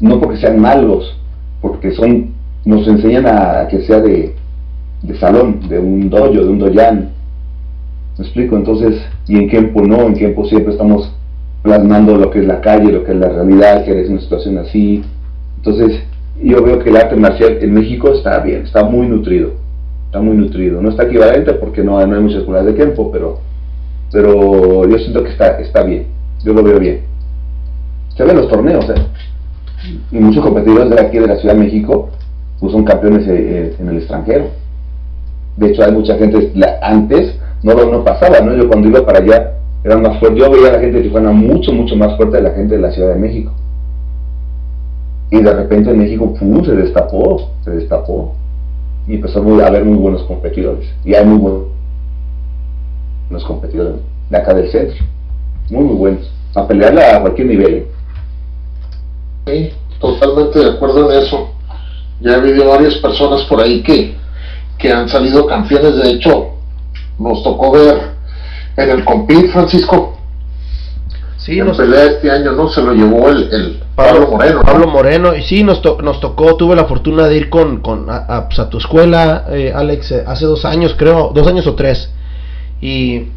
no 0.00 0.18
porque 0.20 0.38
sean 0.38 0.58
malos, 0.58 1.16
porque 1.60 1.92
son, 1.92 2.32
nos 2.64 2.86
enseñan 2.88 3.26
a, 3.26 3.68
que 3.68 3.82
sea 3.82 4.00
de, 4.00 4.34
de 5.02 5.18
salón, 5.18 5.68
de 5.68 5.78
un 5.78 6.08
dojo, 6.10 6.30
de 6.30 6.48
un 6.48 6.58
doyan. 6.58 7.10
¿Me 8.18 8.24
explico? 8.24 8.56
Entonces, 8.56 9.02
y 9.28 9.36
en 9.36 9.50
tiempo 9.50 9.82
no, 9.82 10.02
en 10.02 10.14
tiempo 10.14 10.44
siempre 10.46 10.72
estamos 10.72 11.12
plasmando 11.62 12.16
lo 12.16 12.30
que 12.30 12.40
es 12.40 12.46
la 12.46 12.60
calle, 12.60 12.92
lo 12.92 13.04
que 13.04 13.12
es 13.12 13.18
la 13.18 13.28
realidad, 13.28 13.84
que 13.84 14.00
es 14.00 14.08
una 14.08 14.20
situación 14.20 14.58
así. 14.58 15.02
Entonces, 15.56 16.00
yo 16.42 16.62
veo 16.62 16.78
que 16.78 16.90
el 16.90 16.96
arte 16.96 17.16
marcial 17.16 17.58
en 17.60 17.72
México 17.72 18.12
está 18.12 18.40
bien, 18.40 18.62
está 18.62 18.84
muy 18.84 19.06
nutrido, 19.06 19.52
está 20.14 20.22
muy 20.22 20.36
nutrido. 20.36 20.80
No 20.80 20.90
está 20.90 21.02
equivalente 21.02 21.54
porque 21.54 21.82
no, 21.82 21.98
hay 21.98 22.06
muchas 22.06 22.40
escuelas 22.40 22.64
de 22.66 22.74
tiempo, 22.74 23.10
pero, 23.10 23.40
pero 24.12 24.88
yo 24.88 24.96
siento 24.98 25.24
que 25.24 25.30
está, 25.30 25.58
está 25.58 25.82
bien, 25.82 26.06
yo 26.44 26.52
lo 26.52 26.62
veo 26.62 26.78
bien. 26.78 27.00
Se 28.16 28.22
ven 28.22 28.36
los 28.36 28.48
torneos, 28.48 28.88
¿eh? 28.90 28.94
Y 30.12 30.18
muchos 30.18 30.44
competidores 30.44 30.88
de 30.88 31.00
aquí 31.00 31.18
de 31.18 31.26
la 31.26 31.36
Ciudad 31.36 31.54
de 31.54 31.60
México 31.60 32.10
pues 32.60 32.72
son 32.72 32.84
campeones 32.84 33.26
eh, 33.26 33.32
eh, 33.34 33.76
en 33.80 33.88
el 33.88 33.96
extranjero. 33.96 34.50
De 35.56 35.70
hecho, 35.70 35.82
hay 35.82 35.90
mucha 35.90 36.16
gente, 36.16 36.52
antes 36.80 37.34
no, 37.64 37.74
no 37.74 38.04
pasaba, 38.04 38.40
¿no? 38.40 38.54
Yo 38.54 38.68
cuando 38.68 38.86
iba 38.86 39.04
para 39.04 39.18
allá, 39.18 39.54
eran 39.82 40.00
más 40.00 40.20
fuertes. 40.20 40.38
Yo 40.38 40.50
veía 40.50 40.68
a 40.68 40.72
la 40.74 40.78
gente 40.78 40.98
de 40.98 41.02
Tijuana 41.02 41.32
mucho, 41.32 41.72
mucho 41.72 41.96
más 41.96 42.16
fuerte 42.16 42.36
de 42.36 42.42
la 42.44 42.50
gente 42.52 42.76
de 42.76 42.80
la 42.80 42.92
Ciudad 42.92 43.14
de 43.14 43.20
México. 43.20 43.52
Y 45.32 45.42
de 45.42 45.52
repente 45.52 45.90
en 45.90 45.98
México 45.98 46.32
¡pum! 46.38 46.64
se 46.64 46.76
destapó, 46.76 47.50
se 47.64 47.72
destapó. 47.72 48.34
Y 49.06 49.16
empezó 49.16 49.40
a 49.40 49.66
haber 49.66 49.84
muy 49.84 49.98
buenos 49.98 50.22
competidores. 50.24 50.88
Y 51.04 51.14
hay 51.14 51.24
muy 51.24 51.38
buenos 51.38 53.44
competidores 53.44 53.96
de 54.30 54.36
acá 54.36 54.54
del 54.54 54.70
centro. 54.70 55.04
Muy, 55.70 55.84
muy 55.84 55.96
buenos. 55.96 56.30
A 56.54 56.66
pelearla 56.66 57.16
a 57.16 57.20
cualquier 57.20 57.48
nivel. 57.48 57.86
Sí, 59.46 59.72
totalmente 60.00 60.58
de 60.58 60.70
acuerdo 60.70 61.12
en 61.12 61.22
eso. 61.22 61.50
Ya 62.20 62.32
he 62.32 62.34
habido 62.36 62.68
varias 62.68 62.94
personas 62.96 63.42
por 63.42 63.60
ahí 63.60 63.82
que, 63.82 64.16
que 64.78 64.92
han 64.92 65.08
salido 65.08 65.46
campeones. 65.46 65.96
De 65.96 66.10
hecho, 66.10 66.50
nos 67.18 67.42
tocó 67.42 67.72
ver 67.72 68.14
en 68.76 68.90
el 68.90 69.04
compit, 69.04 69.50
Francisco. 69.50 70.16
Sí, 71.36 71.58
en 71.58 71.66
nos, 71.66 71.76
pelea 71.76 72.04
este 72.04 72.30
año, 72.30 72.52
¿no? 72.52 72.68
Se 72.68 72.82
lo 72.82 72.92
llevó 72.92 73.28
el, 73.28 73.82
Pablo, 73.94 74.28
Moreno. 74.28 74.62
Pablo 74.62 74.88
Moreno, 74.88 75.34
y 75.34 75.42
sí, 75.42 75.62
nos, 75.62 75.80
nos 76.02 76.20
tocó, 76.20 76.56
tuve 76.56 76.74
la 76.74 76.84
fortuna 76.84 77.28
de 77.28 77.36
ir 77.36 77.48
con, 77.48 77.80
con 77.80 78.06
a, 78.10 78.48
pues, 78.48 78.68
tu 78.68 78.78
escuela, 78.78 79.46
eh, 79.50 79.72
Alex, 79.74 80.10
eh, 80.10 80.24
hace 80.26 80.46
dos 80.46 80.64
años, 80.64 80.94
creo, 80.98 81.30
dos 81.32 81.46
años 81.46 81.66
o 81.66 81.74
tres. 81.74 82.10
Y, 82.80 83.28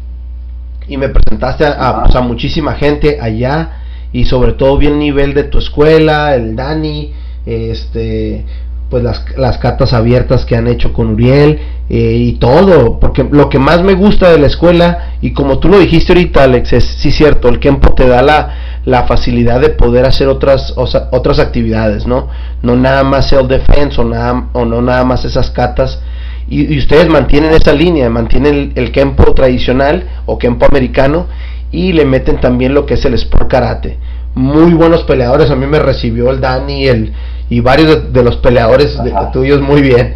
y 0.88 0.96
me 0.96 1.10
presentaste 1.10 1.64
a, 1.64 2.02
pues, 2.02 2.16
a, 2.16 2.20
muchísima 2.22 2.74
gente 2.74 3.18
allá. 3.20 3.82
y 4.12 4.24
sobre 4.24 4.52
todo 4.54 4.78
bien 4.78 4.94
el 4.94 4.98
nivel 4.98 5.34
de 5.34 5.44
tu 5.44 5.58
escuela, 5.58 6.34
el 6.34 6.56
Dani, 6.56 7.12
este, 7.46 8.44
pues 8.90 9.02
las, 9.02 9.24
las 9.36 9.58
catas 9.58 9.92
abiertas 9.92 10.44
que 10.44 10.56
han 10.56 10.66
hecho 10.66 10.92
con 10.92 11.08
Uriel 11.08 11.60
eh, 11.88 12.16
y 12.18 12.32
todo, 12.32 12.98
porque 12.98 13.26
lo 13.30 13.48
que 13.48 13.58
más 13.58 13.82
me 13.82 13.94
gusta 13.94 14.30
de 14.30 14.38
la 14.38 14.46
escuela, 14.46 15.12
y 15.20 15.32
como 15.32 15.58
tú 15.58 15.68
lo 15.68 15.78
dijiste 15.78 16.12
ahorita 16.12 16.44
Alex, 16.44 16.72
es 16.72 16.84
sí 16.84 17.10
cierto, 17.10 17.48
el 17.48 17.60
tiempo 17.60 17.94
te 17.94 18.08
da 18.08 18.22
la, 18.22 18.67
la 18.84 19.04
facilidad 19.04 19.60
de 19.60 19.70
poder 19.70 20.06
hacer 20.06 20.28
otras, 20.28 20.74
otras 20.76 21.38
actividades, 21.38 22.06
¿no? 22.06 22.28
No 22.62 22.76
nada 22.76 23.04
más 23.04 23.32
self-defense 23.32 23.98
o, 24.00 24.04
nada, 24.04 24.48
o 24.52 24.64
no 24.64 24.82
nada 24.82 25.04
más 25.04 25.24
esas 25.24 25.50
catas, 25.50 26.00
y, 26.48 26.78
ustedes 26.78 27.08
mantienen 27.08 27.52
esa 27.52 27.72
línea, 27.72 28.08
mantienen 28.08 28.54
el, 28.54 28.72
el 28.74 28.92
Kempo 28.92 29.34
tradicional 29.34 30.08
o 30.24 30.38
Kempo 30.38 30.66
americano, 30.66 31.26
y 31.70 31.92
le 31.92 32.04
meten 32.06 32.40
también 32.40 32.72
lo 32.72 32.86
que 32.86 32.94
es 32.94 33.04
el 33.04 33.14
Sport 33.14 33.50
Karate. 33.50 33.98
Muy 34.34 34.72
buenos 34.72 35.02
peleadores, 35.02 35.50
a 35.50 35.56
mí 35.56 35.66
me 35.66 35.78
recibió 35.78 36.30
el 36.30 36.40
Dani, 36.40 36.86
el 36.86 37.12
y 37.50 37.60
varios 37.60 38.12
de, 38.12 38.22
los 38.22 38.36
peleadores 38.36 39.02
de, 39.02 39.12
tuyos 39.32 39.60
muy 39.60 39.80
bien. 39.80 40.14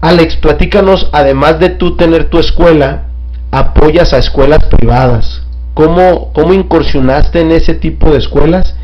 Alex, 0.00 0.36
platícanos, 0.36 1.10
además 1.12 1.58
de 1.58 1.70
tú 1.70 1.96
tener 1.96 2.30
tu 2.30 2.38
escuela, 2.38 3.04
apoyas 3.50 4.12
a 4.12 4.18
escuelas 4.18 4.64
privadas. 4.66 5.42
¿Cómo, 5.74 6.32
¿Cómo 6.32 6.52
incursionaste 6.52 7.40
en 7.40 7.52
ese 7.52 7.74
tipo 7.74 8.10
de 8.10 8.18
escuelas 8.18 8.76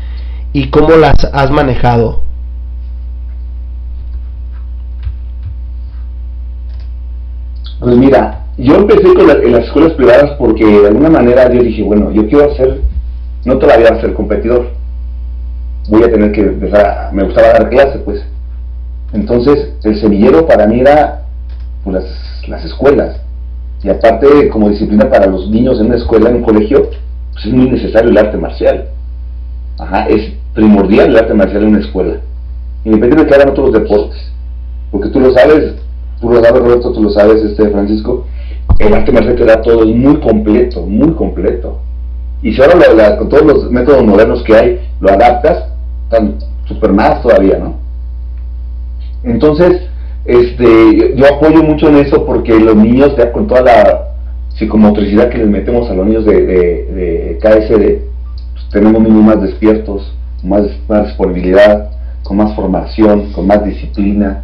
y 0.53 0.69
cómo 0.69 0.95
las 0.95 1.15
has 1.33 1.51
manejado? 1.51 2.21
Pues 7.79 7.95
mira, 7.95 8.45
yo 8.57 8.75
empecé 8.75 9.13
con 9.13 9.29
en 9.29 9.51
las 9.51 9.65
escuelas 9.65 9.93
privadas 9.93 10.31
porque 10.39 10.65
de 10.65 10.87
alguna 10.87 11.09
manera 11.09 11.53
yo 11.53 11.61
dije, 11.61 11.83
bueno, 11.83 12.11
yo 12.11 12.27
quiero 12.27 12.55
ser, 12.55 12.81
no 13.45 13.57
todavía 13.59 14.01
ser 14.01 14.13
competidor, 14.13 14.71
voy 15.87 16.03
a 16.03 16.11
tener 16.11 16.31
que 16.31 16.41
empezar 16.41 16.85
a, 16.85 17.11
me 17.11 17.23
gustaba 17.23 17.49
dar 17.49 17.69
clase 17.69 17.99
pues. 17.99 18.23
Entonces 19.13 19.73
el 19.83 19.99
semillero 19.99 20.47
para 20.47 20.65
mí 20.65 20.79
era 20.79 21.25
pues, 21.83 22.03
las, 22.47 22.65
escuelas. 22.65 23.17
Y 23.87 23.89
aparte 23.89 24.49
como 24.49 24.67
disciplina 24.67 25.09
para 25.09 25.27
los 25.27 25.49
niños 25.49 25.79
en 25.79 25.85
una 25.85 25.95
escuela, 25.95 26.29
en 26.29 26.35
un 26.35 26.43
colegio, 26.43 26.89
pues 27.31 27.45
es 27.45 27.53
muy 27.53 27.69
necesario 27.69 28.09
el 28.09 28.17
arte 28.17 28.35
marcial. 28.35 28.89
Es 30.09 30.33
primordial 30.53 31.07
el 31.07 31.15
arte 31.15 31.33
marcial 31.33 31.63
en 31.63 31.69
una 31.69 31.79
escuela. 31.79 32.17
Independientemente 32.83 33.23
de 33.23 33.29
que 33.29 33.35
hagan 33.35 33.49
otros 33.51 33.71
deportes. 33.71 34.33
Porque 34.91 35.07
tú 35.07 35.21
lo 35.21 35.31
sabes, 35.33 35.75
tú 36.19 36.29
lo 36.29 36.43
sabes 36.43 36.61
Roberto, 36.61 36.91
tú 36.91 37.01
lo 37.01 37.09
sabes 37.11 37.41
este 37.41 37.69
Francisco, 37.69 38.25
el 38.77 38.93
arte 38.93 39.13
marcial 39.13 39.37
te 39.37 39.45
da 39.45 39.61
todo, 39.61 39.83
es 39.83 39.95
muy 39.95 40.17
completo, 40.17 40.81
muy 40.81 41.13
completo. 41.13 41.79
Y 42.41 42.51
si 42.51 42.61
ahora 42.61 43.17
con 43.17 43.29
todos 43.29 43.45
los 43.45 43.71
métodos 43.71 44.03
modernos 44.03 44.43
que 44.43 44.53
hay, 44.53 44.81
lo 44.99 45.11
adaptas, 45.11 45.63
tan 46.09 46.39
super 46.65 46.91
más 46.91 47.21
todavía, 47.21 47.57
¿no? 47.57 47.75
Entonces, 49.23 49.83
este, 50.27 51.15
yo 51.15 51.25
apoyo 51.25 51.63
mucho 51.63 51.87
en 51.87 51.97
eso 51.97 52.25
porque 52.25 52.59
los 52.59 52.75
niños, 52.75 53.15
ya 53.17 53.31
con 53.31 53.47
toda 53.47 53.61
la 53.61 54.07
psicomotricidad 54.57 55.29
que 55.29 55.37
les 55.37 55.47
metemos 55.47 55.89
a 55.89 55.93
los 55.93 56.05
niños 56.05 56.25
de, 56.25 56.45
de, 56.45 57.37
KSD, 57.41 58.01
pues, 58.53 58.69
tenemos 58.71 59.01
niños 59.01 59.23
más 59.23 59.41
despiertos, 59.41 60.13
más, 60.43 60.63
más 60.89 61.07
disponibilidad, 61.07 61.91
con 62.23 62.37
más 62.37 62.53
formación, 62.55 63.31
con 63.31 63.47
más 63.47 63.63
disciplina. 63.63 64.43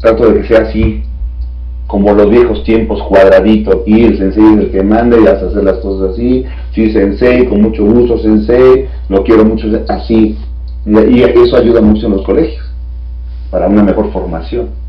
Trato 0.00 0.30
de 0.30 0.40
que 0.40 0.46
sea 0.46 0.68
así, 0.68 1.02
como 1.88 2.12
los 2.12 2.30
viejos 2.30 2.62
tiempos, 2.62 3.02
cuadradito, 3.02 3.82
y 3.84 4.04
el 4.04 4.18
sensei 4.18 4.44
es 4.44 4.58
el 4.60 4.70
que 4.70 4.84
manda 4.84 5.18
y 5.18 5.26
a 5.26 5.32
hacer 5.32 5.64
las 5.64 5.78
cosas 5.78 6.12
así, 6.12 6.44
sí, 6.72 6.92
sensei, 6.92 7.46
con 7.46 7.62
mucho 7.62 7.84
gusto, 7.84 8.18
sensei, 8.18 8.86
lo 9.08 9.24
quiero 9.24 9.44
mucho, 9.44 9.66
así, 9.88 10.38
y 10.84 11.22
eso 11.22 11.56
ayuda 11.56 11.80
mucho 11.80 12.06
en 12.06 12.12
los 12.12 12.22
colegios, 12.24 12.64
para 13.50 13.66
una 13.66 13.82
mejor 13.82 14.12
formación. 14.12 14.85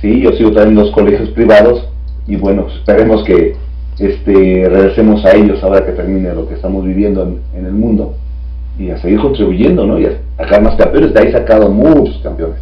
Sí, 0.00 0.20
yo 0.20 0.32
sigo 0.32 0.52
también 0.52 0.78
en 0.78 0.84
los 0.84 0.90
colegios 0.92 1.30
privados 1.30 1.88
y 2.26 2.36
bueno, 2.36 2.66
esperemos 2.78 3.24
que 3.24 3.56
este, 3.98 4.68
regresemos 4.68 5.24
a 5.24 5.32
ellos 5.36 5.62
ahora 5.62 5.84
que 5.84 5.92
termine 5.92 6.34
lo 6.34 6.48
que 6.48 6.54
estamos 6.54 6.84
viviendo 6.84 7.38
en, 7.54 7.66
el 7.66 7.72
mundo 7.72 8.16
y 8.78 8.90
a 8.90 8.98
seguir 8.98 9.20
contribuyendo, 9.20 9.86
¿no? 9.86 9.98
Y 9.98 10.06
a 10.06 10.18
sacar 10.36 10.62
más 10.62 10.74
campeones. 10.76 11.14
De 11.14 11.20
ahí 11.20 11.32
sacado 11.32 11.70
muchos 11.70 12.20
campeones, 12.22 12.58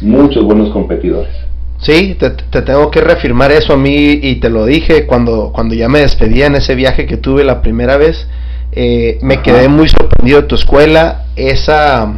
muchos 0.00 0.44
buenos 0.44 0.70
competidores. 0.70 1.32
Sí, 1.80 2.16
te, 2.18 2.30
te, 2.30 2.62
tengo 2.62 2.90
que 2.90 3.00
reafirmar 3.00 3.52
eso 3.52 3.74
a 3.74 3.76
mí 3.76 4.18
y 4.20 4.36
te 4.36 4.50
lo 4.50 4.66
dije 4.66 5.06
cuando, 5.06 5.52
cuando 5.52 5.76
ya 5.76 5.88
me 5.88 6.00
despedí 6.00 6.42
en 6.42 6.56
ese 6.56 6.74
viaje 6.74 7.06
que 7.06 7.16
tuve 7.16 7.44
la 7.44 7.62
primera 7.62 7.96
vez. 7.96 8.26
Eh, 8.72 9.18
me 9.22 9.42
quedé 9.42 9.68
muy 9.68 9.88
sorprendido 9.88 10.42
de 10.42 10.48
tu 10.48 10.54
escuela, 10.54 11.24
esa, 11.36 12.12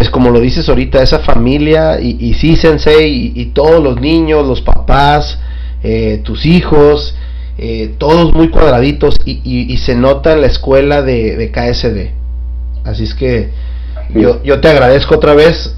pues 0.00 0.08
como 0.08 0.30
lo 0.30 0.40
dices 0.40 0.66
ahorita, 0.66 1.02
esa 1.02 1.18
familia 1.18 2.00
y, 2.00 2.16
y 2.18 2.32
sí, 2.32 2.56
sensei, 2.56 3.32
y, 3.34 3.44
todos 3.52 3.84
los 3.84 4.00
niños, 4.00 4.46
los 4.48 4.62
papás, 4.62 5.38
eh, 5.82 6.22
tus 6.24 6.46
hijos, 6.46 7.14
eh, 7.58 7.96
todos 7.98 8.32
muy 8.32 8.48
cuadraditos 8.48 9.16
y, 9.26 9.76
se 9.76 9.94
nota 9.94 10.32
en 10.32 10.40
la 10.40 10.46
escuela 10.46 11.02
de, 11.02 11.50
KSD. 11.52 12.14
Así 12.88 13.04
es 13.04 13.14
que 13.14 13.50
yo, 14.14 14.42
yo 14.42 14.62
te 14.62 14.68
agradezco 14.68 15.16
otra 15.16 15.34
vez 15.34 15.76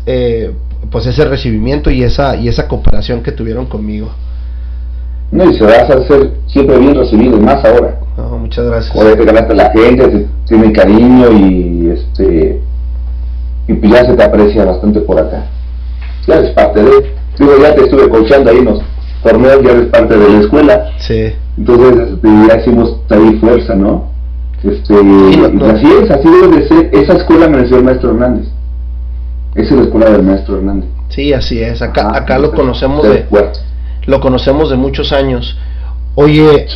pues 0.89 1.07
ese 1.07 1.25
recibimiento 1.25 1.91
y 1.91 2.05
esa, 2.05 2.37
y 2.37 2.47
esa 2.47 2.69
cooperación 2.69 3.25
que 3.25 3.33
tuvieron 3.33 3.67
conmigo. 3.67 4.13
No, 5.33 5.51
y 5.51 5.55
se 5.55 5.65
va 5.65 5.73
a 5.73 5.83
hacer 5.83 6.31
siempre 6.47 6.79
bien 6.79 6.95
recibido, 6.95 7.39
y 7.39 7.41
más 7.41 7.65
ahora. 7.65 7.99
muchas 8.39 8.67
gracias. 8.67 8.95
Ahora 8.95 9.17
te 9.17 9.25
ganaste 9.25 9.53
la 9.53 9.71
gente, 9.73 10.29
tiene 10.47 10.71
cariño 10.71 11.33
y 11.33 11.91
este 11.91 12.61
y 13.69 13.75
pues 13.75 13.93
ya 13.93 14.05
se 14.05 14.15
te 14.15 14.23
aprecia 14.23 14.65
bastante 14.65 15.01
por 15.01 15.19
acá. 15.19 15.47
Ya 16.27 16.37
eres 16.37 16.51
parte 16.51 16.83
de, 16.83 17.15
digo, 17.39 17.53
ya 17.61 17.75
te 17.75 17.83
estuve 17.83 18.09
coachando 18.09 18.51
ahí 18.51 18.59
en 18.59 18.65
los 18.67 18.81
torneos, 19.23 19.63
ya 19.63 19.71
eres 19.73 19.87
parte 19.87 20.17
de 20.17 20.29
la 20.29 20.41
escuela. 20.41 20.91
Sí. 20.99 21.33
Entonces 21.59 22.11
este, 22.11 22.29
ya 22.49 22.57
hicimos 22.61 22.97
ahí 23.11 23.39
fuerza, 23.41 23.75
¿no? 23.75 24.11
Este, 24.63 24.95
así 24.95 25.87
es, 26.03 26.11
así 26.11 26.29
debe 26.29 26.57
de 26.57 26.69
ser. 26.69 26.91
Esa 26.93 27.15
escuela 27.15 27.49
me 27.49 27.59
decía 27.59 27.79
el 27.79 27.85
maestro 27.85 28.11
Hernández. 28.11 28.47
Esa 29.55 29.71
es 29.71 29.73
la 29.73 29.83
escuela 29.83 30.11
del 30.11 30.23
maestro 30.23 30.57
Hernández. 30.57 30.89
Sí, 31.09 31.33
así 31.33 31.61
es. 31.61 31.83
Acá, 31.83 32.17
acá 32.17 32.39
lo 32.39 32.53
conocemos 32.53 33.03
de, 33.03 33.27
lo 34.07 34.21
conocemos 34.21 34.71
de 34.71 34.77
muchos 34.77 35.13
años. 35.13 35.59
Oye, 36.15 36.67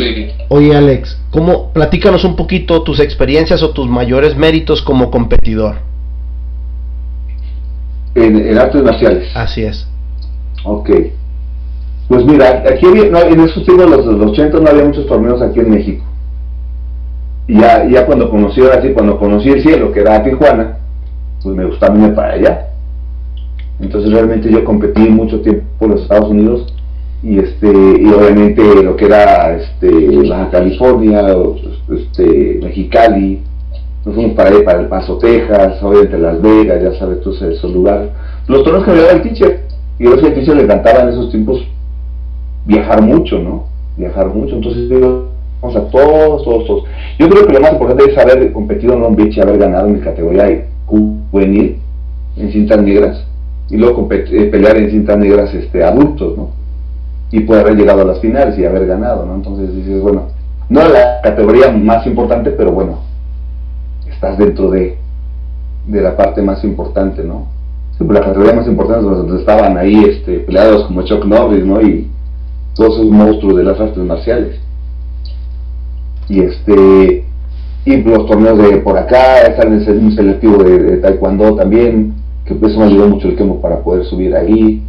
oye 0.48 0.74
Alex, 0.74 1.18
¿cómo, 1.30 1.70
platícanos 1.72 2.24
un 2.24 2.36
poquito 2.36 2.82
tus 2.82 3.00
experiencias 3.00 3.62
o 3.62 3.70
tus 3.70 3.88
mayores 3.88 4.36
méritos 4.36 4.80
como 4.82 5.10
competidor. 5.10 5.76
En, 8.16 8.58
artes 8.58 8.82
marciales. 8.82 9.28
Así 9.34 9.62
es. 9.62 9.86
Ok. 10.64 10.90
Pues 12.08 12.24
mira, 12.24 12.64
aquí 12.68 12.86
en 12.86 13.40
esos 13.40 13.64
tiempos, 13.64 13.90
los, 13.90 14.06
los 14.06 14.30
80, 14.30 14.60
no 14.60 14.68
había 14.68 14.84
muchos 14.84 15.06
torneos 15.06 15.42
aquí 15.42 15.60
en 15.60 15.70
México. 15.70 16.04
Y 17.48 17.60
ya, 17.60 17.88
ya 17.88 18.06
cuando 18.06 18.30
conocí, 18.30 18.60
ahora 18.60 18.82
sí, 18.82 18.92
cuando 18.92 19.18
conocí 19.18 19.50
el 19.50 19.62
cielo, 19.62 19.92
que 19.92 20.00
era 20.00 20.22
Tijuana, 20.22 20.78
pues 21.42 21.54
me 21.54 21.64
gustaba 21.64 21.94
irme 21.94 22.08
para 22.10 22.32
allá. 22.32 22.66
Entonces 23.80 24.10
realmente 24.10 24.50
yo 24.50 24.64
competí 24.64 25.00
mucho 25.00 25.40
tiempo 25.42 25.64
por 25.78 25.90
los 25.90 26.02
Estados 26.02 26.30
Unidos 26.30 26.72
y 27.22 27.38
este 27.38 27.68
y 27.68 28.06
obviamente 28.12 28.62
lo 28.82 28.96
que 28.96 29.06
era 29.06 29.56
este 29.56 30.28
Baja 30.28 30.50
California 30.50 31.34
este 31.90 32.60
Mexicali 32.62 33.40
nos 34.06 34.14
fuimos 34.14 34.36
para 34.36 34.50
ahí 34.50 34.62
para 34.62 34.80
El 34.80 34.86
Paso 34.86 35.18
Texas 35.18 35.82
obviamente 35.82 36.16
Las 36.16 36.40
Vegas 36.40 36.80
ya 36.80 36.98
sabes 36.98 37.20
todos 37.22 37.42
esos 37.42 37.72
lugares. 37.72 38.10
Los 38.46 38.62
torneos 38.62 38.84
que 38.84 38.92
me 38.92 39.00
daba 39.00 39.12
el 39.12 39.22
teacher 39.22 39.64
y 39.98 40.04
yo 40.04 40.16
que 40.16 40.26
al 40.26 40.34
teacher 40.34 40.56
le 40.56 40.62
encantaba 40.62 41.02
en 41.02 41.08
esos 41.08 41.30
tiempos 41.32 41.66
viajar 42.64 43.02
mucho 43.02 43.38
no 43.40 43.64
viajar 43.96 44.28
mucho 44.28 44.54
entonces 44.54 44.88
digo 44.88 45.26
vamos 45.60 45.76
a 45.76 45.90
todos 45.90 46.44
todos 46.44 46.66
todos. 46.66 46.84
Yo 47.18 47.28
creo 47.28 47.46
que 47.46 47.52
lo 47.52 47.60
más 47.60 47.72
importante 47.72 48.12
es 48.12 48.16
haber 48.16 48.52
competido 48.52 48.94
en 48.94 49.00
Long 49.00 49.16
Beach 49.16 49.36
y 49.36 49.40
haber 49.40 49.58
ganado 49.58 49.88
en 49.88 49.94
mi 49.94 50.00
categoría 50.00 50.66
juvenil 50.86 51.78
en 52.36 52.52
cintas 52.52 52.80
negras 52.80 53.26
y 53.68 53.76
luego 53.76 54.08
eh, 54.12 54.48
pelear 54.52 54.76
en 54.76 54.90
cintas 54.90 55.18
negras 55.18 55.52
este 55.52 55.82
adultos 55.82 56.38
no 56.38 56.50
y 57.32 57.40
puede 57.40 57.62
haber 57.62 57.74
llegado 57.74 58.02
a 58.02 58.04
las 58.04 58.20
finales 58.20 58.56
y 58.56 58.64
haber 58.64 58.86
ganado, 58.86 59.26
¿no? 59.26 59.34
Entonces 59.34 59.74
dices, 59.74 60.00
bueno, 60.00 60.28
no 60.68 60.88
la 60.88 61.20
categoría 61.22 61.72
más 61.72 62.06
importante, 62.06 62.52
pero 62.52 62.70
bueno, 62.70 63.00
estás 64.16 64.36
dentro 64.36 64.70
de, 64.70 64.98
de 65.86 66.00
la 66.00 66.16
parte 66.16 66.42
más 66.42 66.64
importante, 66.64 67.22
¿no? 67.22 67.46
Sí, 67.96 68.04
pues 68.04 68.18
la 68.18 68.26
categoría 68.26 68.54
más 68.54 68.66
importante 68.66 69.06
es 69.06 69.16
donde 69.16 69.38
estaban 69.38 69.78
ahí 69.78 70.04
este, 70.04 70.40
peleados 70.40 70.84
como 70.86 71.02
Chuck 71.02 71.24
Norris, 71.24 71.64
¿no? 71.64 71.80
Y 71.80 72.10
todos 72.74 72.94
esos 72.96 73.10
monstruos 73.10 73.56
de 73.56 73.64
las 73.64 73.80
artes 73.80 74.02
marciales. 74.02 74.58
Y 76.28 76.40
este 76.40 77.24
y 77.84 78.02
los 78.02 78.26
torneos 78.26 78.58
de 78.58 78.78
por 78.78 78.98
acá, 78.98 79.42
están 79.42 79.72
en 79.72 80.04
un 80.04 80.12
selectivo 80.12 80.64
de, 80.64 80.96
taekwondo 80.96 81.54
también, 81.54 82.14
que 82.44 82.54
pues 82.56 82.72
eso 82.72 82.80
me 82.80 82.86
ayudó 82.86 83.08
mucho 83.08 83.28
el 83.28 83.36
quemo 83.36 83.60
para 83.60 83.78
poder 83.78 84.04
subir 84.04 84.34
ahí 84.34 84.82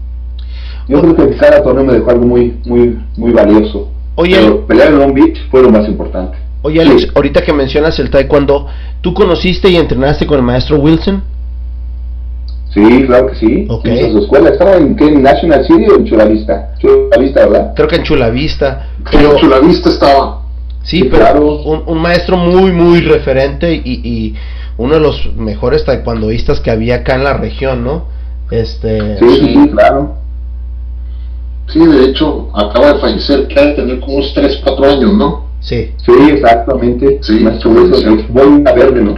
yo 0.87 1.01
creo 1.01 1.15
que 1.15 1.35
cada 1.35 1.61
torneo 1.61 1.83
me 1.83 1.93
dejó 1.93 2.11
algo 2.11 2.25
muy, 2.25 2.57
muy, 2.65 2.97
muy 3.17 3.31
valioso. 3.31 3.89
Oye, 4.15 4.37
Pero 4.39 4.65
pelear 4.65 4.89
en 4.89 4.99
Long 4.99 5.13
Beach 5.13 5.37
fue 5.51 5.61
lo 5.61 5.69
más 5.69 5.87
importante. 5.87 6.37
Oye 6.63 6.81
Alex, 6.81 7.09
ahorita 7.13 7.41
que 7.41 7.53
mencionas 7.53 7.99
el 7.99 8.09
taekwondo, 8.09 8.67
¿Tú 9.01 9.13
conociste 9.13 9.69
y 9.69 9.75
entrenaste 9.77 10.25
con 10.25 10.37
el 10.37 10.43
maestro 10.43 10.77
Wilson? 10.79 11.23
Sí, 12.73 13.03
claro 13.05 13.27
que 13.27 13.35
sí. 13.35 13.65
Ok. 13.69 13.85
En 13.85 14.11
su 14.11 14.19
escuela. 14.19 14.49
¿Estaba 14.49 14.75
en 14.75 14.95
qué? 14.95 15.05
¿En 15.07 15.23
National 15.23 15.65
City 15.65 15.85
o 15.89 15.95
en 15.97 16.05
Chulavista? 16.05 16.73
Chulavista, 16.79 17.47
¿verdad? 17.47 17.73
Creo 17.75 17.87
que 17.87 17.95
en 17.95 18.03
Chulavista. 18.03 18.89
Pero 19.11 19.35
Pero, 19.35 19.47
la 19.49 19.59
vista 19.59 19.89
estaba. 19.89 20.41
sí, 20.83 20.99
Sí, 20.99 21.03
pero 21.05 21.17
claro. 21.23 21.55
un, 21.63 21.83
un 21.87 22.01
maestro 22.01 22.37
muy, 22.37 22.71
muy 22.71 23.01
referente 23.01 23.73
y, 23.73 23.81
y 24.03 24.35
uno 24.77 24.95
de 24.95 24.99
los 24.99 25.33
mejores 25.35 25.85
taekwondoístas 25.85 26.59
que 26.59 26.69
había 26.69 26.97
acá 26.97 27.15
en 27.15 27.23
la 27.23 27.33
región, 27.33 27.83
¿no? 27.83 28.05
Este, 28.51 29.17
Sí, 29.19 29.25
sí, 29.39 29.53
sí, 29.53 29.69
claro. 29.71 30.15
Sí, 31.67 31.85
de 31.85 32.05
hecho, 32.05 32.49
acaba 32.53 32.93
de 32.93 32.99
fallecer, 32.99 33.47
que 33.47 33.59
ha 33.59 33.65
de 33.65 33.73
tener 33.73 33.99
como 33.99 34.17
unos 34.17 34.33
3, 34.33 34.61
4 34.63 34.85
años, 34.85 35.13
¿no? 35.13 35.46
Sí, 35.67 35.91
Sí, 36.05 36.11
exactamente. 36.31 37.19
Sí, 37.21 37.39
Maestro 37.41 37.71
sí, 37.71 37.77
Wilson, 37.77 37.99
sí. 38.17 38.23
es 38.25 38.33
boina 38.33 38.71
verde, 38.73 39.01
¿no? 39.01 39.15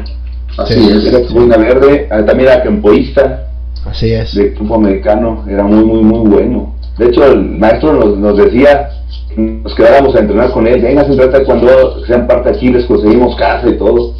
Así 0.57 0.73
Sí, 0.73 0.89
es. 0.91 1.05
Era 1.05 1.19
boina 1.31 1.57
verde. 1.57 2.07
ah, 2.11 2.25
También 2.25 2.49
era 2.49 2.63
campoísta 2.63 3.47
así 3.89 4.11
es. 4.11 4.33
de 4.35 4.53
campo 4.53 4.75
americano. 4.75 5.43
Era 5.47 5.63
muy, 5.63 5.83
muy, 5.83 6.01
muy 6.03 6.29
bueno. 6.29 6.75
De 6.97 7.05
hecho, 7.07 7.25
el 7.25 7.41
maestro 7.57 7.93
nos, 7.93 8.17
nos 8.17 8.37
decía 8.37 8.89
que 9.33 9.39
nos 9.41 9.73
quedáramos 9.75 10.15
a 10.15 10.19
entrenar 10.19 10.51
con 10.51 10.67
él. 10.67 10.81
Venga, 10.81 11.05
se 11.05 11.15
trata 11.15 11.43
cuando 11.45 12.03
sean 12.05 12.27
parte 12.27 12.49
aquí, 12.49 12.69
les 12.69 12.85
conseguimos 12.85 13.35
casa 13.37 13.69
y 13.69 13.77
todo. 13.77 14.15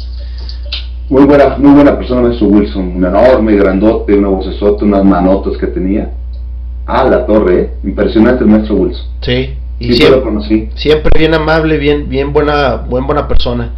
Muy 1.10 1.24
buena, 1.24 1.56
muy 1.58 1.72
buena 1.74 1.96
persona, 1.98 2.22
maestro 2.22 2.46
Wilson. 2.46 2.96
Un 2.96 3.04
enorme, 3.04 3.56
grandote, 3.56 4.14
una 4.16 4.28
vocesota, 4.28 4.84
unas 4.84 5.04
manotas 5.04 5.58
que 5.58 5.66
tenía. 5.66 6.10
Ah, 6.86 7.04
la 7.04 7.26
torre, 7.26 7.60
¿eh? 7.60 7.70
Impresionante 7.84 8.44
el 8.44 8.50
maestro 8.50 8.76
Wilson. 8.76 9.04
Sí, 9.20 9.50
y 9.80 9.92
Sí, 9.94 9.98
yo 9.98 10.10
lo 10.10 10.14
siempre, 10.16 10.20
conocí. 10.22 10.68
siempre 10.76 11.10
bien 11.18 11.34
amable, 11.34 11.76
bien, 11.78 12.08
bien 12.08 12.32
buena, 12.32 12.76
buen 12.76 13.06
buena 13.06 13.26
persona. 13.26 13.70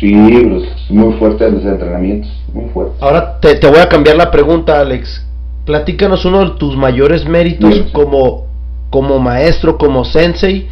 Sí, 0.00 0.12
pues, 0.14 0.90
muy 0.90 1.12
fuerte 1.18 1.46
en 1.46 1.56
los 1.56 1.64
entrenamientos. 1.64 2.30
Muy 2.52 2.70
fuerte. 2.70 2.94
Ahora 3.00 3.38
te, 3.40 3.56
te 3.56 3.68
voy 3.68 3.78
a 3.80 3.88
cambiar 3.88 4.16
la 4.16 4.30
pregunta, 4.30 4.80
Alex. 4.80 5.26
Platícanos 5.66 6.24
uno 6.24 6.44
de 6.50 6.58
tus 6.58 6.76
mayores 6.76 7.26
méritos 7.26 7.84
como, 7.92 8.46
como 8.90 9.18
maestro, 9.18 9.76
como 9.76 10.04
sensei. 10.04 10.68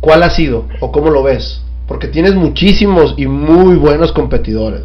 ¿Cuál 0.00 0.22
ha 0.22 0.30
sido 0.30 0.66
o 0.80 0.90
cómo 0.92 1.10
lo 1.10 1.22
ves? 1.22 1.62
Porque 1.86 2.08
tienes 2.08 2.34
muchísimos 2.34 3.14
y 3.16 3.26
muy 3.26 3.76
buenos 3.76 4.12
competidores. 4.12 4.82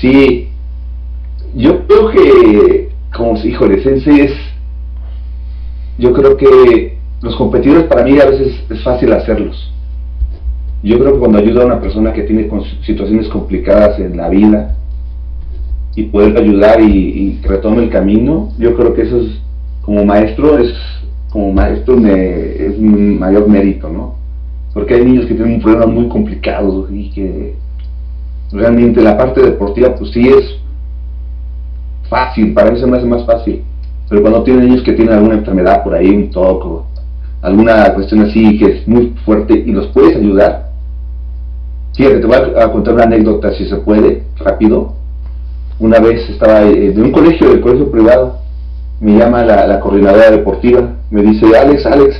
Sí, 0.00 0.48
yo 1.54 1.86
creo 1.86 2.10
que, 2.10 2.90
como 3.14 3.36
híjole, 3.42 3.82
Sensei 3.82 4.20
es, 4.20 4.32
yo 5.98 6.12
creo 6.12 6.36
que 6.36 6.98
los 7.22 7.36
competidores 7.36 7.84
para 7.84 8.04
mí 8.04 8.18
a 8.18 8.26
veces 8.26 8.54
es 8.68 8.82
fácil 8.82 9.12
hacerlos. 9.12 9.72
Yo 10.82 10.98
creo 10.98 11.14
que 11.14 11.18
cuando 11.18 11.38
ayuda 11.38 11.62
a 11.62 11.66
una 11.66 11.80
persona 11.80 12.12
que 12.12 12.24
tiene 12.24 12.48
situaciones 12.84 13.28
complicadas 13.28 13.98
en 13.98 14.16
la 14.16 14.28
vida 14.28 14.76
y 15.96 16.04
poder 16.04 16.36
ayudar 16.36 16.80
y, 16.80 16.84
y 16.86 17.40
retome 17.42 17.84
el 17.84 17.90
camino, 17.90 18.50
yo 18.58 18.74
creo 18.76 18.92
que 18.92 19.02
eso 19.02 19.18
es, 19.20 19.40
como 19.80 20.04
maestro, 20.04 20.58
es, 20.58 20.74
como 21.30 21.52
maestro 21.52 21.96
me, 21.96 22.12
es 22.12 22.78
un 22.78 23.18
mayor 23.18 23.48
mérito, 23.48 23.88
¿no? 23.88 24.16
Porque 24.72 24.94
hay 24.94 25.04
niños 25.04 25.26
que 25.26 25.34
tienen 25.34 25.60
problemas 25.60 25.88
muy 25.88 26.08
complicados 26.08 26.90
y 26.90 27.10
que 27.10 27.54
realmente 28.52 29.00
la 29.00 29.16
parte 29.16 29.40
deportiva 29.40 29.94
pues 29.94 30.10
sí 30.10 30.28
es 30.28 30.58
fácil, 32.08 32.52
para 32.52 32.70
mí 32.70 32.78
se 32.78 32.86
me 32.86 32.96
hace 32.96 33.06
más 33.06 33.24
fácil. 33.24 33.62
Pero 34.08 34.22
cuando 34.22 34.42
tienen 34.42 34.68
niños 34.68 34.82
que 34.82 34.92
tienen 34.92 35.14
alguna 35.14 35.34
enfermedad 35.34 35.82
por 35.82 35.94
ahí, 35.94 36.08
un 36.08 36.30
toco, 36.30 36.86
alguna 37.42 37.92
cuestión 37.94 38.22
así 38.22 38.58
que 38.58 38.78
es 38.78 38.88
muy 38.88 39.14
fuerte 39.24 39.54
y 39.54 39.72
los 39.72 39.86
puedes 39.88 40.16
ayudar. 40.16 40.70
Fíjate, 41.94 42.18
te 42.18 42.26
voy 42.26 42.36
a, 42.36 42.72
contar 42.72 42.94
una 42.94 43.04
anécdota 43.04 43.52
si 43.54 43.66
se 43.66 43.76
puede, 43.76 44.22
rápido. 44.36 44.94
Una 45.78 45.98
vez 46.00 46.28
estaba 46.28 46.62
eh, 46.62 46.90
de 46.92 47.02
un 47.02 47.12
colegio, 47.12 47.48
del 47.48 47.60
colegio 47.60 47.90
privado, 47.90 48.38
me 49.00 49.18
llama 49.18 49.44
la, 49.44 49.66
la 49.66 49.80
coordinadora 49.80 50.30
deportiva, 50.30 50.88
me 51.10 51.22
dice, 51.22 51.46
Alex, 51.56 51.86
Alex, 51.86 52.16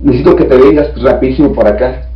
necesito 0.00 0.36
que 0.36 0.44
te 0.44 0.56
vengas 0.56 1.00
rapidísimo 1.02 1.52
por 1.52 1.66
acá. 1.66 2.08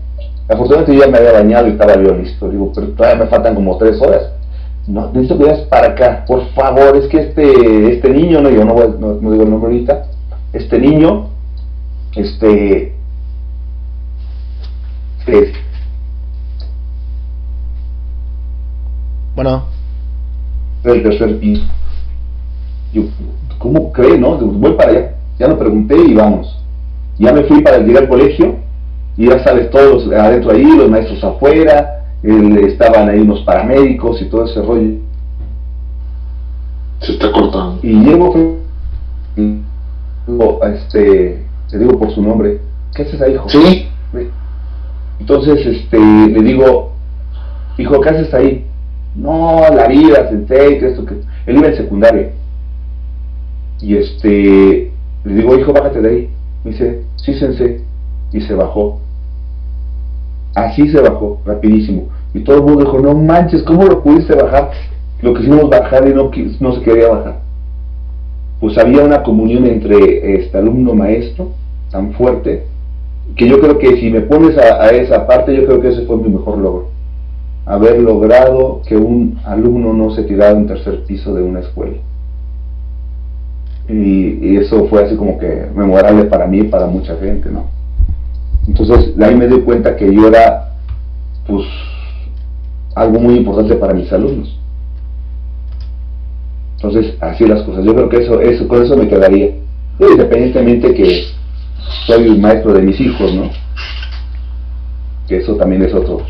Afortunadamente 0.48 0.94
yo 0.94 1.04
ya 1.04 1.10
me 1.10 1.18
había 1.18 1.32
bañado 1.32 1.66
y 1.68 1.70
estaba 1.70 1.94
yo 1.94 2.14
listo. 2.14 2.48
Digo, 2.48 2.70
pero 2.74 2.88
todavía 2.88 3.24
me 3.24 3.30
faltan 3.30 3.54
como 3.54 3.76
tres 3.78 4.00
horas. 4.00 4.30
No, 4.86 5.06
necesito 5.12 5.38
que 5.38 5.44
vayas 5.44 5.66
para 5.68 5.88
acá, 5.88 6.24
por 6.26 6.46
favor, 6.50 6.96
es 6.96 7.06
que 7.08 7.18
este, 7.18 7.94
este 7.94 8.10
niño, 8.10 8.40
no, 8.42 8.50
yo 8.50 8.64
no, 8.64 8.74
voy- 8.74 8.94
no, 8.98 9.14
no 9.14 9.30
digo 9.30 9.44
el 9.44 9.50
nombre 9.50 9.70
ahorita, 9.72 10.06
este 10.52 10.78
niño, 10.78 11.28
este, 12.14 12.94
es, 15.26 15.48
Bueno, 19.34 19.64
del 20.84 21.02
tercer 21.02 21.40
piso. 21.40 21.64
Yo, 22.92 23.02
¿cómo 23.58 23.90
cree, 23.92 24.16
no? 24.16 24.36
Voy 24.36 24.74
para 24.74 24.90
allá. 24.92 25.14
Ya 25.40 25.48
lo 25.48 25.58
pregunté 25.58 25.96
y 25.96 26.14
vamos. 26.14 26.56
Ya 27.18 27.32
me 27.32 27.42
fui 27.44 27.60
para 27.62 27.78
llegar 27.78 28.04
al 28.04 28.08
colegio 28.08 28.56
y 29.16 29.28
ya 29.28 29.42
sabes, 29.42 29.70
todos 29.70 30.06
adentro 30.12 30.52
ahí, 30.52 30.62
los 30.64 30.88
maestros 30.88 31.22
afuera, 31.24 32.03
el- 32.24 32.58
estaban 32.66 33.08
ahí 33.08 33.20
unos 33.20 33.40
paramédicos 33.42 34.20
y 34.22 34.24
todo 34.26 34.44
ese 34.44 34.62
rollo. 34.62 34.98
Se 37.00 37.12
está 37.12 37.30
cortando. 37.30 37.78
Y 37.82 37.92
llego, 37.92 38.58
este, 40.72 41.44
te 41.70 41.78
digo 41.78 41.98
por 41.98 42.10
su 42.12 42.22
nombre, 42.22 42.60
¿qué 42.94 43.02
haces 43.02 43.20
ahí, 43.20 43.34
hijo? 43.34 43.48
Sí, 43.48 43.88
Entonces, 45.20 45.64
este, 45.66 45.98
le 45.98 46.42
digo, 46.42 46.92
hijo, 47.78 48.00
¿qué 48.00 48.08
haces 48.08 48.34
ahí? 48.34 48.66
No, 49.14 49.60
la 49.74 49.86
vida, 49.86 50.28
sensei, 50.28 50.78
que 50.80 50.88
esto, 50.88 51.06
que... 51.06 51.14
Él 51.46 51.58
iba 51.58 51.68
en 51.68 51.76
secundaria. 51.76 52.32
Y 53.80 53.96
este, 53.96 54.90
le 55.24 55.34
digo, 55.34 55.56
hijo, 55.56 55.72
bájate 55.72 56.00
de 56.00 56.08
ahí. 56.08 56.30
Me 56.64 56.72
dice, 56.72 57.02
sí, 57.16 57.34
sensei. 57.34 57.82
Y 58.32 58.40
se 58.40 58.54
bajó. 58.54 58.98
Así 60.54 60.88
se 60.90 61.00
bajó, 61.00 61.40
rapidísimo. 61.44 62.08
Y 62.34 62.40
todo 62.40 62.56
el 62.56 62.62
mundo 62.64 62.84
dijo, 62.84 62.98
no 62.98 63.14
manches, 63.14 63.62
¿cómo 63.62 63.84
lo 63.84 64.02
pudiste 64.02 64.34
bajar? 64.34 64.72
Lo 65.22 65.32
quisimos 65.34 65.70
bajar 65.70 66.06
y 66.08 66.12
no, 66.12 66.30
no 66.60 66.72
se 66.74 66.82
quería 66.82 67.08
bajar. 67.08 67.38
Pues 68.60 68.76
había 68.76 69.04
una 69.04 69.22
comunión 69.22 69.66
entre 69.66 70.40
este 70.40 70.58
alumno-maestro 70.58 71.50
tan 71.90 72.12
fuerte 72.14 72.66
que 73.36 73.48
yo 73.48 73.60
creo 73.60 73.78
que 73.78 73.96
si 73.96 74.10
me 74.10 74.20
pones 74.20 74.58
a, 74.58 74.88
esa 74.90 75.26
parte, 75.26 75.54
yo 75.54 75.64
creo 75.64 75.80
que 75.80 75.88
ese 75.88 76.06
fue 76.06 76.16
mi 76.16 76.28
mejor 76.28 76.58
logro. 76.58 76.88
Haber 77.66 78.00
logrado 78.00 78.82
que 78.86 78.96
un 78.96 79.38
alumno 79.44 79.92
no 79.92 80.10
se 80.10 80.24
tirara 80.24 80.58
en 80.58 80.66
tercer 80.66 81.04
piso 81.04 81.34
de 81.34 81.42
una 81.42 81.60
escuela. 81.60 81.96
Y, 83.88 84.38
y 84.42 84.56
eso 84.56 84.86
fue 84.88 85.04
así 85.04 85.16
como 85.16 85.38
que 85.38 85.66
memorable 85.74 86.24
para 86.24 86.46
mí 86.46 86.58
y 86.58 86.64
para 86.64 86.86
mucha 86.86 87.16
gente, 87.16 87.50
¿no? 87.50 87.66
Entonces, 88.66 89.16
de 89.16 89.24
ahí 89.24 89.36
me 89.36 89.46
di 89.46 89.60
cuenta 89.60 89.96
que 89.96 90.12
yo 90.12 90.28
era, 90.28 90.74
pues, 91.46 91.64
algo 92.94 93.18
muy 93.20 93.36
importante 93.36 93.74
para 93.76 93.94
mis 93.94 94.12
alumnos. 94.12 94.54
Entonces, 96.76 97.14
así 97.20 97.46
las 97.46 97.62
cosas. 97.62 97.84
Yo 97.84 97.94
creo 97.94 98.08
que 98.08 98.18
eso, 98.18 98.40
eso 98.40 98.68
con 98.68 98.82
eso 98.84 98.96
me 98.96 99.08
quedaría. 99.08 99.50
Independientemente 99.98 100.92
que 100.94 101.24
soy 102.06 102.24
el 102.24 102.38
maestro 102.38 102.72
de 102.74 102.82
mis 102.82 103.00
hijos, 103.00 103.32
¿no? 103.32 103.50
Que 105.28 105.38
eso 105.38 105.54
también 105.56 105.82
es 105.82 105.94
otro. 105.94 106.20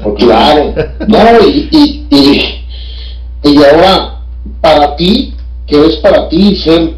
otro- 0.00 0.14
claro. 0.16 0.74
No, 1.06 1.46
y, 1.46 1.68
y, 1.70 2.06
y, 2.10 3.48
y 3.50 3.56
ahora, 3.64 4.20
para 4.60 4.96
ti, 4.96 5.34
que 5.66 5.86
es 5.86 5.96
para 5.96 6.28
ti 6.28 6.56
ser, 6.56 6.94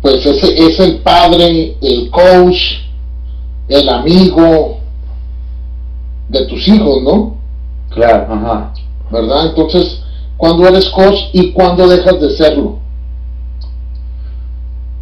pues 0.00 0.24
ese 0.24 0.66
es 0.66 0.78
el 0.78 0.98
padre, 0.98 1.76
el 1.82 2.10
coach, 2.10 2.56
el 3.68 3.88
amigo 3.88 4.78
de 6.28 6.46
tus 6.46 6.68
hijos, 6.68 7.02
¿no? 7.02 7.37
Claro, 7.90 8.26
ajá. 8.32 8.72
¿Verdad? 9.10 9.46
Entonces, 9.48 10.02
cuando 10.36 10.66
eres 10.68 10.88
coach 10.90 11.16
y 11.32 11.52
cuando 11.52 11.88
dejas 11.88 12.20
de 12.20 12.30
serlo? 12.30 12.78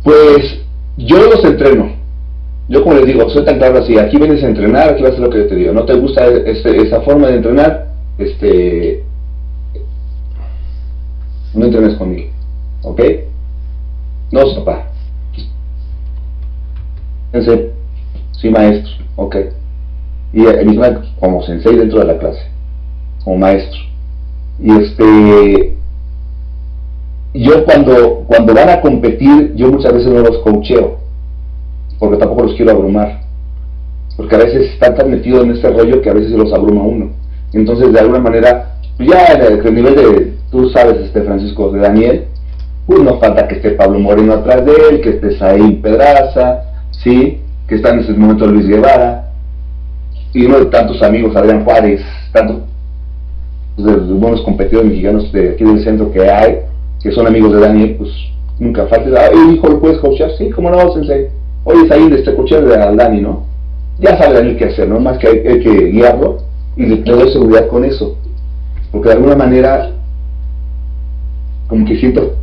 Pues 0.03 0.59
yo 0.97 1.19
los 1.19 1.45
entreno. 1.45 1.91
Yo 2.69 2.83
como 2.83 2.97
les 2.97 3.07
digo, 3.07 3.29
soy 3.31 3.45
tan 3.45 3.59
claro 3.59 3.79
así, 3.79 3.99
aquí 3.99 4.17
vienes 4.17 4.43
a 4.43 4.47
entrenar, 4.49 4.91
aquí 4.91 5.03
vas 5.03 5.13
a 5.13 5.15
hacer 5.15 5.25
lo 5.25 5.31
que 5.31 5.43
te 5.43 5.55
digo. 5.55 5.73
¿No 5.73 5.85
te 5.85 5.95
gusta 5.95 6.27
este- 6.27 6.83
esa 6.83 7.01
forma 7.03 7.29
de 7.29 7.37
entrenar? 7.37 7.89
Este 8.19 9.05
no 11.55 11.67
entrenes 11.67 11.97
conmigo. 11.97 12.31
¿Ok? 12.83 13.01
No, 14.31 14.55
papá. 14.57 14.87
En 17.33 17.45
serio. 17.45 17.71
Sí, 18.33 18.51
maestro. 18.51 18.93
Ok. 19.17 19.37
Y 20.33 20.45
eh, 20.47 20.65
mi 20.65 20.79
como 21.19 21.43
sensei 21.43 21.77
dentro 21.77 22.01
de 22.01 22.05
la 22.07 22.19
clase. 22.19 22.56
Como 23.27 23.39
maestro. 23.39 23.81
Y 24.61 24.71
este 24.71 25.77
yo 27.35 27.65
cuando, 27.65 28.25
cuando 28.29 28.55
van 28.55 28.69
a 28.71 28.81
competir, 28.81 29.53
yo 29.57 29.69
muchas 29.69 29.93
veces 29.93 30.09
no 30.13 30.21
los 30.21 30.39
coacheo, 30.39 30.99
porque 31.99 32.19
tampoco 32.19 32.45
los 32.45 32.55
quiero 32.55 32.71
abrumar. 32.71 33.25
porque 34.17 34.37
a 34.37 34.39
veces 34.39 34.73
están 34.73 34.95
tan 34.95 35.11
metidos 35.11 35.45
en 35.45 35.51
este 35.51 35.69
rollo 35.69 36.01
que 36.01 36.09
a 36.09 36.15
veces 36.15 36.31
se 36.31 36.39
los 36.39 36.53
abruma 36.53 36.83
uno. 36.83 37.11
Entonces, 37.53 37.93
de 37.93 37.99
alguna 37.99 38.21
manera, 38.21 38.77
pues 38.97 39.11
ya 39.11 39.27
en 39.35 39.43
el, 39.43 39.75
nivel 39.75 39.97
de, 39.97 40.33
tú 40.53 40.71
sabes, 40.71 40.99
este 41.01 41.23
Francisco, 41.23 41.73
de 41.73 41.81
Daniel, 41.81 42.25
pues 42.87 43.01
no 43.01 43.19
falta 43.19 43.49
que 43.49 43.57
esté 43.57 43.73
Pablo 43.73 43.99
Moreno 43.99 44.35
atrás 44.35 44.65
de 44.65 44.73
él, 44.89 45.01
que 45.01 45.11
esté 45.11 45.37
Saín 45.37 45.83
Pedraza, 45.83 46.63
¿sí? 47.03 47.41
que 47.67 47.75
está 47.75 47.91
en 47.91 47.99
ese 47.99 48.13
momento 48.13 48.47
Luis 48.47 48.69
Guevara, 48.69 49.33
y 50.33 50.47
uno 50.47 50.61
de 50.61 50.67
tantos 50.67 51.03
amigos, 51.03 51.35
Adrián 51.35 51.65
Juárez, 51.65 52.01
tantos 52.33 52.63
de 53.77 53.93
los 53.93 54.19
buenos 54.19 54.43
competidores 54.43 54.91
mexicanos 54.91 55.31
de 55.33 55.51
aquí 55.51 55.65
del 55.65 55.83
centro 55.83 56.11
que 56.11 56.31
hay, 56.31 56.61
que 57.03 57.13
son 57.13 57.27
amigos 57.27 57.53
de 57.53 57.61
Daniel, 57.61 57.97
pues 57.99 58.11
nunca 58.59 58.87
falta, 58.87 59.11
ay 59.31 59.55
hijo, 59.55 59.69
¿lo 59.69 59.81
puedes 59.81 59.99
coachar? 59.99 60.31
Sí, 60.39 60.51
¿cómo 60.51 60.71
no, 60.71 60.93
sensei? 60.93 61.29
Oye, 61.65 61.89
Saín, 61.89 62.13
este 62.13 62.35
coachar 62.35 62.65
de 62.65 62.77
Dani, 62.77 63.21
¿no? 63.21 63.45
Ya 63.99 64.17
sabe 64.17 64.35
Daniel 64.35 64.57
qué 64.57 64.67
hacer, 64.67 64.89
¿no? 64.89 65.01
Más 65.01 65.19
que 65.19 65.29
hay, 65.29 65.61
que 65.61 65.91
guiarlo 65.91 66.39
y 66.77 66.87
le 66.87 66.97
doy 67.03 67.33
seguridad 67.33 67.67
con 67.69 67.85
eso. 67.85 68.17
Porque 68.93 69.09
de 69.09 69.15
alguna 69.15 69.37
manera, 69.37 69.91
como 71.69 71.85
que 71.87 71.99
siento 71.99 72.37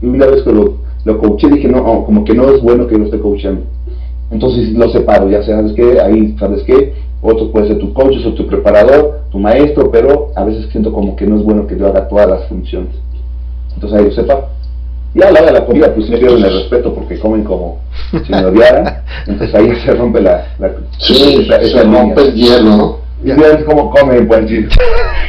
una 0.00 0.26
vez 0.26 0.42
que 0.42 0.52
lo, 0.52 0.74
lo 1.04 1.18
coaché 1.18 1.48
dije, 1.48 1.68
no, 1.68 2.04
como 2.04 2.24
que 2.24 2.34
no 2.34 2.50
es 2.52 2.62
bueno 2.62 2.86
que 2.86 2.96
lo 2.96 3.06
esté 3.06 3.18
coachando. 3.18 3.62
Entonces 4.30 4.72
lo 4.72 4.88
separo, 4.90 5.28
ya 5.30 5.42
sabes 5.42 5.72
que 5.72 6.00
ahí, 6.00 6.36
¿sabes 6.38 6.62
qué? 6.64 6.94
Otro 7.20 7.50
puede 7.50 7.68
ser 7.68 7.78
tu 7.78 7.92
coach, 7.92 8.24
o 8.24 8.34
tu 8.34 8.46
preparador, 8.46 9.22
tu 9.30 9.38
maestro, 9.38 9.90
pero 9.90 10.30
a 10.36 10.44
veces 10.44 10.70
siento 10.70 10.92
como 10.92 11.16
que 11.16 11.26
no 11.26 11.36
es 11.36 11.42
bueno 11.42 11.66
que 11.66 11.76
yo 11.76 11.88
haga 11.88 12.08
todas 12.08 12.28
las 12.28 12.48
funciones. 12.48 12.94
Entonces 13.74 13.98
ahí 13.98 14.04
lo 14.06 14.12
separo. 14.12 14.46
Y 15.14 15.22
a 15.22 15.30
la 15.30 15.40
hora 15.40 15.52
de 15.52 15.58
la 15.58 15.64
comida, 15.64 15.94
pues 15.94 16.06
se 16.06 16.18
pierden 16.18 16.44
el 16.44 16.52
respeto 16.52 16.94
porque 16.94 17.18
comen 17.18 17.42
como 17.42 17.80
si 18.26 18.30
me 18.30 18.44
odiaran. 18.44 19.02
Entonces 19.26 19.54
ahí 19.54 19.74
se 19.84 19.94
rompe 19.94 20.20
la. 20.20 20.46
la 20.58 20.70
sí, 20.98 21.46
esa, 21.48 21.60
se 21.60 21.82
rompe 21.82 22.20
el 22.20 22.34
hielo, 22.34 22.76
¿no? 22.76 22.98
Y 23.24 23.32
ves 23.32 23.64
cómo 23.66 23.90
comen, 23.90 24.28
pues 24.28 24.48
sí. 24.48 24.66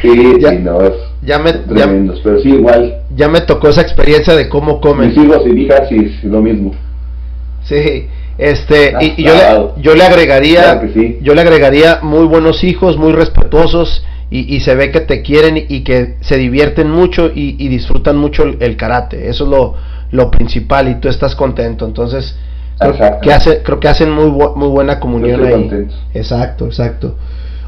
Sí, 0.02 0.40
ya, 0.40 0.50
sí, 0.50 0.58
no, 0.60 0.80
es 0.80 0.94
ya 1.22 1.38
me, 1.38 1.52
tremendos, 1.52 2.16
ya, 2.16 2.22
pero 2.24 2.40
sí, 2.40 2.48
igual. 2.48 3.02
Ya 3.14 3.28
me 3.28 3.42
tocó 3.42 3.68
esa 3.68 3.82
experiencia 3.82 4.34
de 4.34 4.48
cómo 4.48 4.80
comen. 4.80 5.08
Mis 5.08 5.18
hijos 5.18 5.42
y 5.46 5.50
hijas, 5.50 5.88
sí, 5.88 5.96
es 5.96 6.24
lo 6.24 6.40
mismo. 6.40 6.72
Sí, 7.64 8.06
este, 8.38 8.94
y, 9.00 9.20
y 9.20 9.24
yo, 9.24 9.34
le, 9.34 9.82
yo 9.82 9.94
le 9.94 10.04
agregaría, 10.04 10.62
Claro 10.62 10.80
que 10.82 10.92
sí. 10.92 11.18
yo 11.22 11.34
le 11.34 11.40
agregaría 11.42 11.98
muy 12.02 12.24
buenos 12.26 12.64
hijos, 12.64 12.96
muy 12.96 13.12
respetuosos, 13.12 14.04
y, 14.30 14.54
y 14.54 14.60
se 14.60 14.74
ve 14.74 14.90
que 14.92 15.00
te 15.00 15.22
quieren 15.22 15.56
y 15.68 15.82
que 15.82 16.16
se 16.20 16.36
divierten 16.36 16.88
mucho 16.90 17.26
y, 17.34 17.56
y 17.58 17.68
disfrutan 17.68 18.16
mucho 18.16 18.44
el, 18.44 18.58
el 18.60 18.76
karate. 18.76 19.28
Eso 19.28 19.44
es 19.44 19.50
lo, 19.50 19.74
lo 20.12 20.30
principal 20.30 20.88
y 20.88 20.94
tú 21.00 21.08
estás 21.08 21.34
contento. 21.34 21.84
Entonces, 21.84 22.36
creo 22.78 23.20
que, 23.20 23.32
hace, 23.32 23.62
creo 23.62 23.80
que 23.80 23.88
hacen 23.88 24.10
muy, 24.12 24.26
bu- 24.30 24.54
muy 24.54 24.68
buena 24.68 25.00
comunión 25.00 25.44
ahí. 25.44 25.52
contento. 25.52 25.94
Exacto, 26.14 26.66
exacto. 26.66 27.16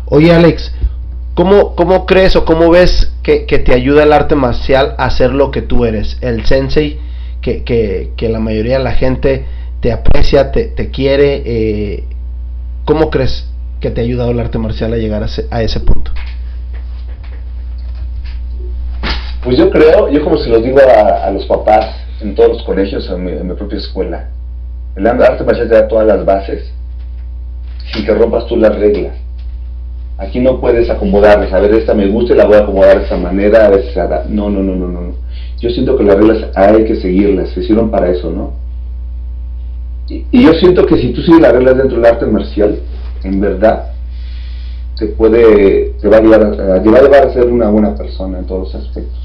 Oye, 0.06 0.32
Alex, 0.32 0.72
¿cómo, 1.34 1.74
cómo 1.74 2.06
crees 2.06 2.36
o 2.36 2.44
cómo 2.44 2.70
ves 2.70 3.12
que, 3.24 3.44
que 3.44 3.58
te 3.58 3.74
ayuda 3.74 4.04
el 4.04 4.12
arte 4.12 4.36
marcial 4.36 4.94
a 4.98 5.10
ser 5.10 5.32
lo 5.32 5.50
que 5.50 5.62
tú 5.62 5.84
eres? 5.84 6.16
El 6.20 6.44
sensei, 6.46 6.98
que, 7.40 7.64
que, 7.64 8.12
que 8.16 8.28
la 8.28 8.38
mayoría 8.38 8.78
de 8.78 8.84
la 8.84 8.92
gente 8.92 9.44
te 9.82 9.90
aprecia, 9.90 10.52
te, 10.52 10.66
te 10.66 10.90
quiere. 10.90 11.42
eh, 11.44 12.04
¿Cómo 12.84 13.10
crees 13.10 13.46
que 13.80 13.90
te 13.90 14.00
ha 14.00 14.04
ayudado 14.04 14.30
el 14.30 14.40
arte 14.40 14.56
marcial 14.58 14.92
a 14.92 14.96
llegar 14.96 15.22
a 15.24 15.26
ese, 15.26 15.46
a 15.50 15.62
ese 15.62 15.80
punto? 15.80 16.12
Pues 19.42 19.58
yo 19.58 19.70
creo, 19.70 20.08
yo 20.08 20.22
como 20.22 20.38
se 20.38 20.48
los 20.48 20.62
digo 20.62 20.78
a, 20.78 21.28
los 21.30 21.46
papás 21.46 21.96
en 22.20 22.34
todos 22.36 22.50
los 22.50 22.62
colegios, 22.62 23.10
en 23.10 23.24
mi, 23.24 23.54
propia 23.54 23.78
escuela, 23.78 24.28
el 24.94 25.04
arte 25.04 25.42
marcial 25.42 25.68
te 25.68 25.74
da 25.74 25.88
todas 25.88 26.06
las 26.06 26.24
bases 26.24 26.72
sin 27.92 28.06
que 28.06 28.14
rompas 28.14 28.46
tú 28.46 28.56
las 28.56 28.76
reglas. 28.76 29.16
Aquí 30.16 30.38
no 30.38 30.60
puedes 30.60 30.88
acomodarlas, 30.90 31.52
a 31.52 31.58
ver, 31.58 31.74
esta 31.74 31.92
me 31.92 32.06
gusta 32.06 32.34
y 32.34 32.36
la 32.36 32.44
voy 32.44 32.54
a 32.54 32.60
acomodar 32.60 32.98
de 32.98 33.04
esta 33.04 33.16
manera, 33.16 33.66
a 33.66 33.70
veces 33.70 33.96
no, 34.28 34.48
no, 34.48 34.62
no, 34.62 34.76
no. 34.76 34.86
no. 34.86 35.14
Yo 35.58 35.70
siento 35.70 35.96
que 35.96 36.04
las 36.04 36.16
reglas 36.16 36.56
hay 36.56 36.84
que 36.84 36.94
seguirlas, 36.94 37.48
se 37.50 37.60
hicieron 37.60 37.90
para 37.90 38.10
eso, 38.10 38.30
¿no? 38.30 38.61
Y, 40.08 40.24
yo 40.32 40.52
siento 40.54 40.84
que 40.86 40.96
si 40.96 41.12
tú 41.12 41.22
sigues 41.22 41.40
las 41.40 41.52
reglas 41.52 41.76
dentro 41.76 41.96
del 41.96 42.06
arte 42.06 42.26
marcial, 42.26 42.80
en 43.24 43.40
verdad, 43.40 43.92
te 44.98 45.06
puede, 45.06 45.94
te 46.00 46.08
va 46.08 46.18
a 46.18 46.20
llevar 46.20 46.42
a, 46.42 46.50
te 46.52 46.62
va 46.62 46.98
a 46.98 47.02
llevar 47.02 47.26
a 47.26 47.32
ser 47.32 47.46
una 47.46 47.70
buena 47.70 47.94
persona 47.94 48.38
en 48.38 48.46
todos 48.46 48.72
los 48.72 48.84
aspectos. 48.84 49.18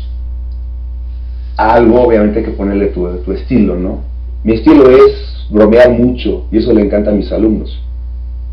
Algo 1.57 2.03
obviamente 2.03 2.39
hay 2.39 2.45
que 2.45 2.51
ponerle 2.51 2.87
tu, 2.87 3.07
tu 3.17 3.31
estilo, 3.31 3.75
¿no? 3.75 4.01
Mi 4.43 4.53
estilo 4.53 4.89
es 4.89 5.47
bromear 5.49 5.89
mucho 5.91 6.45
y 6.51 6.57
eso 6.57 6.73
le 6.73 6.81
encanta 6.81 7.11
a 7.11 7.13
mis 7.13 7.31
alumnos. 7.31 7.79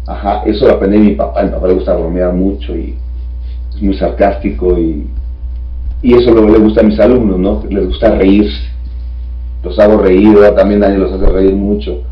Ajá, 0.07 0.43
eso 0.45 0.67
lo 0.67 0.75
aprendí 0.75 0.99
de 0.99 1.05
mi 1.05 1.15
papá, 1.15 1.43
mi 1.43 1.51
papá 1.51 1.69
le 1.69 1.75
gusta 1.75 1.95
bromear 1.95 2.33
mucho 2.33 2.77
y 2.77 2.97
es 3.75 3.83
muy 3.83 3.97
sarcástico 3.97 4.79
y, 4.79 5.07
y 6.03 6.15
eso 6.15 6.31
lo, 6.33 6.49
le 6.49 6.59
gusta 6.59 6.81
a 6.81 6.85
mis 6.85 6.99
alumnos, 6.99 7.39
¿no? 7.39 7.63
Les 7.69 7.87
gusta 7.87 8.15
reírse. 8.15 8.75
Los 9.63 9.79
hago 9.79 9.97
reír, 9.97 10.37
también 10.55 10.81
Daniel 10.81 11.03
los 11.03 11.13
hace 11.13 11.27
reír 11.27 11.55
mucho. 11.55 12.03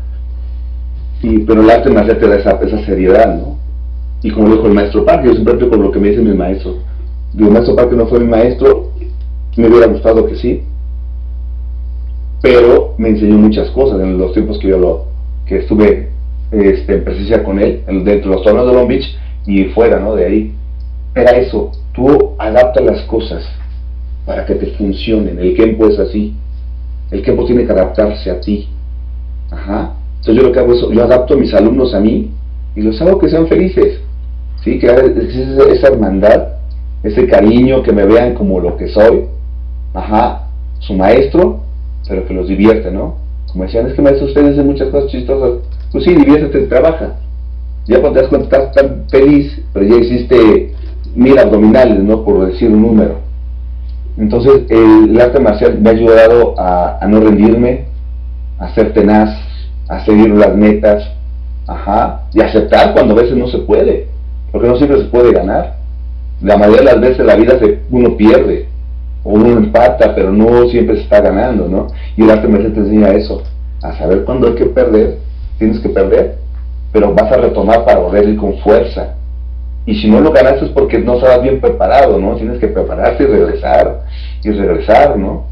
Pero 1.47 1.61
el 1.61 1.69
arte 1.69 1.89
marcial 1.89 2.19
te 2.19 2.27
da 2.27 2.35
esa, 2.35 2.51
esa 2.61 2.85
seriedad, 2.85 3.35
¿no? 3.35 3.57
Y 4.21 4.31
como 4.31 4.49
dijo 4.53 4.67
el 4.67 4.73
maestro 4.73 5.05
Parque, 5.05 5.27
yo 5.27 5.33
siempre 5.33 5.53
aplico 5.55 5.75
lo 5.75 5.91
que 5.91 5.99
me 5.99 6.09
dicen 6.09 6.25
mis 6.25 6.35
maestros. 6.35 6.75
Digo, 7.33 7.47
el 7.47 7.53
maestro 7.53 7.75
Parque 7.75 7.95
no 7.95 8.07
fue 8.07 8.19
mi 8.19 8.27
maestro, 8.27 8.89
me 9.57 9.67
hubiera 9.67 9.87
gustado 9.87 10.25
que 10.25 10.35
sí, 10.35 10.63
pero 12.41 12.93
me 12.97 13.09
enseñó 13.09 13.37
muchas 13.37 13.69
cosas 13.71 14.01
en 14.01 14.17
los 14.17 14.33
tiempos 14.33 14.59
que 14.59 14.67
yo 14.67 14.77
lo, 14.77 15.05
que 15.45 15.59
estuve 15.59 16.09
este, 16.51 16.95
en 16.95 17.03
presencia 17.03 17.43
con 17.43 17.59
él, 17.59 17.83
en- 17.87 18.03
dentro 18.03 18.29
de 18.31 18.35
los 18.37 18.45
torneos 18.45 18.67
de 18.67 18.73
Long 18.73 18.87
Beach 18.87 19.17
y 19.45 19.65
fuera, 19.65 19.99
¿no? 19.99 20.15
De 20.15 20.25
ahí. 20.25 20.53
Era 21.15 21.31
eso, 21.31 21.71
tú 21.93 22.31
adaptas 22.39 22.83
las 22.83 23.01
cosas 23.03 23.43
para 24.25 24.45
que 24.45 24.55
te 24.55 24.67
funcionen. 24.77 25.37
El 25.39 25.55
Kempo 25.55 25.87
es 25.87 25.99
así. 25.99 26.33
El 27.11 27.21
Kempo 27.23 27.45
tiene 27.45 27.65
que 27.65 27.71
adaptarse 27.71 28.29
a 28.31 28.39
ti. 28.41 28.67
Ajá. 29.51 29.93
Entonces 30.23 30.41
yo 30.41 30.47
lo 30.47 30.53
que 30.53 30.59
hago 30.59 30.73
es, 30.73 30.81
yo 30.89 31.03
adapto 31.03 31.33
a 31.33 31.37
mis 31.37 31.53
alumnos 31.53 31.93
a 31.93 31.99
mí 31.99 32.31
y 32.77 32.81
los 32.81 33.01
hago 33.01 33.19
que 33.19 33.29
sean 33.29 33.45
felices. 33.47 33.99
¿Sí? 34.63 34.79
Que 34.79 34.89
haya 34.89 35.03
esa 35.69 35.89
hermandad, 35.89 36.47
ese 37.03 37.27
cariño, 37.27 37.83
que 37.83 37.91
me 37.91 38.05
vean 38.05 38.33
como 38.33 38.61
lo 38.61 38.77
que 38.77 38.87
soy. 38.87 39.25
Ajá. 39.93 40.47
Su 40.79 40.93
maestro, 40.93 41.59
pero 42.07 42.25
que 42.25 42.33
los 42.33 42.47
divierte, 42.47 42.89
¿no? 42.89 43.15
Como 43.51 43.65
decían, 43.65 43.87
es 43.87 43.95
que 43.95 44.01
maestro, 44.01 44.27
ustedes 44.27 44.53
hacen 44.53 44.65
muchas 44.65 44.87
cosas 44.87 45.11
chistosas. 45.11 45.59
Pues 45.91 46.05
sí, 46.05 46.15
diviértete, 46.15 46.67
trabaja. 46.67 47.15
Ya 47.85 47.99
cuando 47.99 48.13
te 48.13 48.21
das 48.21 48.29
cuenta, 48.29 48.57
estás 48.57 48.75
tan 48.75 49.03
feliz, 49.09 49.61
pero 49.73 49.85
ya 49.85 49.97
hiciste 49.97 50.73
mil 51.15 51.37
abdominales, 51.37 51.99
¿no? 52.01 52.23
Por 52.23 52.47
decir 52.49 52.71
un 52.71 52.81
número. 52.81 53.15
Entonces, 54.17 54.61
el, 54.69 55.09
el 55.09 55.19
arte 55.19 55.41
marcial 55.41 55.79
me 55.81 55.89
ha 55.89 55.91
ayudado 55.91 56.57
a, 56.57 56.99
a 57.01 57.07
no 57.09 57.19
rendirme, 57.19 57.87
a 58.57 58.73
ser 58.73 58.93
tenaz, 58.93 59.52
a 59.87 60.03
seguir 60.05 60.29
las 60.29 60.55
metas, 60.55 61.09
ajá, 61.67 62.23
y 62.33 62.41
aceptar 62.41 62.93
cuando 62.93 63.13
a 63.13 63.21
veces 63.21 63.37
no 63.37 63.47
se 63.47 63.59
puede, 63.59 64.07
porque 64.51 64.67
no 64.67 64.75
siempre 64.77 64.99
se 64.99 65.05
puede 65.05 65.31
ganar. 65.31 65.77
La 66.41 66.57
mayoría 66.57 66.81
de 66.81 66.85
las 66.85 67.01
veces 67.01 67.25
la 67.25 67.35
vida 67.35 67.57
se, 67.59 67.79
uno 67.89 68.17
pierde, 68.17 68.67
o 69.23 69.31
uno 69.31 69.47
empata, 69.47 70.13
pero 70.15 70.31
no 70.31 70.67
siempre 70.69 70.97
se 70.97 71.03
está 71.03 71.21
ganando, 71.21 71.67
¿no? 71.67 71.87
Y 72.17 72.23
el 72.23 72.29
arte 72.29 72.47
marcial 72.47 72.73
te 72.73 72.79
enseña 72.79 73.09
eso, 73.11 73.43
a 73.81 73.93
saber 73.97 74.23
cuándo 74.25 74.47
hay 74.47 74.55
que 74.55 74.65
perder, 74.65 75.17
tienes 75.57 75.79
que 75.79 75.89
perder, 75.89 76.37
pero 76.91 77.13
vas 77.13 77.31
a 77.31 77.37
retomar 77.37 77.85
para 77.85 77.99
volver 77.99 78.25
a 78.25 78.29
ir 78.29 78.37
con 78.37 78.57
fuerza. 78.59 79.15
Y 79.85 79.95
si 79.95 80.09
no 80.09 80.21
lo 80.21 80.31
ganaste 80.31 80.65
es 80.65 80.71
porque 80.71 80.99
no 80.99 81.15
estabas 81.15 81.41
bien 81.41 81.59
preparado, 81.59 82.17
¿no? 82.17 82.35
Tienes 82.35 82.59
que 82.59 82.67
prepararte 82.67 83.23
y 83.23 83.27
regresar, 83.27 84.01
y 84.43 84.51
regresar, 84.51 85.17
¿no? 85.17 85.45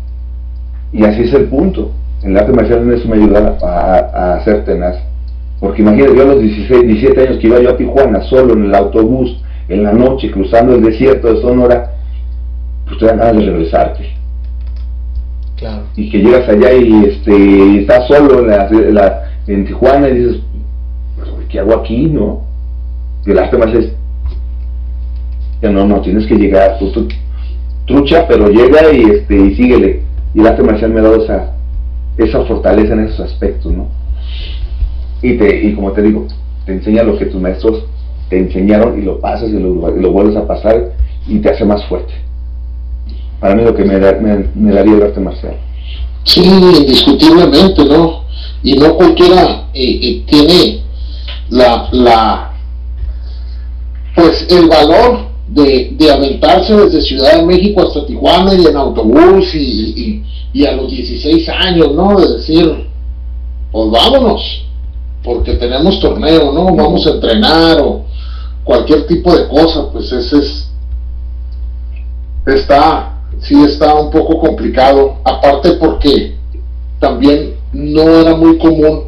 Y 0.93 1.03
así 1.03 1.23
es 1.23 1.33
el 1.33 1.45
punto. 1.45 1.91
El 2.23 2.37
arte 2.37 2.51
marcial 2.53 2.81
en 2.83 2.93
eso 2.93 3.07
me 3.07 3.15
ayuda 3.17 3.57
a, 3.63 4.35
a, 4.35 4.43
ser 4.43 4.63
tenaz. 4.65 4.95
Porque 5.59 5.81
imagínate, 5.81 6.15
yo 6.15 6.21
a 6.23 6.25
los 6.25 6.41
16, 6.41 6.87
17 6.87 7.21
años 7.21 7.37
que 7.39 7.47
iba 7.47 7.59
yo 7.59 7.69
a 7.71 7.77
Tijuana 7.77 8.21
solo 8.23 8.53
en 8.53 8.65
el 8.65 8.75
autobús, 8.75 9.41
en 9.69 9.83
la 9.83 9.91
noche, 9.93 10.31
cruzando 10.31 10.75
el 10.75 10.83
desierto 10.83 11.33
de 11.33 11.41
Sonora, 11.41 11.91
pues 12.85 12.97
te 12.99 13.05
dan 13.05 13.17
ganas 13.17 13.37
de 13.37 13.51
regresarte. 13.51 14.09
Claro. 15.57 15.83
Y 15.95 16.09
que 16.09 16.19
llegas 16.19 16.47
allá 16.49 16.73
y 16.73 17.05
este, 17.05 17.31
y 17.37 17.77
estás 17.79 18.07
solo 18.07 18.39
en, 18.41 18.47
la, 18.47 18.67
en 18.67 18.93
la- 18.95 19.21
en 19.47 19.65
Tijuana 19.65 20.09
y 20.09 20.13
dices, 20.17 20.41
pues, 21.15 21.29
¿qué 21.49 21.59
hago 21.59 21.73
aquí, 21.75 22.07
no? 22.07 22.41
Y 23.25 23.31
el 23.31 23.39
arte 23.39 23.57
marcial 23.57 23.83
es, 23.83 23.91
ya 25.61 25.69
no, 25.69 25.85
no, 25.85 26.01
tienes 26.01 26.25
que 26.25 26.35
llegar, 26.35 26.77
tú, 26.79 26.91
tú- 26.91 27.07
trucha, 27.85 28.27
pero 28.27 28.47
llega 28.49 28.91
y, 28.91 29.03
este, 29.03 29.35
y 29.35 29.55
síguele. 29.55 30.01
Y 30.33 30.39
el 30.39 30.47
arte 30.47 30.63
marcial 30.63 30.91
me 30.91 30.99
ha 30.99 31.03
dado 31.03 31.23
esa, 31.23 31.51
esa 32.23 32.43
fortaleza 32.45 32.93
en 32.93 33.07
esos 33.07 33.19
aspectos, 33.21 33.71
¿no? 33.71 33.87
Y, 35.21 35.37
te, 35.37 35.67
y 35.67 35.73
como 35.73 35.91
te 35.91 36.01
digo, 36.01 36.27
te 36.65 36.73
enseña 36.73 37.03
lo 37.03 37.17
que 37.17 37.25
tus 37.25 37.39
maestros 37.41 37.83
te 38.29 38.37
enseñaron 38.39 38.99
y 38.99 39.03
lo 39.03 39.19
pasas 39.19 39.49
y 39.49 39.53
lo, 39.59 39.89
lo 39.91 40.11
vuelves 40.11 40.35
a 40.37 40.47
pasar 40.47 40.93
y 41.27 41.39
te 41.39 41.49
hace 41.49 41.65
más 41.65 41.83
fuerte. 41.85 42.13
Para 43.39 43.55
mí 43.55 43.63
lo 43.63 43.75
que 43.75 43.83
me, 43.83 43.99
da- 43.99 44.17
me, 44.21 44.45
me 44.55 44.71
daría 44.73 44.93
el 44.93 45.03
arte 45.03 45.19
marcial. 45.19 45.55
Sí, 46.23 46.41
indiscutiblemente, 46.43 47.83
¿no? 47.85 48.21
y 48.63 48.75
no 48.75 48.95
cualquiera 48.95 49.67
eh, 49.73 49.99
eh, 50.01 50.23
tiene 50.27 50.81
la, 51.49 51.89
la, 51.91 52.51
pues 54.15 54.45
el 54.49 54.67
valor 54.67 55.27
de, 55.47 55.93
de, 55.97 56.11
aventarse 56.11 56.75
desde 56.75 57.01
Ciudad 57.01 57.37
de 57.37 57.45
México 57.45 57.81
hasta 57.81 58.05
Tijuana 58.05 58.53
y 58.53 58.65
en 58.65 58.75
autobús 58.77 59.53
y, 59.55 59.59
y, 59.59 60.23
a 60.65 60.73
los 60.73 60.91
16 60.91 61.49
años, 61.49 61.93
¿no? 61.93 62.19
De 62.19 62.37
decir, 62.37 62.87
pues 63.71 63.91
vámonos, 63.91 64.65
porque 65.23 65.53
tenemos 65.53 65.99
torneo, 65.99 66.51
¿no? 66.51 66.75
Vamos 66.75 67.05
a 67.07 67.11
entrenar 67.11 67.79
o 67.81 68.03
cualquier 68.63 69.07
tipo 69.07 69.35
de 69.35 69.47
cosa, 69.47 69.91
pues 69.91 70.11
ese 70.11 70.37
es, 70.37 70.69
está, 72.45 73.21
sí 73.39 73.63
está 73.63 73.95
un 73.95 74.11
poco 74.11 74.39
complicado, 74.39 75.15
aparte 75.23 75.71
porque 75.73 76.35
también 76.99 77.55
no 77.73 78.19
era 78.19 78.35
muy 78.35 78.57
común 78.57 79.03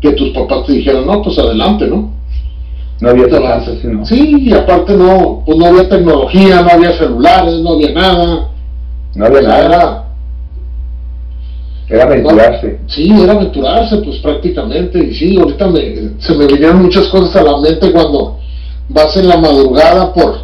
que 0.00 0.12
tus 0.12 0.30
papás 0.30 0.66
te 0.66 0.72
dijeran, 0.72 1.06
no, 1.06 1.22
pues 1.22 1.38
adelante, 1.38 1.86
¿no? 1.86 2.10
No 3.00 3.08
había 3.08 3.28
¿no? 3.84 4.04
Sí, 4.04 4.36
y 4.40 4.52
aparte 4.52 4.94
no, 4.94 5.42
pues 5.46 5.56
no 5.56 5.66
había 5.66 5.88
tecnología, 5.88 6.60
no 6.60 6.70
había 6.70 6.92
celulares, 6.92 7.60
no 7.60 7.72
había 7.72 7.92
nada. 7.92 8.49
No 9.14 9.26
había 9.26 9.42
nada. 9.42 10.06
Era, 11.88 12.04
aventurarse. 12.04 12.78
sí, 12.86 13.10
era 13.20 13.32
aventurarse, 13.32 13.96
pues 13.98 14.18
prácticamente. 14.18 14.98
Y 14.98 15.14
sí, 15.14 15.38
ahorita 15.38 15.66
me, 15.66 16.10
se 16.20 16.34
me 16.34 16.46
vinieron 16.46 16.82
muchas 16.82 17.08
cosas 17.08 17.34
a 17.36 17.42
la 17.42 17.58
mente 17.60 17.90
cuando 17.90 18.38
vas 18.88 19.16
en 19.16 19.28
la 19.28 19.36
madrugada 19.36 20.12
por, 20.12 20.38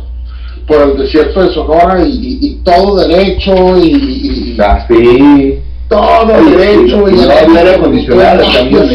por 0.66 0.82
el 0.82 0.98
desierto 0.98 1.42
de 1.42 1.54
Sonora 1.54 2.04
y, 2.04 2.60
todo 2.64 2.96
derecho 2.96 3.76
y, 3.76 4.54
y 4.54 4.56
ah, 4.60 4.84
sí 4.88 5.62
todo 5.88 6.26
derecho. 6.26 7.08
Y, 7.08 7.14
no 7.14 7.22
había 7.22 7.58
aire 7.58 7.74
acondicionado 7.76 8.42
los 8.42 8.56
camiones. 8.56 8.90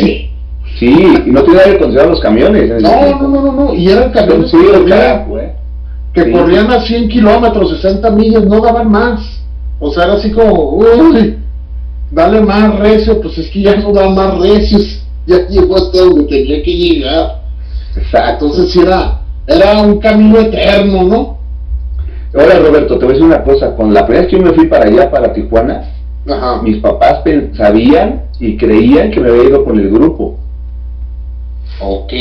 Sí, 0.79 0.89
y 1.25 1.29
no 1.29 1.43
tenía 1.43 1.61
aire 1.61 1.75
acondicionado 1.77 2.09
los 2.11 2.19
camiones. 2.19 2.81
No, 2.81 3.19
no, 3.19 3.27
no, 3.27 3.51
no, 3.51 3.73
y 3.73 3.89
eran 3.89 4.11
camiones 4.11 4.51
sí, 4.51 4.57
que, 4.57 4.71
corrían, 4.71 5.25
que 6.13 6.31
corrían 6.31 6.71
a 6.71 6.81
100 6.81 7.09
kilómetros, 7.09 7.69
60 7.81 8.11
millas, 8.11 8.45
no 8.45 8.61
daban 8.61 8.89
más. 8.89 9.40
O 9.81 9.91
sea, 9.91 10.03
era 10.03 10.13
así 10.13 10.31
como, 10.31 10.75
uy, 10.75 11.37
dale 12.11 12.39
más 12.39 12.77
recio, 12.77 13.19
pues 13.19 13.35
es 13.39 13.49
que 13.49 13.63
ya 13.63 13.75
no 13.77 13.91
da 13.91 14.07
más 14.09 14.39
recios, 14.39 15.03
ya 15.25 15.47
llegó 15.47 15.75
hasta 15.75 15.99
donde 15.99 16.23
tenía 16.25 16.61
que 16.63 16.71
llegar. 16.71 17.41
Exacto. 17.97 18.45
Entonces 18.45 18.75
era, 18.75 19.21
era 19.47 19.81
un 19.81 19.99
camino 19.99 20.39
eterno, 20.39 21.03
¿no? 21.03 21.37
Ahora, 22.33 22.59
Roberto, 22.59 22.97
te 22.97 23.05
voy 23.05 23.15
a 23.15 23.17
decir 23.17 23.25
una 23.25 23.43
cosa, 23.43 23.75
con 23.75 23.93
la 23.93 24.05
primera 24.05 24.21
vez 24.21 24.31
que 24.31 24.39
yo 24.39 24.45
me 24.45 24.53
fui 24.53 24.67
para 24.67 24.85
allá, 24.85 25.09
para 25.09 25.33
Tijuana, 25.33 25.91
mis 26.63 26.77
papás 26.77 27.23
sabían 27.57 28.23
y 28.39 28.55
creían 28.55 29.09
que 29.09 29.19
me 29.19 29.29
había 29.29 29.45
ido 29.45 29.65
con 29.65 29.79
el 29.79 29.89
grupo. 29.89 30.37
Ok. 31.81 32.13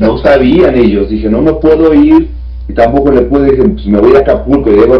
No 0.00 0.16
sabían 0.18 0.74
ellos. 0.74 1.10
Dije, 1.10 1.28
no 1.28 1.42
me 1.42 1.52
puedo 1.52 1.92
ir. 1.92 2.30
Y 2.68 2.72
tampoco 2.72 3.10
le 3.10 3.22
pude, 3.22 3.50
dije, 3.50 3.62
pues 3.68 3.86
me 3.86 4.00
voy 4.00 4.16
a 4.16 4.20
Acapulco. 4.20 4.70
Y 4.70 4.76
llego 4.76 4.94
a, 4.94 4.98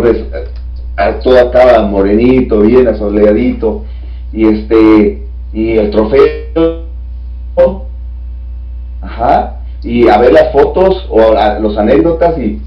todo 1.23 1.39
acá 1.39 1.83
morenito, 1.83 2.61
bien 2.61 2.89
asoleadito. 2.89 3.85
Y 4.33 4.47
este, 4.47 5.23
y 5.53 5.73
el 5.73 5.91
trofeo. 5.91 6.83
Ajá. 9.01 9.61
Y 9.83 10.09
a 10.09 10.19
ver 10.19 10.33
las 10.33 10.53
fotos 10.53 11.07
o 11.11 11.35
los 11.61 11.77
anécdotas 11.77 12.39
y 12.39 12.61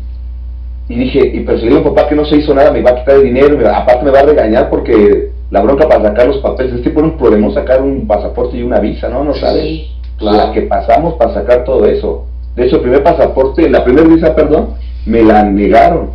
y 0.87 0.95
dije, 0.95 1.31
y 1.33 1.39
pero 1.41 1.57
si 1.57 1.63
le 1.65 1.71
digo 1.71 1.81
a 1.81 1.95
papá 1.95 2.07
que 2.07 2.15
no 2.15 2.25
se 2.25 2.37
hizo 2.37 2.53
nada, 2.53 2.71
me 2.71 2.81
va 2.81 2.91
a 2.91 2.95
quitar 2.95 3.15
el 3.15 3.23
dinero, 3.23 3.57
aparte 3.73 4.05
me 4.05 4.11
va 4.11 4.19
a 4.19 4.23
regañar 4.23 4.69
porque 4.69 5.31
la 5.49 5.61
bronca 5.61 5.87
para 5.87 6.09
sacar 6.09 6.27
los 6.27 6.37
papeles, 6.37 6.75
es 6.75 6.81
que 6.81 6.91
por 6.91 7.03
un 7.03 7.17
problema 7.17 7.51
sacar 7.53 7.81
un 7.81 8.05
pasaporte 8.05 8.57
y 8.57 8.63
una 8.63 8.79
visa, 8.79 9.09
¿no? 9.09 9.23
No 9.23 9.33
sabes. 9.33 9.87
La 10.19 10.51
que 10.53 10.61
pasamos 10.61 11.15
para 11.15 11.33
sacar 11.33 11.63
todo 11.65 11.85
eso. 11.85 12.25
De 12.55 12.65
hecho, 12.65 12.77
el 12.77 12.83
primer 12.83 13.03
pasaporte, 13.03 13.67
la 13.69 13.83
primera 13.83 14.07
visa, 14.07 14.35
perdón, 14.35 14.75
me 15.05 15.23
la 15.23 15.43
negaron. 15.43 16.11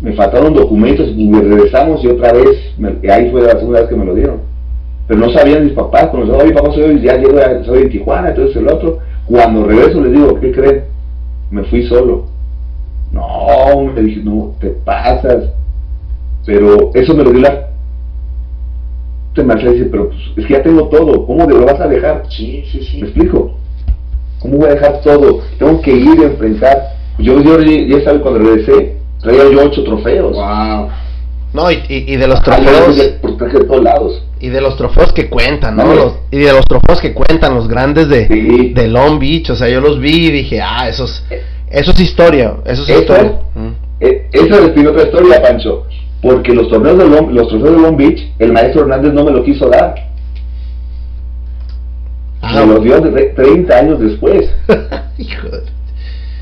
Me 0.00 0.12
faltaron 0.12 0.54
documentos 0.54 1.08
y 1.16 1.26
me 1.26 1.40
regresamos 1.40 2.04
y 2.04 2.08
otra 2.08 2.32
vez, 2.32 2.74
ahí 3.10 3.30
fue 3.30 3.42
la 3.42 3.58
segunda 3.58 3.80
vez 3.80 3.88
que 3.88 3.96
me 3.96 4.04
lo 4.04 4.14
dieron. 4.14 4.40
Pero 5.08 5.20
no 5.20 5.30
sabían 5.30 5.64
mis 5.64 5.72
papás, 5.72 6.08
cuando 6.08 6.44
mi 6.44 6.52
papá 6.52 6.72
soy, 6.72 7.00
ya 7.00 7.16
llego, 7.16 7.38
soy 7.64 7.84
de 7.84 7.88
Tijuana, 7.88 8.30
entonces 8.30 8.56
el 8.56 8.68
otro. 8.68 8.98
Cuando 9.26 9.64
regreso 9.64 10.00
les 10.00 10.12
digo, 10.12 10.38
¿qué 10.40 10.52
creen? 10.52 10.84
Me 11.50 11.64
fui 11.64 11.86
solo. 11.86 12.26
No, 13.12 13.92
me 13.94 14.02
dije, 14.02 14.20
no, 14.22 14.54
te 14.60 14.70
pasas. 14.70 15.44
Pero 16.44 16.90
eso 16.94 17.14
me 17.14 17.24
lo 17.24 17.30
dio 17.30 17.40
la 17.40 17.66
Marcelo 19.44 19.72
dice, 19.72 19.86
pero 19.86 20.08
pues, 20.08 20.20
es 20.36 20.46
que 20.46 20.52
ya 20.54 20.62
tengo 20.62 20.88
todo, 20.88 21.26
¿cómo 21.26 21.46
lo 21.46 21.66
vas 21.66 21.80
a 21.80 21.88
dejar? 21.88 22.22
Sí, 22.30 22.64
sí, 22.70 22.82
sí. 22.82 23.00
¿Me 23.00 23.08
explico? 23.08 23.52
¿Cómo 24.40 24.58
voy 24.58 24.68
a 24.68 24.74
dejar 24.74 25.00
todo? 25.02 25.40
Tengo 25.58 25.80
que 25.82 25.92
ir 25.92 26.20
a 26.20 26.24
enfrentar. 26.24 26.78
Yo, 27.18 27.40
yo 27.42 27.60
ya 27.60 28.04
sabes, 28.04 28.22
cuando 28.22 28.40
regresé, 28.40 28.96
traía 29.26 29.50
yo 29.50 29.64
ocho 29.64 29.84
trofeos. 29.84 30.32
Wow. 30.32 30.88
No, 31.52 31.70
y, 31.70 31.82
y, 31.88 32.16
de 32.16 32.26
los 32.26 32.42
trofeos. 32.42 32.96
de 32.96 33.64
todos 33.66 33.82
lados. 33.82 34.22
Y 34.40 34.48
de 34.48 34.60
los 34.60 34.76
trofeos 34.76 35.12
que 35.12 35.28
cuentan, 35.28 35.76
¿no? 35.76 35.94
Los, 35.94 36.14
y 36.30 36.38
de 36.38 36.52
los 36.52 36.64
trofeos 36.66 37.00
que 37.00 37.14
cuentan, 37.14 37.54
los 37.54 37.68
grandes 37.68 38.08
de, 38.08 38.26
de 38.74 38.88
Long 38.88 39.18
Beach. 39.18 39.50
O 39.50 39.56
sea, 39.56 39.68
yo 39.68 39.80
los 39.80 39.98
vi 39.98 40.26
y 40.26 40.30
dije, 40.30 40.60
ah, 40.60 40.88
eso 40.88 41.04
es, 41.04 41.24
eso 41.70 41.90
es 41.92 42.00
historia. 42.00 42.56
Eso 42.64 42.82
es 42.82 43.00
historia. 43.00 43.40
Eh, 44.00 44.28
eso 44.32 44.46
es 44.46 44.86
otra 44.86 45.02
historia, 45.04 45.42
Pancho 45.42 45.86
porque 46.26 46.52
los 46.52 46.68
torneos 46.68 46.98
de 46.98 47.08
Long, 47.08 47.30
los 47.30 47.48
trofeos 47.48 47.76
de 47.76 47.82
Long 47.82 47.96
Beach, 47.96 48.20
el 48.38 48.52
maestro 48.52 48.82
Hernández 48.82 49.12
no 49.12 49.24
me 49.24 49.30
lo 49.30 49.44
quiso 49.44 49.68
dar. 49.68 49.94
Ah, 52.40 52.64
me 52.64 52.74
lo 52.74 52.80
dio 52.80 53.00
30 53.00 53.76
años 53.76 54.00
después. 54.00 54.50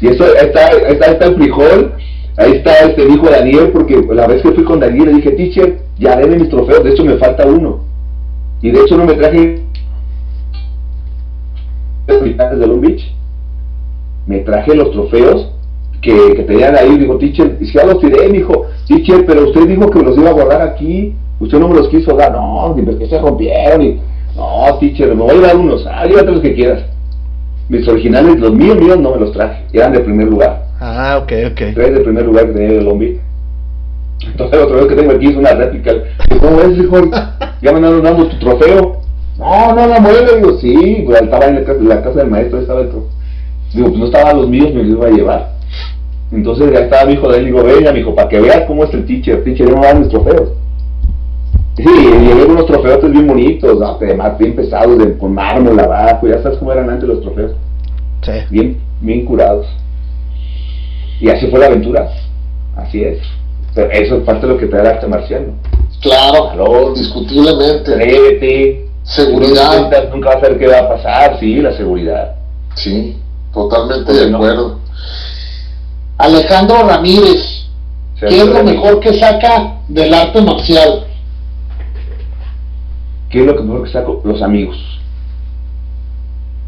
y 0.01 0.09
eso 0.09 0.35
está, 0.37 0.69
está, 0.69 1.07
está 1.13 1.27
el 1.27 1.35
frijol, 1.37 1.95
ahí 2.37 2.53
está 2.53 2.81
este 2.81 3.07
dijo 3.07 3.29
Daniel, 3.29 3.71
porque 3.73 4.03
la 4.13 4.27
vez 4.27 4.43
que 4.43 4.53
fui 4.53 4.65
con 4.65 4.81
Daniel 4.81 5.07
le 5.07 5.15
dije, 5.15 5.33
teacher, 5.33 5.79
ya 5.99 6.17
debe 6.17 6.39
mis 6.39 6.49
trofeos, 6.49 6.85
de 6.85 6.91
hecho 6.91 7.05
me 7.05 7.17
falta 7.17 7.47
uno. 7.47 7.81
Y 8.61 8.71
de 8.71 8.81
hecho 8.81 8.97
no 8.97 9.05
me 9.05 9.15
traje 9.15 9.63
de 12.07 12.67
Long 12.67 12.81
Beach. 12.81 13.15
Me 14.27 14.39
traje 14.41 14.75
los 14.75 14.91
trofeos 14.91 15.51
que, 16.01 16.45
tenían 16.47 16.77
ahí, 16.77 16.99
digo, 16.99 17.17
teacher, 17.17 17.57
y 17.61 17.67
si 17.67 17.73
ya 17.73 17.85
los 17.85 17.99
tiré, 18.01 18.29
me 18.29 18.39
dijo, 18.39 18.67
teacher, 18.87 19.25
pero 19.27 19.49
usted 19.49 19.67
dijo 19.67 19.91
que 19.91 20.03
los 20.03 20.17
iba 20.17 20.31
a 20.31 20.35
guardar 20.35 20.63
aquí, 20.63 21.15
usted 21.41 21.59
no 21.59 21.69
me 21.69 21.77
los 21.77 21.89
quiso 21.89 22.15
dar, 22.15 22.33
no, 22.33 22.75
que 22.99 23.07
se 23.07 23.19
rompieron, 23.19 23.83
y, 23.83 24.01
no, 24.37 24.79
teacher, 24.79 25.15
me 25.15 25.23
voy 25.23 25.37
a 25.37 25.49
dar 25.49 25.57
unos, 25.57 25.87
ah, 25.87 26.05
llévate 26.07 26.31
los 26.31 26.41
que 26.41 26.55
quieras. 26.55 26.85
Mis 27.69 27.89
originales, 27.89 28.39
los 28.39 28.53
míos, 28.53 28.77
míos, 28.77 28.99
no 28.99 29.13
me 29.13 29.21
los 29.21 29.33
traje, 29.33 29.65
eran 29.73 29.93
de 29.93 30.01
primer 30.01 30.29
lugar. 30.29 30.65
Ah, 30.81 31.19
ok, 31.23 31.33
ok. 31.53 31.61
Tres 31.75 31.95
de 31.95 32.01
primer 32.01 32.25
lugar 32.25 32.47
que 32.47 32.53
tenía 32.53 32.79
el 32.79 32.85
Lombi. 32.85 33.19
Entonces, 34.27 34.59
el 34.59 34.65
otro 34.65 34.89
que 34.89 34.95
tengo 34.95 35.13
aquí 35.13 35.27
es 35.27 35.37
una 35.37 35.53
réplica. 35.53 35.93
¿Cómo 36.41 36.61
es, 36.61 36.79
hijo? 36.79 36.97
¿Ya 37.63 37.73
me 37.73 37.79
andaron 37.79 38.03
dando 38.03 38.27
tu 38.29 38.39
trofeo? 38.39 39.01
No, 39.39 39.75
no, 39.75 39.87
no, 39.87 40.01
mueve, 40.01 40.37
digo, 40.37 40.59
sí, 40.59 41.03
pues, 41.07 41.23
estaba 41.23 41.47
en 41.47 41.57
la 41.57 41.65
casa, 41.65 41.81
la 41.81 42.03
casa 42.03 42.19
del 42.19 42.31
maestro, 42.31 42.61
estaba 42.61 42.81
dentro. 42.81 43.09
Digo, 43.73 43.89
pues 43.89 43.99
no 43.99 44.07
estaban 44.07 44.37
los 44.37 44.49
míos, 44.49 44.73
me 44.73 44.83
los 44.83 44.93
iba 44.93 45.07
a 45.07 45.11
llevar. 45.11 45.55
Entonces 46.31 46.73
ya 46.73 46.81
estaba 46.81 47.07
mi 47.07 47.15
hijo 47.15 47.29
de 47.29 47.39
él, 47.39 47.47
digo, 47.47 47.63
venga, 47.63 47.93
mi 47.93 48.01
hijo, 48.01 48.15
para 48.15 48.29
que 48.29 48.41
veas 48.41 48.63
cómo 48.67 48.85
es 48.85 48.95
el 48.95 49.07
teacher, 49.07 49.37
el 49.37 49.45
teacher 49.45 49.69
no 49.71 49.81
va 49.81 49.89
a 49.89 49.93
dar 49.93 50.01
mis 50.01 50.09
trofeos. 50.09 50.53
Sí, 51.77 51.85
llevé 51.85 52.45
unos 52.45 52.67
trofeos 52.67 53.11
bien 53.11 53.27
bonitos, 53.27 53.79
además 53.83 54.39
bien 54.39 54.55
pesados, 54.55 54.97
de, 54.99 55.19
con 55.19 55.35
mármol 55.35 55.79
abajo, 55.81 56.29
ya 56.29 56.41
sabes 56.43 56.59
cómo 56.59 56.73
eran 56.73 56.89
antes 56.89 57.09
los 57.09 57.21
trofeos. 57.21 57.53
Sí. 58.23 58.33
Bien, 58.51 58.81
bien 59.01 59.25
curados. 59.25 59.67
Y 61.21 61.29
así 61.31 61.47
fue 61.49 61.59
la 61.59 61.67
aventura, 61.67 62.09
así 62.77 63.03
es. 63.03 63.19
Pero 63.75 63.91
eso 63.91 64.19
es 64.19 64.25
parte 64.25 64.47
de 64.47 64.53
lo 64.53 64.59
que 64.59 64.67
te 64.67 64.77
da 64.77 64.83
el 64.83 64.89
arte 64.89 65.07
marcial, 65.07 65.53
Claro, 66.01 66.51
claro, 66.53 66.89
indiscutiblemente. 66.89 67.93
Atrévete. 67.93 68.89
Seguridad. 69.05 69.91
Nunca 70.11 70.29
vas 70.29 70.37
a 70.37 70.41
saber 70.41 70.59
qué 70.59 70.67
va 70.67 70.79
a 70.79 70.89
pasar, 70.89 71.39
sí, 71.41 71.57
la 71.57 71.77
seguridad. 71.77 72.37
Sí, 72.75 73.17
totalmente 73.53 74.13
de 74.13 74.35
acuerdo. 74.35 74.79
Alejandro 76.19 76.87
Ramírez, 76.87 77.67
¿qué 78.19 78.39
es 78.39 78.47
lo 78.47 78.63
mejor 78.65 79.01
que 79.01 79.19
saca 79.19 79.79
del 79.89 80.13
arte 80.15 80.41
marcial? 80.41 81.07
¿Qué 83.35 83.41
es 83.41 83.47
lo 83.47 83.57
que 83.57 83.65
mejor 83.65 83.83
que 83.83 83.91
saco? 83.91 84.21
Los 84.23 84.41
amigos. 84.43 84.77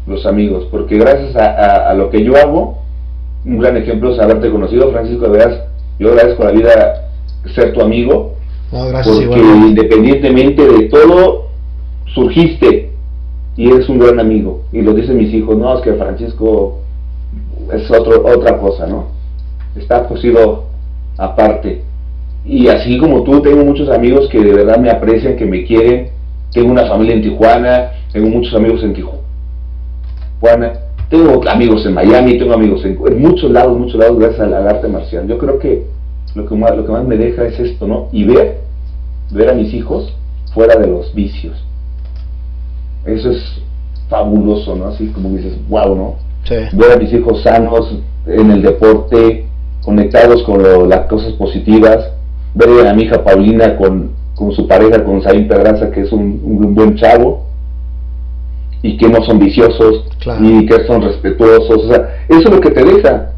Los 0.05 0.25
amigos, 0.25 0.67
porque 0.69 0.97
gracias 0.97 1.33
a, 1.37 1.93
lo 1.93 2.09
que 2.09 2.21
yo 2.21 2.35
hago, 2.35 2.79
un 3.45 3.57
gran 3.57 3.77
ejemplo 3.77 4.13
es 4.13 4.19
haberte 4.19 4.51
conocido, 4.51 4.91
Francisco, 4.91 5.29
de 5.29 5.37
veras, 5.37 5.61
yo 5.97 6.09
agradezco 6.09 6.43
la 6.43 6.51
vida 6.51 7.09
ser 7.55 7.71
tu 7.71 7.79
amigo, 7.79 8.33
porque 8.69 9.39
independientemente 9.65 10.67
de 10.67 10.89
todo, 10.89 11.47
surgiste 12.13 12.91
y 13.55 13.71
eres 13.71 13.87
un 13.87 13.99
gran 13.99 14.19
amigo. 14.19 14.63
Y 14.73 14.81
lo 14.81 14.93
dicen 14.93 15.15
mis 15.15 15.33
hijos, 15.33 15.55
no, 15.57 15.73
es 15.77 15.81
que 15.85 15.93
Francisco 15.93 16.79
es 17.73 17.89
otro, 17.89 18.25
otra 18.27 18.57
cosa, 18.57 18.87
¿no? 18.87 19.05
está 19.79 20.05
cosido 20.05 20.65
aparte. 21.17 21.83
Y 22.43 22.67
así 22.67 22.97
como 22.97 23.23
tú, 23.23 23.39
tengo 23.41 23.63
muchos 23.63 23.89
amigos 23.89 24.27
que 24.27 24.41
de 24.41 24.51
verdad 24.51 24.79
me 24.79 24.89
aprecian, 24.89 25.37
que 25.37 25.45
me 25.45 25.63
quieren. 25.63 26.17
Tengo 26.51 26.71
una 26.71 26.85
familia 26.85 27.15
en 27.15 27.21
Tijuana, 27.21 27.91
tengo 28.11 28.29
muchos 28.29 28.53
amigos 28.53 28.83
en 28.83 28.93
Tijuana, 28.93 30.73
tengo 31.09 31.41
amigos 31.49 31.85
en 31.85 31.93
Miami, 31.93 32.37
tengo 32.37 32.53
amigos 32.53 32.83
en, 32.85 32.97
muchos 33.21 33.51
lados, 33.51 33.77
muchos 33.77 33.95
lados 33.95 34.17
gracias 34.19 34.41
al, 34.41 34.53
arte 34.67 34.87
marcial. 34.87 35.27
Yo 35.27 35.37
creo 35.37 35.59
que 35.59 35.85
lo 36.35 36.47
que, 36.47 36.55
más, 36.55 36.75
lo 36.75 36.85
que 36.85 36.91
más 36.91 37.05
me 37.05 37.17
deja 37.17 37.45
es 37.45 37.59
esto, 37.59 37.87
¿no? 37.87 38.09
Y 38.11 38.23
ver, 38.23 38.59
ver 39.31 39.49
a 39.49 39.53
mis 39.53 39.73
hijos 39.73 40.13
fuera 40.53 40.75
de 40.79 40.87
los 40.87 41.13
vicios. 41.13 41.63
Eso 43.05 43.31
es 43.31 43.61
fabuloso, 44.09 44.75
¿no? 44.75 44.87
Así 44.87 45.07
como 45.07 45.29
dices, 45.29 45.57
wow, 45.69 45.95
¿no? 45.95 46.15
Ver 46.49 46.91
a 46.93 46.97
mis 46.97 47.11
hijos 47.13 47.43
sanos 47.43 47.99
en 48.25 48.51
el 48.51 48.61
deporte, 48.61 49.45
conectados 49.83 50.43
con 50.43 50.89
las 50.89 51.07
cosas 51.07 51.33
positivas, 51.33 52.11
ver 52.53 52.87
a 52.87 52.93
mi 52.93 53.03
hija 53.03 53.23
Paulina 53.23 53.77
con, 53.77 54.11
con 54.37 54.51
su 54.51 54.67
pareja, 54.67 55.03
con 55.03 55.21
Saín 55.23 55.47
Pedraza, 55.47 55.89
que 55.89 56.01
es 56.01 56.11
un, 56.11 56.39
un, 56.43 56.75
buen 56.75 56.95
chavo, 56.95 57.45
y 58.83 58.95
que 58.97 59.09
no 59.09 59.23
son 59.23 59.39
viciosos, 59.39 60.05
ni 60.39 60.65
que 60.67 60.85
son 60.85 61.01
respetuosos, 61.01 61.85
o 61.85 61.87
sea, 61.87 62.17
eso 62.29 62.41
es 62.41 62.49
lo 62.49 62.61
que 62.61 62.69
te 62.69 62.83
deja, 62.83 63.31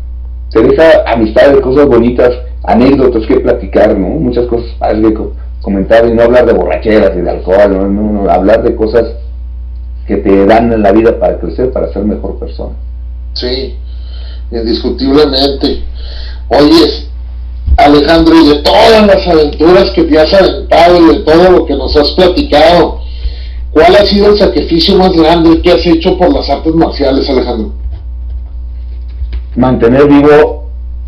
te 0.52 0.62
deja 0.62 1.04
amistades, 1.08 1.62
cosas 1.62 1.88
bonitas, 1.88 2.32
anécdotas 2.64 3.26
que 3.26 3.40
platicar, 3.40 3.98
¿no? 3.98 4.08
Muchas 4.08 4.46
cosas 4.48 4.70
padres 4.78 5.14
que 5.14 5.24
comentar 5.62 6.06
y 6.06 6.14
no 6.14 6.24
hablar 6.24 6.46
de 6.46 6.54
borracheras 6.54 7.16
y 7.16 7.22
de 7.22 7.30
alcohol, 7.30 7.72
¿no? 7.72 7.88
No, 7.88 8.30
hablar 8.30 8.64
de 8.64 8.76
cosas 8.76 9.06
que 10.06 10.18
te 10.18 10.46
dan 10.46 10.74
en 10.74 10.82
la 10.82 10.92
vida 10.92 11.18
para 11.18 11.40
crecer, 11.40 11.72
para 11.72 11.94
ser 11.94 12.04
mejor 12.04 12.40
persona. 12.40 12.76
Sí, 13.34 13.76
indiscutiblemente. 14.52 15.84
Oye, 16.50 17.08
Alejandro, 17.86 18.36
y 18.36 18.50
de 18.50 18.62
todas 18.62 19.08
las 19.08 19.28
aventuras 19.28 19.92
que 19.92 20.04
te 20.04 20.20
has 20.20 20.34
aventado 20.34 20.98
y 20.98 21.16
de 21.16 21.24
todo 21.24 21.52
lo 21.52 21.66
que 21.66 21.76
nos 21.76 21.96
has 21.96 22.12
platicado, 22.12 23.00
¿cuál 23.72 23.96
ha 23.96 24.06
sido 24.06 24.32
el 24.32 24.38
sacrificio 24.38 24.98
más 24.98 25.14
grande 25.14 25.62
que 25.62 25.72
has 25.72 25.86
hecho 25.86 26.18
por 26.18 26.34
las 26.34 26.50
artes 26.50 26.74
marciales, 26.74 27.30
Alejandro? 27.30 27.72
Mantener 29.56 30.08
vivo 30.08 30.66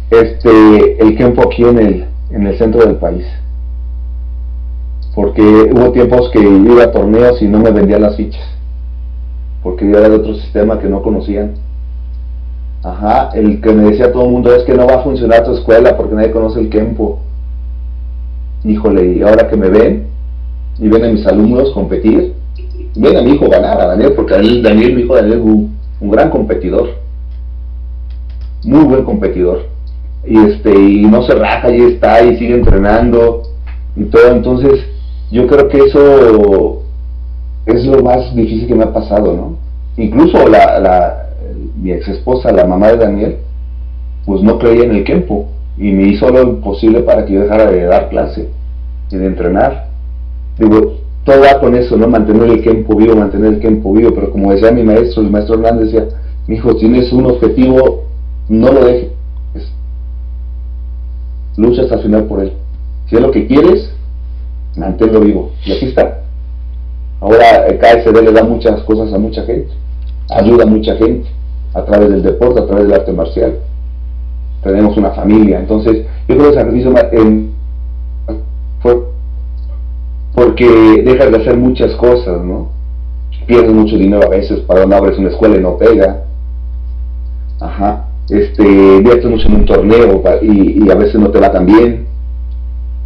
este 0.10 1.02
el 1.02 1.16
tiempo 1.16 1.44
aquí 1.44 1.64
en 1.64 1.80
el, 1.80 2.06
en 2.32 2.48
el 2.48 2.58
centro 2.58 2.86
del 2.86 2.96
país. 2.96 3.26
Porque 5.14 5.42
hubo 5.42 5.92
tiempos 5.92 6.30
que 6.32 6.40
iba 6.40 6.84
a 6.84 6.92
torneos 6.92 7.42
y 7.42 7.48
no 7.48 7.60
me 7.60 7.72
vendían 7.72 8.02
las 8.02 8.16
fichas. 8.16 8.44
Porque 9.62 9.90
yo 9.90 9.98
era 9.98 10.10
de 10.10 10.16
otro 10.16 10.36
sistema 10.36 10.80
que 10.80 10.88
no 10.88 11.02
conocían 11.02 11.56
Ajá, 12.84 13.30
el 13.36 13.62
que 13.62 13.72
me 13.74 13.92
decía 13.92 14.12
todo 14.12 14.26
el 14.26 14.32
mundo 14.32 14.56
es 14.56 14.64
que 14.64 14.74
no 14.74 14.88
va 14.88 14.96
a 14.96 15.04
funcionar 15.04 15.44
tu 15.44 15.54
escuela 15.54 15.96
porque 15.96 16.16
nadie 16.16 16.32
conoce 16.32 16.60
el 16.60 16.70
Kempo. 16.70 17.20
Híjole, 18.64 19.18
y 19.18 19.22
ahora 19.22 19.48
que 19.48 19.56
me 19.56 19.70
ven 19.70 20.08
y 20.80 20.88
ven 20.88 21.06
a 21.06 21.10
mis 21.10 21.26
alumnos 21.28 21.72
competir, 21.74 22.34
ven 22.96 23.18
a 23.18 23.22
mi 23.22 23.34
hijo 23.34 23.48
ganar, 23.50 23.80
a 23.80 23.88
Daniel, 23.88 24.14
porque 24.14 24.34
Daniel, 24.34 24.96
mi 24.96 25.02
hijo 25.02 25.16
Daniel 25.16 25.40
es 25.40 25.46
un, 25.46 26.12
gran 26.12 26.32
competidor, 26.32 26.96
muy 28.64 28.84
buen 28.86 29.04
competidor. 29.04 29.68
Y 30.26 30.38
este, 30.38 30.74
y 30.74 31.06
no 31.06 31.22
se 31.24 31.36
raja, 31.36 31.72
y 31.72 31.82
está, 31.82 32.24
y 32.24 32.38
sigue 32.38 32.56
entrenando 32.56 33.44
y 33.96 34.06
todo. 34.06 34.32
Entonces, 34.32 34.86
yo 35.32 35.46
creo 35.46 35.68
que 35.68 35.78
eso 35.78 36.82
es 37.68 37.86
lo 37.86 38.02
más 38.02 38.36
difícil 38.36 38.68
que 38.68 38.76
me 38.76 38.86
ha 38.86 38.94
pasado, 38.94 39.34
¿no? 39.34 39.56
Incluso 39.98 40.48
la 40.48 41.21
mi 41.82 41.92
ex 41.92 42.08
esposa, 42.08 42.52
la 42.52 42.66
mamá 42.66 42.90
de 42.90 42.98
Daniel, 42.98 43.38
pues 44.26 44.42
no 44.44 44.60
creía 44.60 44.86
en 44.86 44.96
el 44.96 45.04
Kempo 45.04 45.48
y 45.78 45.92
me 45.92 46.04
hizo 46.04 46.30
lo 46.30 46.44
imposible 46.44 47.02
para 47.02 47.26
que 47.26 47.34
yo 47.34 47.42
dejara 47.42 47.72
de 47.72 47.84
dar 47.86 48.10
clase 48.10 48.50
y 49.10 49.16
de 49.16 49.26
entrenar. 49.26 49.88
Digo, 50.60 50.98
todo 51.26 51.42
va 51.42 51.60
con 51.60 51.76
eso, 51.76 51.98
¿no? 51.98 52.08
Mantener 52.08 52.50
el 52.50 52.62
Kempo 52.62 52.96
vivo, 52.96 53.16
mantener 53.16 53.54
el 53.54 53.60
Kempo 53.60 53.94
vivo, 53.94 54.14
pero 54.14 54.32
como 54.32 54.52
decía 54.52 54.72
mi 54.72 54.84
maestro, 54.84 55.24
el 55.24 55.32
maestro 55.32 55.56
Hernández 55.56 55.92
decía, 55.92 56.08
mi 56.48 56.56
hijo, 56.56 56.76
tienes 56.76 57.12
un 57.12 57.26
objetivo, 57.26 58.04
no 58.48 58.72
lo 58.72 58.86
dejes. 58.86 59.12
Lucha 61.58 61.82
hasta 61.82 61.96
el 61.96 62.02
final 62.04 62.24
por 62.26 62.42
él. 62.42 62.54
Si 63.08 63.16
es 63.16 63.22
lo 63.22 63.32
que 63.32 63.48
quieres, 63.48 63.92
manténlo 64.78 65.20
vivo. 65.20 65.52
Y 65.66 65.72
aquí 65.74 65.86
está. 65.88 66.22
Ahora 67.20 67.68
el 67.68 67.78
KSD 67.78 68.24
le 68.24 68.32
da 68.32 68.44
muchas 68.44 68.82
cosas 68.84 69.14
a 69.14 69.18
mucha 69.18 69.44
gente, 69.44 69.72
ayuda 70.30 70.64
a 70.64 70.68
mucha 70.68 70.96
gente 70.96 71.28
a 71.74 71.86
través 71.86 72.10
del 72.10 72.24
deporte, 72.24 72.60
a 72.60 72.66
través 72.66 72.86
del 72.86 72.94
arte 72.94 73.12
marcial. 73.14 73.60
Tenemos 74.64 74.96
una 74.98 75.12
familia, 75.12 75.60
entonces 75.60 76.06
yo 76.28 76.36
creo 76.36 76.52
que 76.52 76.58
el 76.58 76.64
sacrificio 76.64 76.94
fue 78.82 79.12
porque 80.34 81.04
dejas 81.04 81.32
de 81.32 81.38
hacer 81.38 81.58
muchas 81.58 81.94
cosas, 81.96 82.44
¿no? 82.44 82.70
Pierdes 83.46 83.74
mucho 83.74 83.98
dinero 83.98 84.26
a 84.26 84.30
veces 84.30 84.60
para 84.62 84.86
no 84.86 84.96
abres 84.96 85.18
una 85.18 85.30
escuela 85.30 85.58
y 85.58 85.62
no 85.62 85.78
pega. 85.78 86.24
Ajá. 87.60 88.08
Este, 88.30 88.64
inviertes 88.64 89.30
mucho 89.30 89.48
en 89.48 89.56
un 89.56 89.66
torneo 89.66 90.24
y, 90.42 90.90
a 90.90 90.96
veces 90.96 91.16
no 91.16 91.30
te 91.32 91.40
va 91.40 91.52
tan 91.52 91.66
bien. 91.66 92.06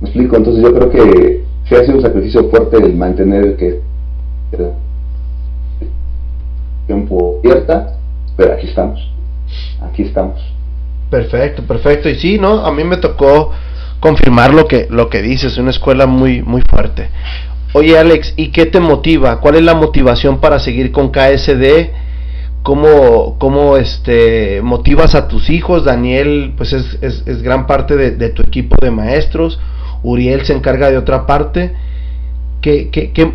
¿Me 0.02 0.10
explico? 0.10 0.36
Entonces 0.36 0.64
yo 0.64 0.74
creo 0.74 0.90
que 0.92 1.44
se 1.68 1.76
ha 1.76 1.84
sido 1.84 1.98
un 1.98 2.04
sacrificio 2.04 2.50
fuerte 2.50 2.78
el 2.78 2.96
mantener 2.96 3.56
que 3.56 3.82
el 4.52 4.72
tiempo 6.86 7.40
abierta 7.40 7.95
pero 8.36 8.54
aquí 8.54 8.68
estamos, 8.68 9.12
aquí 9.82 10.04
estamos. 10.04 10.42
Perfecto, 11.10 11.64
perfecto. 11.64 12.10
Y 12.10 12.16
sí, 12.16 12.40
¿no? 12.40 12.66
A 12.66 12.72
mí 12.72 12.84
me 12.84 12.98
tocó 12.98 13.52
confirmar 14.00 14.54
lo 14.54 14.68
que, 14.68 14.88
lo 14.90 15.10
que 15.10 15.22
dices, 15.22 15.58
una 15.58 15.70
escuela 15.70 16.06
muy, 16.06 16.42
muy 16.42 16.62
fuerte. 16.70 17.10
Oye 17.74 17.98
Alex, 17.98 18.34
¿y 18.38 18.50
qué 18.50 18.66
te 18.66 18.80
motiva? 18.80 19.42
¿Cuál 19.42 19.56
es 19.56 19.64
la 19.64 19.74
motivación 19.74 20.40
para 20.40 20.60
seguir 20.60 20.92
con 20.92 21.10
KSD? 21.10 21.90
¿Cómo, 22.64 23.38
cómo 23.38 23.78
este, 23.78 24.62
motivas 24.64 25.14
a 25.14 25.28
tus 25.28 25.50
hijos? 25.50 25.84
Daniel, 25.84 26.54
pues 26.58 26.74
es, 26.74 26.98
es, 27.02 27.42
gran 27.44 27.68
parte 27.68 27.96
de, 27.96 28.30
tu 28.30 28.42
equipo 28.42 28.76
de 28.82 28.92
maestros. 28.92 29.60
Uriel 30.04 30.46
se 30.46 30.54
encarga 30.54 30.90
de 30.90 30.98
otra 30.98 31.26
parte. 31.26 31.74
¿Qué, 32.62 32.90
qué, 32.92 33.12
qué, 33.12 33.34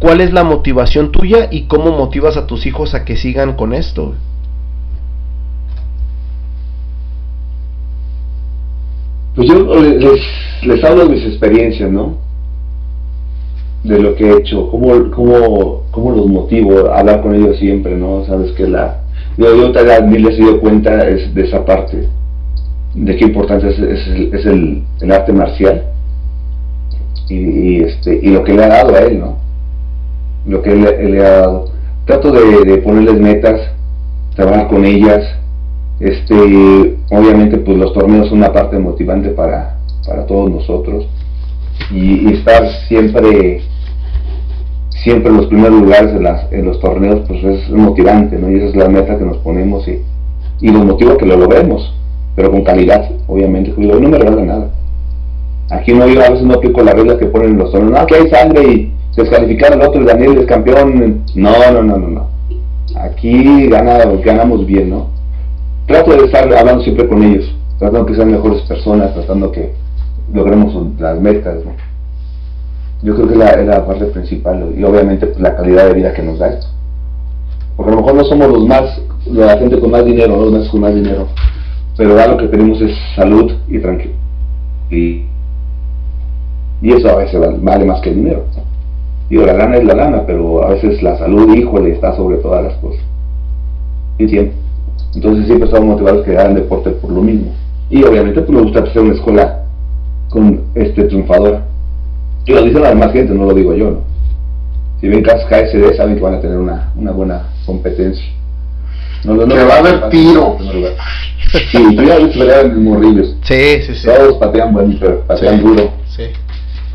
¿Cuál 0.00 0.22
es 0.22 0.32
la 0.32 0.44
motivación 0.44 1.12
tuya 1.12 1.48
y 1.50 1.64
cómo 1.64 1.92
motivas 1.92 2.38
a 2.38 2.46
tus 2.46 2.64
hijos 2.64 2.94
a 2.94 3.04
que 3.04 3.16
sigan 3.16 3.54
con 3.54 3.74
esto? 3.74 4.14
Pues 9.36 9.46
yo 9.46 9.74
les, 10.62 10.84
hablo 10.84 11.04
de 11.04 11.14
mis 11.14 11.24
experiencias, 11.26 11.90
¿no? 11.90 12.16
De 13.84 13.98
lo 13.98 14.14
que 14.14 14.24
he 14.24 14.38
hecho, 14.38 14.70
cómo, 14.70 15.10
cómo, 15.10 15.82
cómo 15.90 16.12
los 16.12 16.26
motivo 16.26 16.90
a 16.90 17.00
hablar 17.00 17.20
con 17.22 17.34
ellos 17.34 17.58
siempre, 17.58 17.94
¿no? 17.94 18.24
Sabes 18.24 18.52
que 18.52 18.66
la... 18.66 19.02
Yo, 19.36 19.54
yo 19.54 19.68
les 19.68 20.38
he 20.38 20.42
dado 20.42 20.60
cuenta 20.60 21.08
es 21.08 21.34
de 21.34 21.44
esa 21.44 21.64
parte, 21.64 22.08
de 22.94 23.16
qué 23.16 23.24
importancia 23.26 23.68
es, 23.68 23.78
es, 23.78 24.46
el, 24.46 24.82
el, 25.00 25.12
arte 25.12 25.32
marcial 25.32 25.84
y, 27.28 27.82
este, 27.82 28.18
y 28.22 28.30
lo 28.30 28.42
que 28.42 28.54
le 28.54 28.64
ha 28.64 28.68
dado 28.68 28.94
a 28.94 29.00
él, 29.00 29.20
¿no? 29.20 29.49
Lo 30.46 30.62
que 30.62 30.72
él, 30.72 31.12
le 31.12 31.24
ha 31.24 31.30
dado. 31.40 31.66
Trato 32.04 32.32
de, 32.32 32.78
ponerles 32.78 33.20
metas, 33.20 33.60
trabajar 34.34 34.68
con 34.68 34.84
ellas. 34.84 35.24
Este, 36.00 36.34
obviamente, 37.10 37.58
pues 37.58 37.76
los 37.76 37.92
torneos 37.92 38.28
son 38.28 38.38
una 38.38 38.52
parte 38.52 38.78
motivante 38.78 39.30
para, 39.30 39.76
para 40.06 40.26
todos 40.26 40.50
nosotros. 40.50 41.06
Y, 41.90 42.32
estar 42.32 42.68
siempre 42.88 43.62
siempre 45.02 45.30
en 45.30 45.38
los 45.38 45.46
primeros 45.46 45.80
lugares 45.80 46.10
en, 46.10 46.22
las, 46.24 46.52
en 46.52 46.66
los 46.66 46.78
torneos 46.78 47.20
pues 47.26 47.42
es 47.42 47.70
motivante, 47.70 48.36
¿no? 48.36 48.50
Y 48.50 48.56
esa 48.56 48.66
es 48.66 48.76
la 48.76 48.88
meta 48.88 49.16
que 49.16 49.24
nos 49.24 49.38
ponemos 49.38 49.88
y, 49.88 50.02
y 50.60 50.70
nos 50.70 50.84
motiva 50.84 51.16
que 51.16 51.24
lo 51.24 51.38
logremos, 51.38 51.94
pero 52.36 52.50
con 52.50 52.62
calidad, 52.64 53.10
obviamente. 53.26 53.72
Yo 53.78 53.98
no 53.98 54.08
me 54.08 54.18
regalo 54.18 54.44
nada. 54.44 54.70
Aquí 55.70 55.94
no, 55.94 56.06
yo 56.06 56.20
a 56.20 56.30
veces 56.30 56.44
no 56.44 56.54
aplico 56.54 56.82
la 56.82 56.92
regla 56.92 57.16
que 57.16 57.26
ponen 57.26 57.52
en 57.52 57.58
los 57.58 57.70
torneos, 57.70 57.92
no, 57.92 57.98
aquí 57.98 58.14
hay 58.14 58.28
sangre 58.28 58.62
y 58.64 58.92
descalificar 59.16 59.72
al 59.72 59.82
otro, 59.82 60.04
Daniel 60.04 60.38
es 60.38 60.46
campeón. 60.46 61.24
No, 61.34 61.50
no, 61.72 61.82
no, 61.82 61.98
no, 61.98 62.08
no. 62.08 62.30
Aquí 62.96 63.68
gana, 63.68 63.98
ganamos 64.24 64.66
bien, 64.66 64.90
¿no? 64.90 65.08
Trato 65.86 66.12
de 66.12 66.26
estar 66.26 66.52
hablando 66.54 66.82
siempre 66.82 67.08
con 67.08 67.22
ellos, 67.22 67.54
tratando 67.78 68.06
que 68.06 68.14
sean 68.14 68.30
mejores 68.30 68.62
personas, 68.62 69.14
tratando 69.14 69.50
que 69.50 69.72
logremos 70.32 70.74
las 70.98 71.20
metas, 71.20 71.64
¿no? 71.64 71.72
Yo 73.02 73.14
creo 73.14 73.28
que 73.28 73.34
es 73.34 73.66
la 73.66 73.86
parte 73.86 74.04
principal 74.06 74.74
y 74.76 74.84
obviamente 74.84 75.26
pues, 75.26 75.40
la 75.40 75.56
calidad 75.56 75.86
de 75.86 75.94
vida 75.94 76.12
que 76.12 76.22
nos 76.22 76.38
da 76.38 76.48
esto. 76.48 76.66
Porque 77.76 77.92
a 77.92 77.94
lo 77.94 78.02
mejor 78.02 78.14
no 78.14 78.24
somos 78.24 78.48
los 78.48 78.66
más, 78.66 79.00
la 79.26 79.56
gente 79.56 79.80
con 79.80 79.90
más 79.90 80.04
dinero, 80.04 80.36
no 80.36 80.44
los 80.44 80.52
más 80.52 80.68
con 80.68 80.80
más 80.80 80.94
dinero, 80.94 81.28
pero 81.96 82.14
lo 82.14 82.36
que 82.36 82.48
tenemos 82.48 82.80
es 82.82 82.94
salud 83.16 83.52
y 83.68 83.78
tranquilidad. 83.78 84.18
Y, 84.90 85.24
y 86.82 86.92
eso 86.92 87.08
a 87.08 87.16
veces 87.16 87.40
vale 87.62 87.84
más 87.84 88.00
que 88.00 88.10
el 88.10 88.16
dinero. 88.16 88.44
Digo, 89.30 89.46
la 89.46 89.54
lana 89.54 89.76
es 89.76 89.84
la 89.84 89.94
lana, 89.94 90.24
pero 90.26 90.64
a 90.64 90.70
veces 90.70 91.02
la 91.02 91.16
salud, 91.16 91.54
híjole, 91.54 91.92
está 91.92 92.14
sobre 92.16 92.36
todas 92.38 92.64
las 92.64 92.74
cosas. 92.74 93.00
Y 94.18 94.28
siempre. 94.28 94.54
Entonces 95.14 95.46
siempre 95.46 95.66
estamos 95.66 95.88
motivados 95.88 96.24
que 96.24 96.36
hagan 96.36 96.54
deporte 96.54 96.90
por 96.90 97.10
lo 97.10 97.22
mismo. 97.22 97.52
Y 97.88 98.02
obviamente 98.04 98.42
pues 98.42 98.50
me 98.50 98.62
gusta 98.62 98.92
ser 98.92 99.02
una 99.02 99.14
escuela 99.14 99.64
con 100.28 100.62
este 100.74 101.04
triunfador. 101.04 101.60
Y 102.44 102.52
lo 102.52 102.62
dicen 102.62 102.82
las 102.82 102.90
demás 102.90 103.12
gente, 103.12 103.32
no 103.32 103.44
lo 103.44 103.54
digo 103.54 103.74
yo, 103.74 103.90
¿no? 103.90 104.10
si 105.00 105.08
ven 105.08 105.22
KSD 105.22 105.96
saben 105.96 106.16
que 106.16 106.20
van 106.20 106.34
a 106.34 106.40
tener 106.40 106.58
una, 106.58 106.92
una 106.94 107.10
buena 107.12 107.48
competencia. 107.64 108.24
No, 109.24 109.34
no, 109.34 109.46
que 109.46 109.64
va 109.64 109.74
a 109.74 109.78
haber 109.78 110.10
tiro. 110.10 110.58
Sí, 111.70 111.96
tú 111.96 112.02
ya 112.02 112.18
viste 112.18 112.38
pelear 112.38 112.66
en 112.66 112.84
morrillos. 112.84 113.34
Sí, 113.42 113.82
sí, 113.82 113.94
sí. 113.94 114.06
Todos 114.06 114.36
patean 114.36 114.72
bonito, 114.72 115.24
patean 115.26 115.62
duro. 115.62 115.90
Sí. 116.14 116.24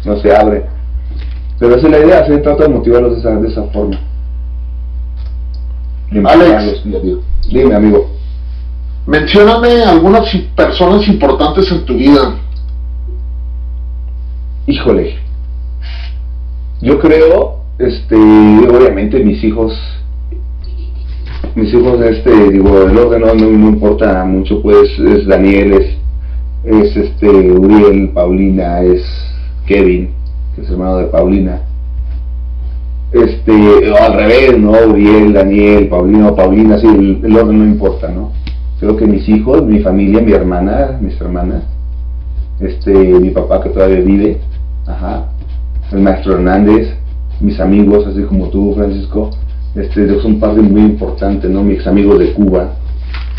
No 0.05 0.17
se 0.21 0.35
abre. 0.35 0.63
Pero 1.59 1.75
esa 1.75 1.87
es 1.87 1.91
la 1.91 1.99
idea, 1.99 2.25
se 2.25 2.37
trata 2.39 2.63
de 2.63 2.69
motivarlos 2.69 3.13
de 3.13 3.19
esa, 3.19 3.39
de 3.39 3.47
esa 3.47 3.63
forma. 3.65 3.99
Alex, 6.25 6.83
dime 7.49 7.75
amigo. 7.75 8.09
Mencióname 9.07 9.83
algunas 9.83 10.27
personas 10.55 11.07
importantes 11.07 11.71
en 11.71 11.85
tu 11.85 11.95
vida. 11.95 12.39
Híjole. 14.67 15.17
Yo 16.81 16.99
creo, 16.99 17.61
este, 17.77 18.15
obviamente 18.15 19.23
mis 19.23 19.43
hijos, 19.43 19.73
mis 21.55 21.73
hijos, 21.73 22.01
este, 22.01 22.51
digo, 22.51 22.81
el 22.81 22.97
orden 22.97 23.21
no, 23.21 23.33
no, 23.33 23.69
importa 23.69 24.25
mucho, 24.25 24.61
pues 24.61 24.89
es 24.99 25.25
Daniel, 25.25 25.73
es, 25.73 25.95
es 26.65 26.97
este, 26.97 27.27
Uriel, 27.27 28.09
Paulina, 28.09 28.81
es 28.81 29.03
Kevin, 29.67 30.14
que 30.55 30.61
es 30.61 30.69
hermano 30.69 30.97
de 30.97 31.05
Paulina. 31.05 31.61
Este, 33.11 33.91
o 33.91 33.95
al 33.95 34.13
revés, 34.13 34.57
¿no? 34.57 34.71
Uriel, 34.71 35.33
Daniel, 35.33 35.87
Paulina, 35.87 36.35
Paulina, 36.35 36.79
sí, 36.79 36.87
el, 36.87 37.37
orden 37.37 37.59
no 37.59 37.65
importa, 37.65 38.09
¿no? 38.09 38.31
Creo 38.79 38.97
que 38.97 39.05
mis 39.05 39.27
hijos, 39.29 39.63
mi 39.63 39.79
familia, 39.79 40.21
mi 40.21 40.33
hermana, 40.33 40.97
mis 40.99 41.19
hermanas, 41.21 41.63
este, 42.59 42.91
mi 42.93 43.29
papá 43.29 43.61
que 43.61 43.69
todavía 43.69 43.99
vive, 44.01 44.39
ajá, 44.85 45.29
el 45.91 45.99
maestro 45.99 46.33
Hernández, 46.33 46.89
mis 47.39 47.59
amigos, 47.59 48.05
así 48.07 48.21
como 48.23 48.49
tú, 48.49 48.73
Francisco, 48.75 49.29
este, 49.75 50.19
son 50.21 50.39
parte 50.39 50.61
muy 50.61 50.81
importante, 50.81 51.47
¿no? 51.47 51.63
Mis 51.63 51.85
amigos 51.85 52.19
de 52.19 52.33
Cuba, 52.33 52.73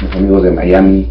mis 0.02 0.14
amigos 0.14 0.42
de 0.42 0.50
Miami. 0.52 1.08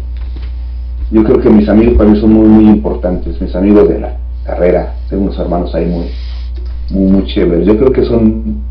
Yo 1.10 1.22
creo 1.22 1.40
que 1.40 1.50
mis 1.50 1.68
amigos 1.68 1.94
para 1.96 2.10
mí 2.10 2.18
son 2.20 2.32
muy, 2.32 2.48
muy 2.48 2.64
importantes, 2.64 3.40
mis 3.40 3.54
amigos 3.54 3.88
de 3.88 4.00
la 4.00 4.16
carrera, 4.46 4.94
tengo 5.08 5.24
unos 5.24 5.38
hermanos 5.38 5.74
ahí 5.74 5.86
muy, 5.86 6.06
muy, 6.90 7.10
muy 7.12 7.26
chéveres. 7.26 7.66
Yo 7.66 7.76
creo 7.76 7.92
que 7.92 8.04
son, 8.04 8.62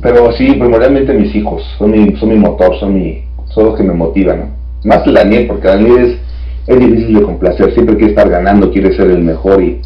pero 0.00 0.32
sí, 0.32 0.52
primordialmente 0.52 1.12
mis 1.14 1.34
hijos, 1.34 1.62
son 1.78 1.90
mi, 1.90 2.16
son 2.16 2.28
mi 2.30 2.36
motor, 2.36 2.78
son, 2.78 2.94
mi, 2.94 3.24
son 3.46 3.66
los 3.66 3.76
que 3.76 3.82
me 3.82 3.92
motivan, 3.92 4.54
Más 4.84 5.04
Daniel, 5.04 5.46
porque 5.46 5.68
Daniel 5.68 6.18
es, 6.66 6.74
es 6.74 6.80
difícil 6.80 7.14
de 7.14 7.22
complacer, 7.22 7.74
siempre 7.74 7.96
quiere 7.96 8.12
estar 8.12 8.28
ganando, 8.28 8.70
quiere 8.70 8.96
ser 8.96 9.10
el 9.10 9.22
mejor 9.22 9.62
y 9.62 9.80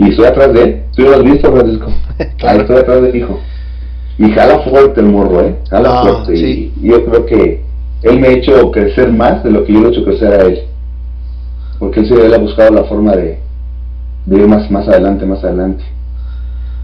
y 0.00 0.08
estoy 0.08 0.24
atrás 0.24 0.54
de 0.54 0.62
él. 0.62 0.82
¿Tú 0.96 1.02
lo 1.02 1.16
has 1.16 1.22
visto, 1.22 1.52
Francisco? 1.52 1.92
Ahí 2.42 2.58
estoy 2.58 2.76
atrás 2.76 3.02
de 3.02 3.12
mi 3.12 3.18
hijo. 3.18 3.38
Y 4.18 4.30
jala 4.32 4.60
fuerte 4.60 5.00
el 5.00 5.06
morro, 5.06 5.42
¿eh? 5.42 5.54
Jala 5.68 6.02
fuerte. 6.02 6.38
Y 6.38 6.72
yo 6.80 7.04
creo 7.04 7.26
que 7.26 7.62
él 8.02 8.18
me 8.18 8.28
ha 8.28 8.32
hecho 8.32 8.70
crecer 8.70 9.12
más 9.12 9.44
de 9.44 9.50
lo 9.50 9.64
que 9.64 9.74
yo 9.74 9.80
le 9.80 9.88
he 9.88 9.90
hecho 9.90 10.04
crecer 10.04 10.32
a 10.32 10.42
él. 10.46 10.60
Porque 11.80 12.00
él, 12.00 12.06
se, 12.06 12.14
él 12.14 12.32
ha 12.32 12.38
buscado 12.38 12.70
la 12.72 12.84
forma 12.84 13.16
de, 13.16 13.40
de 14.26 14.36
ir 14.36 14.46
más, 14.46 14.70
más 14.70 14.86
adelante, 14.86 15.26
más 15.26 15.42
adelante. 15.42 15.82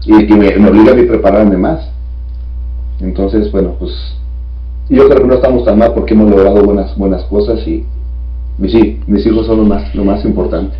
Y, 0.05 0.25
que 0.25 0.35
me, 0.35 0.67
obliga 0.67 0.91
a 0.91 0.95
mí 0.95 1.03
prepararme 1.03 1.55
más. 1.55 1.89
Entonces, 2.99 3.51
bueno, 3.51 3.75
pues 3.77 3.91
yo 4.89 5.07
creo 5.07 5.21
que 5.21 5.27
no 5.27 5.35
estamos 5.35 5.63
tan 5.63 5.77
mal 5.77 5.93
porque 5.93 6.13
hemos 6.13 6.29
logrado 6.29 6.63
buenas, 6.63 6.97
buenas 6.97 7.23
cosas 7.25 7.65
y, 7.67 7.85
mis 8.57 9.25
hijos 9.25 9.45
son 9.45 9.57
lo 9.57 9.65
más, 9.65 9.93
lo 9.93 10.03
más 10.03 10.25
importante. 10.25 10.75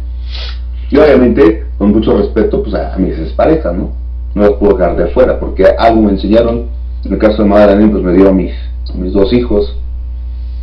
Y 0.89 0.97
obviamente, 0.97 1.65
con 1.77 1.91
mucho 1.91 2.17
respeto, 2.17 2.63
pues 2.63 2.73
a, 2.73 2.97
mis 2.97 3.15
parejas, 3.33 3.75
¿no? 3.75 3.91
No 4.33 4.41
las 4.41 4.53
puedo 4.53 4.77
dejar 4.77 4.97
de 4.97 5.03
afuera, 5.05 5.39
porque 5.39 5.65
algo 5.77 6.01
me 6.01 6.11
enseñaron. 6.11 6.65
En 7.05 7.13
el 7.13 7.19
caso 7.19 7.43
de 7.43 7.49
Madre 7.49 7.87
pues 7.87 8.03
me 8.03 8.13
dio 8.13 8.29
a 8.29 8.33
mis, 8.33 8.51
mis 8.95 9.13
dos 9.13 9.31
hijos. 9.31 9.77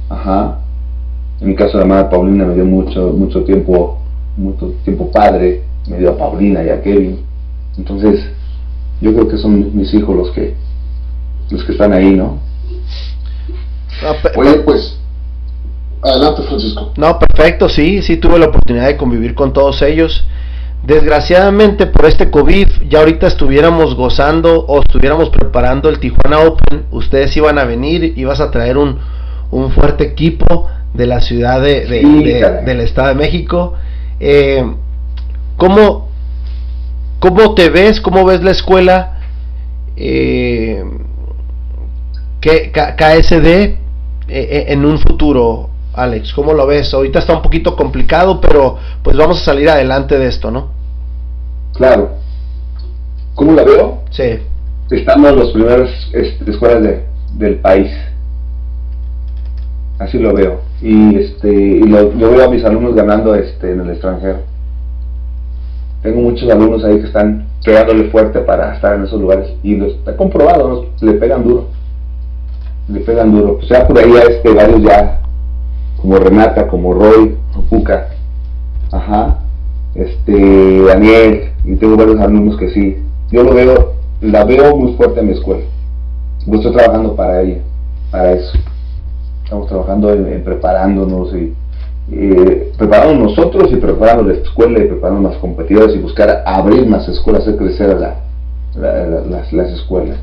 Ajá. 0.09 0.64
En 1.45 1.51
el 1.51 1.57
caso 1.57 1.77
de 1.77 1.85
Madre 1.85 2.09
Paulina 2.09 2.47
me 2.47 2.55
dio 2.55 2.65
mucho, 2.65 3.13
mucho 3.13 3.45
tiempo, 3.45 3.99
mucho 4.35 4.73
tiempo 4.83 5.11
padre, 5.11 5.63
me 5.87 5.99
dio 5.99 6.13
a 6.13 6.17
Paulina 6.17 6.65
y 6.65 6.71
a 6.71 6.81
Kevin. 6.81 7.21
Entonces, 7.77 8.25
yo 9.03 9.13
creo 9.13 9.29
que 9.29 9.37
son 9.37 9.77
mis 9.77 9.93
hijos 9.93 10.17
los 10.17 10.31
que, 10.31 10.55
los 11.51 11.63
que 11.65 11.73
están 11.73 11.93
ahí, 11.93 12.17
¿no? 12.17 12.39
Oye, 14.37 14.55
pues, 14.61 14.99
Adelante, 16.03 16.45
Francisco. 16.45 16.93
No, 16.97 17.19
perfecto, 17.19 17.69
sí, 17.69 18.01
sí 18.01 18.17
tuve 18.17 18.39
la 18.39 18.47
oportunidad 18.47 18.87
de 18.87 18.97
convivir 18.97 19.35
con 19.35 19.53
todos 19.53 19.83
ellos. 19.83 20.27
Desgraciadamente 20.83 21.87
por 21.87 22.07
este 22.07 22.31
COVID, 22.31 22.69
ya 22.89 23.01
ahorita 23.01 23.27
estuviéramos 23.27 23.95
gozando 23.97 24.65
o 24.65 24.81
estuviéramos 24.81 25.29
preparando 25.29 25.91
el 25.91 25.99
Tijuana 25.99 26.41
Open, 26.41 26.87
ustedes 26.91 27.37
iban 27.37 27.59
a 27.59 27.65
venir, 27.65 28.15
ibas 28.17 28.41
a 28.41 28.51
traer 28.51 28.79
un, 28.79 28.99
un 29.51 29.71
fuerte 29.73 30.05
equipo 30.05 30.69
de 30.95 31.07
la 31.07 31.21
ciudad 31.21 31.61
de, 31.61 31.85
del 32.65 32.81
Estado 32.81 33.09
de 33.09 33.15
México. 33.15 33.75
Eh, 34.21 34.65
¿cómo, 35.57 36.09
¿Cómo 37.19 37.55
te 37.55 37.69
ves? 37.69 38.01
¿Cómo 38.01 38.25
ves 38.25 38.43
la 38.43 38.53
escuela? 38.53 39.19
Eh, 39.97 40.83
KSD 42.41 43.47
eh, 43.47 43.77
eh, 44.29 44.65
en 44.69 44.85
un 44.85 44.99
futuro 44.99 45.71
Alex, 45.95 46.33
¿cómo 46.33 46.53
lo 46.53 46.67
ves? 46.67 46.93
Ahorita 46.93 47.21
está 47.21 47.35
un 47.35 47.43
poquito 47.43 47.77
complicado, 47.77 48.41
pero 48.41 48.77
pues 49.03 49.17
vamos 49.17 49.41
a 49.41 49.45
salir 49.45 49.69
adelante 49.69 50.19
de 50.19 50.27
esto, 50.27 50.51
¿no? 50.51 50.71
Claro. 51.75 52.11
¿Cómo 53.35 53.53
la 53.53 53.63
veo? 53.63 54.03
Sí. 54.11 54.41
Estamos 54.91 55.31
en 55.31 55.39
las 55.39 55.49
primeras 55.51 55.91
este, 56.13 56.51
escuelas 56.51 56.83
de, 56.83 57.05
del 57.35 57.57
país. 57.57 57.91
Así 59.99 60.19
lo 60.19 60.35
veo. 60.35 60.61
Y 60.83 61.17
este 61.17 61.53
y 61.53 61.83
lo, 61.83 62.13
yo 62.17 62.31
veo 62.31 62.45
a 62.47 62.51
mis 62.51 62.65
alumnos 62.65 62.95
ganando 62.95 63.35
este 63.35 63.73
en 63.73 63.81
el 63.81 63.91
extranjero. 63.91 64.39
Tengo 66.03 66.21
muchos 66.21 66.51
alumnos 66.51 66.85
ahí 66.85 66.99
que 66.99 67.07
están 67.07 67.47
pegándole 67.65 68.11
fuerte 68.11 68.41
para 68.41 68.75
estar 68.75 68.95
en 68.97 69.05
esos 69.05 69.21
lugares 69.21 69.53
y 69.63 69.77
lo 69.77 69.87
está 69.87 70.17
comprobado, 70.17 70.87
le 71.01 71.13
pegan 71.15 71.45
duro. 71.45 71.69
Le 72.89 73.01
pegan 73.01 73.33
duro. 73.33 73.59
O 73.63 73.67
sea, 73.67 73.87
por 73.87 73.99
ahí 73.99 74.13
este, 74.29 74.53
varios 74.53 74.83
ya 74.83 75.21
como 75.97 76.17
Renata, 76.17 76.69
como 76.69 76.93
Roy, 76.93 77.35
Puca, 77.71 78.09
ajá, 78.93 79.39
este, 79.95 80.83
Daniel, 80.83 81.53
y 81.65 81.77
tengo 81.77 81.97
varios 81.97 82.21
alumnos 82.21 82.59
que 82.59 82.69
sí. 82.69 82.99
Yo 83.31 83.43
lo 83.43 83.55
veo, 83.55 83.95
la 84.21 84.45
veo 84.45 84.77
muy 84.77 84.93
fuerte 84.97 85.21
en 85.21 85.29
mi 85.29 85.33
escuela. 85.33 85.65
Yo 86.47 86.57
estoy 86.57 86.73
trabajando 86.73 87.17
para 87.17 87.41
ella, 87.41 87.63
para 88.11 88.33
eso. 88.33 88.59
Estamos 89.55 89.69
trabajando 89.69 90.13
en, 90.13 90.43
preparándonos 90.43 91.33
y 91.33 91.55
preparando 92.77 93.27
nosotros 93.27 93.71
y 93.71 93.77
preparando 93.77 94.25
la 94.25 94.35
escuela 94.35 94.81
y 94.81 94.89
preparando 94.89 95.29
más 95.29 95.37
competidores 95.37 95.95
y 95.95 96.01
buscar 96.01 96.43
abrir 96.45 96.85
más 96.89 97.09
escuelas, 97.09 97.43
hacer 97.43 97.57
crecer 97.57 97.97
la, 97.97 98.17
las, 98.75 99.53
las, 99.53 99.71
escuelas. 99.71 100.19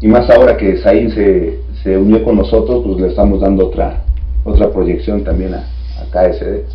Y 0.00 0.08
más 0.08 0.28
ahora 0.30 0.56
que 0.56 0.78
Zain 0.78 1.12
se, 1.12 1.60
se 1.84 1.96
unió 1.96 2.24
con 2.24 2.38
nosotros, 2.38 2.82
pues 2.84 3.00
le 3.02 3.08
estamos 3.10 3.40
dando 3.40 3.68
otra, 3.68 4.02
otra 4.42 4.68
proyección 4.70 5.22
también 5.22 5.54
a, 5.54 5.62
KSD. 6.10 6.66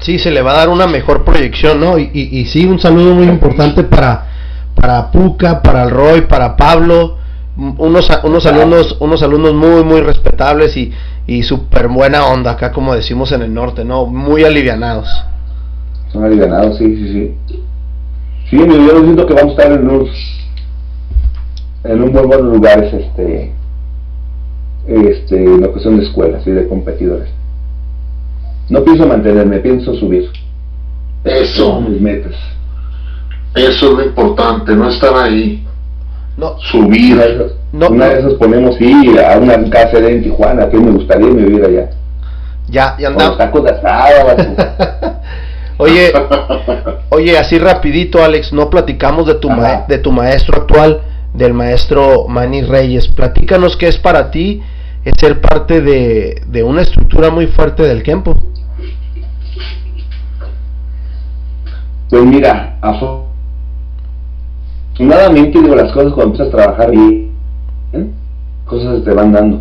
Sí, 0.00 0.18
se 0.18 0.32
le 0.32 0.42
va 0.42 0.54
a 0.54 0.56
dar 0.56 0.70
una 0.70 0.88
mejor 0.88 1.24
proyección, 1.24 1.78
¿no? 1.78 2.00
Y, 2.00 2.10
y, 2.12 2.46
sí, 2.46 2.66
un 2.66 2.80
saludo 2.80 3.14
muy 3.14 3.28
importante 3.28 3.84
para, 3.84 4.26
para 4.74 5.12
Puca, 5.12 5.62
para 5.62 5.88
Roy, 5.88 6.22
para 6.22 6.56
Pablo, 6.56 7.19
unos, 7.56 8.10
unos 8.24 8.46
alumnos, 8.46 8.96
unos 9.00 9.22
alumnos 9.22 9.54
muy, 9.54 9.84
muy 9.84 10.00
respetables 10.00 10.76
y, 10.76 10.92
y 11.26 11.42
súper 11.42 11.88
buena 11.88 12.26
onda 12.26 12.52
acá, 12.52 12.72
como 12.72 12.94
decimos 12.94 13.32
en 13.32 13.42
el 13.42 13.52
norte, 13.52 13.84
¿no? 13.84 14.06
Muy 14.06 14.44
alivianados. 14.44 15.08
Son 16.12 16.24
alivianados, 16.24 16.78
sí, 16.78 16.96
sí, 16.96 17.12
sí. 17.12 17.56
Sí, 18.50 18.56
yo 18.56 19.04
siento 19.04 19.26
que 19.26 19.34
vamos 19.34 19.56
a 19.56 19.62
estar 19.62 19.72
en 19.78 19.88
un, 19.88 20.08
en 21.84 22.02
un 22.02 22.12
buen, 22.12 22.26
buen 22.26 22.46
lugares, 22.46 22.92
este, 22.92 23.52
este, 24.88 25.58
la 25.58 25.68
cuestión 25.68 25.98
de 25.98 26.04
escuelas 26.04 26.44
y 26.46 26.50
de 26.50 26.66
competidores. 26.66 27.28
No 28.68 28.82
pienso 28.82 29.06
mantenerme, 29.06 29.58
pienso 29.58 29.94
subir. 29.94 30.30
Eso. 31.24 31.80
mis 31.80 32.00
metas. 32.00 32.34
Eso 33.54 33.90
es 33.90 33.92
lo 33.92 34.04
importante, 34.04 34.74
no 34.74 34.88
estar 34.88 35.14
ahí. 35.14 35.64
No. 36.36 36.58
Subir. 36.58 37.56
Una 37.72 38.06
de 38.06 38.18
esas, 38.20 38.34
ponemos 38.34 38.76
sí, 38.76 38.92
a 39.18 39.38
una 39.38 39.70
casa 39.70 39.98
en 39.98 40.22
Tijuana, 40.22 40.68
que 40.68 40.76
me 40.78 40.90
gustaría 40.90 41.28
vivir 41.28 41.64
allá. 41.64 41.90
Ya, 42.68 42.96
ya 42.98 43.08
andamos. 43.08 43.36
tacos 43.38 43.64
de 43.64 43.72
oye, 45.76 46.12
oye, 47.10 47.38
así 47.38 47.58
rapidito, 47.58 48.22
Alex, 48.22 48.52
no 48.52 48.70
platicamos 48.70 49.26
de 49.26 49.34
tu, 49.34 49.50
de 49.88 49.98
tu 49.98 50.12
maestro 50.12 50.62
actual, 50.62 51.02
del 51.34 51.52
maestro 51.52 52.26
Manny 52.28 52.62
Reyes. 52.62 53.08
Platícanos 53.08 53.76
qué 53.76 53.88
es 53.88 53.98
para 53.98 54.30
ti 54.30 54.62
es 55.04 55.14
ser 55.18 55.40
parte 55.40 55.80
de, 55.80 56.42
de 56.46 56.62
una 56.62 56.82
estructura 56.82 57.30
muy 57.30 57.46
fuerte 57.46 57.82
del 57.82 58.02
Kempo. 58.02 58.36
Pues 62.10 62.24
mira, 62.24 62.78
nuevamente 64.98 65.60
digo, 65.60 65.74
las 65.74 65.92
cosas 65.92 66.12
cuando 66.12 66.32
empiezas 66.32 66.48
a 66.48 66.56
trabajar 66.56 66.90
bien, 66.90 67.30
cosas 68.66 69.04
te 69.04 69.12
van 69.12 69.32
dando. 69.32 69.60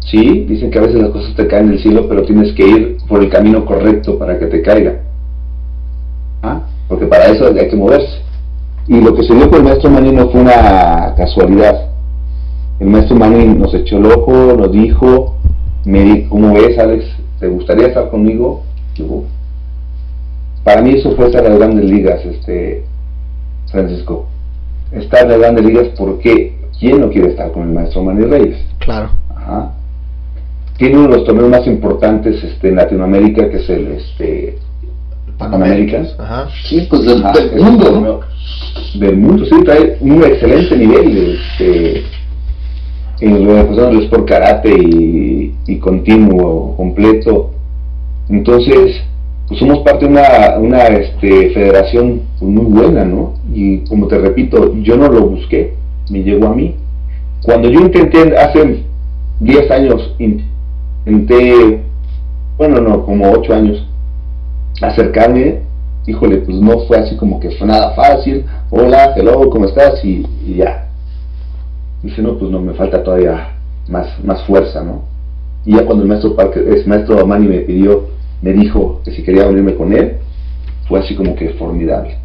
Sí, 0.00 0.44
dicen 0.48 0.70
que 0.70 0.78
a 0.78 0.82
veces 0.82 1.00
las 1.00 1.10
cosas 1.10 1.34
te 1.34 1.46
caen 1.46 1.68
del 1.68 1.80
cielo, 1.80 2.06
pero 2.08 2.22
tienes 2.22 2.52
que 2.52 2.66
ir 2.66 2.96
por 3.08 3.22
el 3.22 3.28
camino 3.28 3.64
correcto 3.64 4.18
para 4.18 4.38
que 4.38 4.46
te 4.46 4.62
caiga. 4.62 5.00
¿Ah? 6.42 6.60
Porque 6.88 7.06
para 7.06 7.26
eso 7.26 7.46
hay 7.46 7.68
que 7.68 7.76
moverse. 7.76 8.22
Y 8.88 9.00
lo 9.00 9.14
que 9.14 9.24
se 9.24 9.34
dio 9.34 9.50
con 9.50 9.58
el 9.58 9.64
maestro 9.64 9.90
Manny 9.90 10.12
no 10.12 10.30
fue 10.30 10.42
una 10.42 11.14
casualidad. 11.16 11.88
El 12.78 12.88
maestro 12.88 13.16
Manny 13.16 13.46
nos 13.46 13.74
echó 13.74 13.98
el 13.98 14.06
ojo, 14.06 14.32
nos 14.56 14.70
dijo, 14.70 15.36
me 15.84 16.02
dijo, 16.02 16.30
¿cómo 16.30 16.54
ves 16.54 16.78
Alex? 16.78 17.04
¿Te 17.40 17.48
gustaría 17.48 17.88
estar 17.88 18.10
conmigo? 18.10 18.62
para 20.64 20.80
mí 20.82 20.92
eso 20.92 21.14
fue 21.14 21.26
estar 21.26 21.44
las 21.44 21.58
grandes 21.58 21.84
ligas, 21.84 22.24
este 22.24 22.84
Francisco. 23.76 24.26
Estar 24.92 25.24
en 25.24 25.30
las 25.30 25.38
grandes 25.38 25.64
ligas 25.64 25.88
porque 25.98 26.56
¿quién 26.78 27.00
no 27.00 27.10
quiere 27.10 27.28
estar 27.28 27.52
con 27.52 27.64
el 27.64 27.74
maestro 27.74 28.02
Manny 28.02 28.24
Reyes? 28.24 28.56
Claro. 28.78 29.10
Ajá. 29.34 29.72
Tiene 30.78 30.98
uno 30.98 31.08
de 31.08 31.16
los 31.16 31.24
torneos 31.24 31.50
más 31.50 31.66
importantes 31.66 32.42
este, 32.42 32.68
en 32.68 32.76
Latinoamérica, 32.76 33.48
que 33.50 33.56
es 33.56 33.68
el 33.68 33.86
este, 33.92 34.58
Panaméricas. 35.38 36.14
Ajá. 36.18 36.48
Sí, 36.68 36.86
pues 36.88 37.04
del, 37.04 37.22
mundo. 37.62 38.20
Del 38.94 39.16
mundo, 39.16 39.44
sí, 39.44 39.64
trae 39.64 39.98
un 40.00 40.22
excelente 40.22 40.76
nivel 40.76 41.38
este, 41.38 42.04
en 43.20 43.44
lo 43.44 43.54
de 43.54 44.08
por 44.08 44.24
karate 44.24 44.70
y, 44.70 45.54
y, 45.66 45.78
continuo, 45.78 46.76
completo. 46.76 47.50
Entonces, 48.28 49.02
pues 49.48 49.60
somos 49.60 49.78
parte 49.80 50.06
de 50.06 50.12
una, 50.12 50.58
una 50.58 50.84
este, 50.86 51.50
federación 51.50 52.22
pues, 52.38 52.50
muy 52.50 52.64
buena, 52.64 53.04
¿no? 53.04 53.35
Y 53.56 53.78
como 53.86 54.06
te 54.06 54.18
repito, 54.18 54.74
yo 54.82 54.98
no 54.98 55.08
lo 55.08 55.28
busqué, 55.28 55.72
me 56.10 56.22
llegó 56.22 56.48
a 56.48 56.54
mí. 56.54 56.76
Cuando 57.42 57.70
yo 57.70 57.80
intenté 57.80 58.36
hace 58.36 58.84
10 59.40 59.70
años, 59.70 60.14
intenté, 60.18 61.80
bueno, 62.58 62.82
no, 62.82 63.06
como 63.06 63.32
8 63.32 63.54
años, 63.54 63.88
acercarme, 64.82 65.60
híjole, 66.06 66.36
pues 66.36 66.58
no 66.58 66.80
fue 66.80 66.98
así 66.98 67.16
como 67.16 67.40
que 67.40 67.50
fue 67.52 67.66
nada 67.66 67.94
fácil, 67.94 68.44
hola, 68.68 69.14
hello, 69.16 69.48
¿cómo 69.48 69.64
estás? 69.64 70.04
Y, 70.04 70.26
ya. 70.54 70.88
Dice, 72.02 72.20
no, 72.20 72.36
pues 72.36 72.50
no, 72.50 72.60
me 72.60 72.74
falta 72.74 73.02
todavía 73.02 73.54
más, 73.88 74.22
más 74.22 74.44
fuerza, 74.44 74.84
¿no? 74.84 75.00
Y 75.64 75.76
ya 75.76 75.86
cuando 75.86 76.02
el 76.02 76.10
maestro 76.10 76.36
Parque, 76.36 76.60
el 76.60 76.86
maestro 76.86 77.18
Amani 77.20 77.46
me 77.46 77.60
pidió, 77.60 78.08
me 78.42 78.52
dijo 78.52 79.00
que 79.02 79.12
si 79.12 79.22
quería 79.22 79.46
unirme 79.46 79.76
con 79.76 79.94
él, 79.94 80.18
fue 80.86 81.00
así 81.00 81.14
como 81.14 81.34
que 81.34 81.54
formidable. 81.54 82.18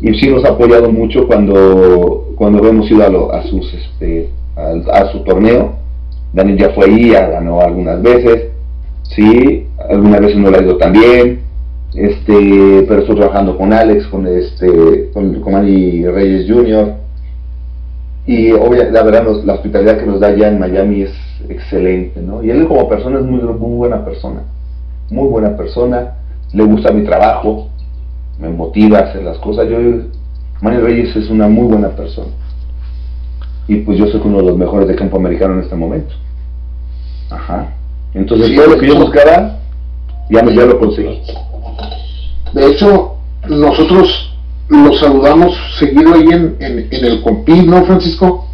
Y 0.00 0.14
sí 0.14 0.28
nos 0.28 0.44
ha 0.44 0.50
apoyado 0.50 0.90
mucho 0.90 1.26
cuando, 1.26 2.28
cuando 2.36 2.66
hemos 2.68 2.90
ido 2.90 3.32
a, 3.32 3.38
a 3.38 3.42
sus, 3.44 3.72
este, 3.74 4.30
a, 4.56 5.00
a, 5.00 5.12
su 5.12 5.20
torneo. 5.24 5.74
Daniel 6.32 6.58
ya 6.58 6.70
fue 6.70 6.86
ahí, 6.86 7.10
ya 7.10 7.26
ganó 7.28 7.60
algunas 7.60 8.00
veces, 8.02 8.48
sí, 9.02 9.66
algunas 9.88 10.20
veces 10.20 10.36
no 10.36 10.50
le 10.50 10.58
ha 10.58 10.62
ido 10.62 10.76
tan 10.76 10.92
bien, 10.92 11.40
este, 11.94 12.84
pero 12.86 13.00
estoy 13.00 13.16
trabajando 13.16 13.56
con 13.56 13.72
Alex, 13.72 14.06
con 14.08 14.26
este, 14.26 15.10
con, 15.12 15.40
con 15.40 15.54
Reyes 15.54 16.46
Jr. 16.48 16.94
Y 18.26 18.52
obviamente, 18.52 18.92
la 18.92 19.02
verdad, 19.02 19.26
la 19.44 19.54
hospitalidad 19.54 19.98
que 19.98 20.06
nos 20.06 20.20
da 20.20 20.28
allá 20.28 20.48
en 20.48 20.58
Miami 20.58 21.02
es 21.02 21.12
excelente, 21.48 22.20
¿no? 22.20 22.44
Y 22.44 22.50
él 22.50 22.68
como 22.68 22.88
persona 22.88 23.20
es 23.20 23.24
muy, 23.24 23.40
muy 23.40 23.76
buena 23.76 24.04
persona, 24.04 24.42
muy 25.10 25.28
buena 25.28 25.56
persona, 25.56 26.14
le 26.52 26.64
gusta 26.64 26.92
mi 26.92 27.04
trabajo, 27.04 27.68
me 28.38 28.48
motiva 28.48 28.98
a 28.98 29.02
hacer 29.02 29.22
las 29.22 29.38
cosas. 29.38 29.68
Yo, 29.68 29.78
Manny 30.60 30.78
Reyes 30.78 31.16
es 31.16 31.28
una 31.28 31.48
muy 31.48 31.66
buena 31.66 31.90
persona. 31.90 32.32
Y 33.66 33.76
pues 33.76 33.98
yo 33.98 34.06
soy 34.06 34.20
uno 34.24 34.38
de 34.38 34.44
los 34.44 34.56
mejores 34.56 34.88
de 34.88 34.94
campo 34.94 35.18
americano 35.18 35.54
en 35.54 35.60
este 35.60 35.74
momento. 35.74 36.14
Ajá. 37.30 37.74
Entonces 38.14 38.54
todo 38.54 38.68
lo 38.68 38.78
que 38.78 38.86
yo 38.86 38.96
buscaba, 38.96 39.58
ya, 40.30 40.42
me, 40.42 40.54
ya 40.54 40.64
lo 40.64 40.78
conseguí. 40.78 41.20
De 42.52 42.66
hecho, 42.66 43.16
nosotros 43.46 44.34
lo 44.68 44.92
saludamos 44.94 45.54
seguido 45.78 46.14
ahí 46.14 46.28
en, 46.30 46.56
en, 46.60 47.04
el 47.04 47.22
Compí, 47.22 47.62
¿no, 47.62 47.84
Francisco? 47.84 48.46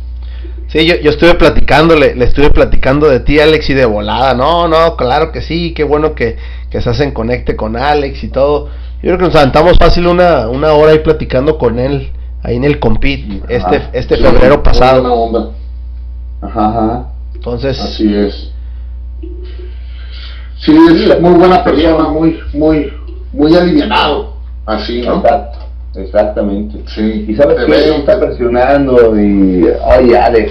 Sí, 0.69 0.85
yo, 0.87 0.97
yo 0.97 1.11
estuve 1.11 1.35
platicando, 1.35 1.97
le, 1.97 2.13
estuve 2.25 2.51
platicando 2.51 3.09
de 3.09 3.21
ti, 3.21 3.39
Alex, 3.39 3.71
y 3.71 3.75
de 3.75 3.85
volada. 3.85 4.35
No, 4.35 4.67
no, 4.67 4.97
claro 4.97 5.31
que 5.31 5.43
sí, 5.43 5.73
qué 5.75 5.85
bueno 5.85 6.15
que, 6.15 6.37
que 6.71 6.81
se 6.81 6.91
hacen 6.91 7.13
conecte 7.13 7.55
con 7.55 7.77
Alex 7.77 8.25
y 8.25 8.29
todo. 8.29 8.69
Yo 9.05 9.11
creo 9.11 9.19
que 9.19 9.25
nos 9.27 9.37
aventamos 9.37 9.77
fácil 9.77 10.07
una, 10.07 10.49
una 10.49 10.73
hora 10.73 10.93
ahí 10.93 11.01
platicando 11.01 11.59
con 11.59 11.79
él, 11.79 12.09
ahí 12.43 12.57
en 12.57 12.65
el 12.65 12.81
Compit, 12.81 13.45
este, 13.51 13.83
este 13.93 14.17
febrero 14.17 14.63
pasado. 14.63 15.53
Ajá, 16.41 16.69
ajá. 16.69 17.09
Entonces. 17.35 17.79
Así 17.79 18.17
es. 18.17 18.51
Sí, 20.57 20.75
es 20.75 21.21
muy 21.21 21.35
buena 21.35 21.63
persona, 21.63 22.09
muy, 22.09 22.41
muy, 22.55 22.95
muy 23.35 23.55
alivianado, 23.55 24.37
así, 24.65 25.03
¿no? 25.03 25.17
Exacto, 25.17 25.59
exactamente. 25.97 26.79
Sí. 26.87 27.27
Y 27.29 27.35
sabes 27.35 27.63
que 27.63 27.71
me 27.71 27.97
está 27.99 28.19
presionando 28.19 29.21
y, 29.21 29.65
oye, 29.99 30.17
Alex, 30.17 30.51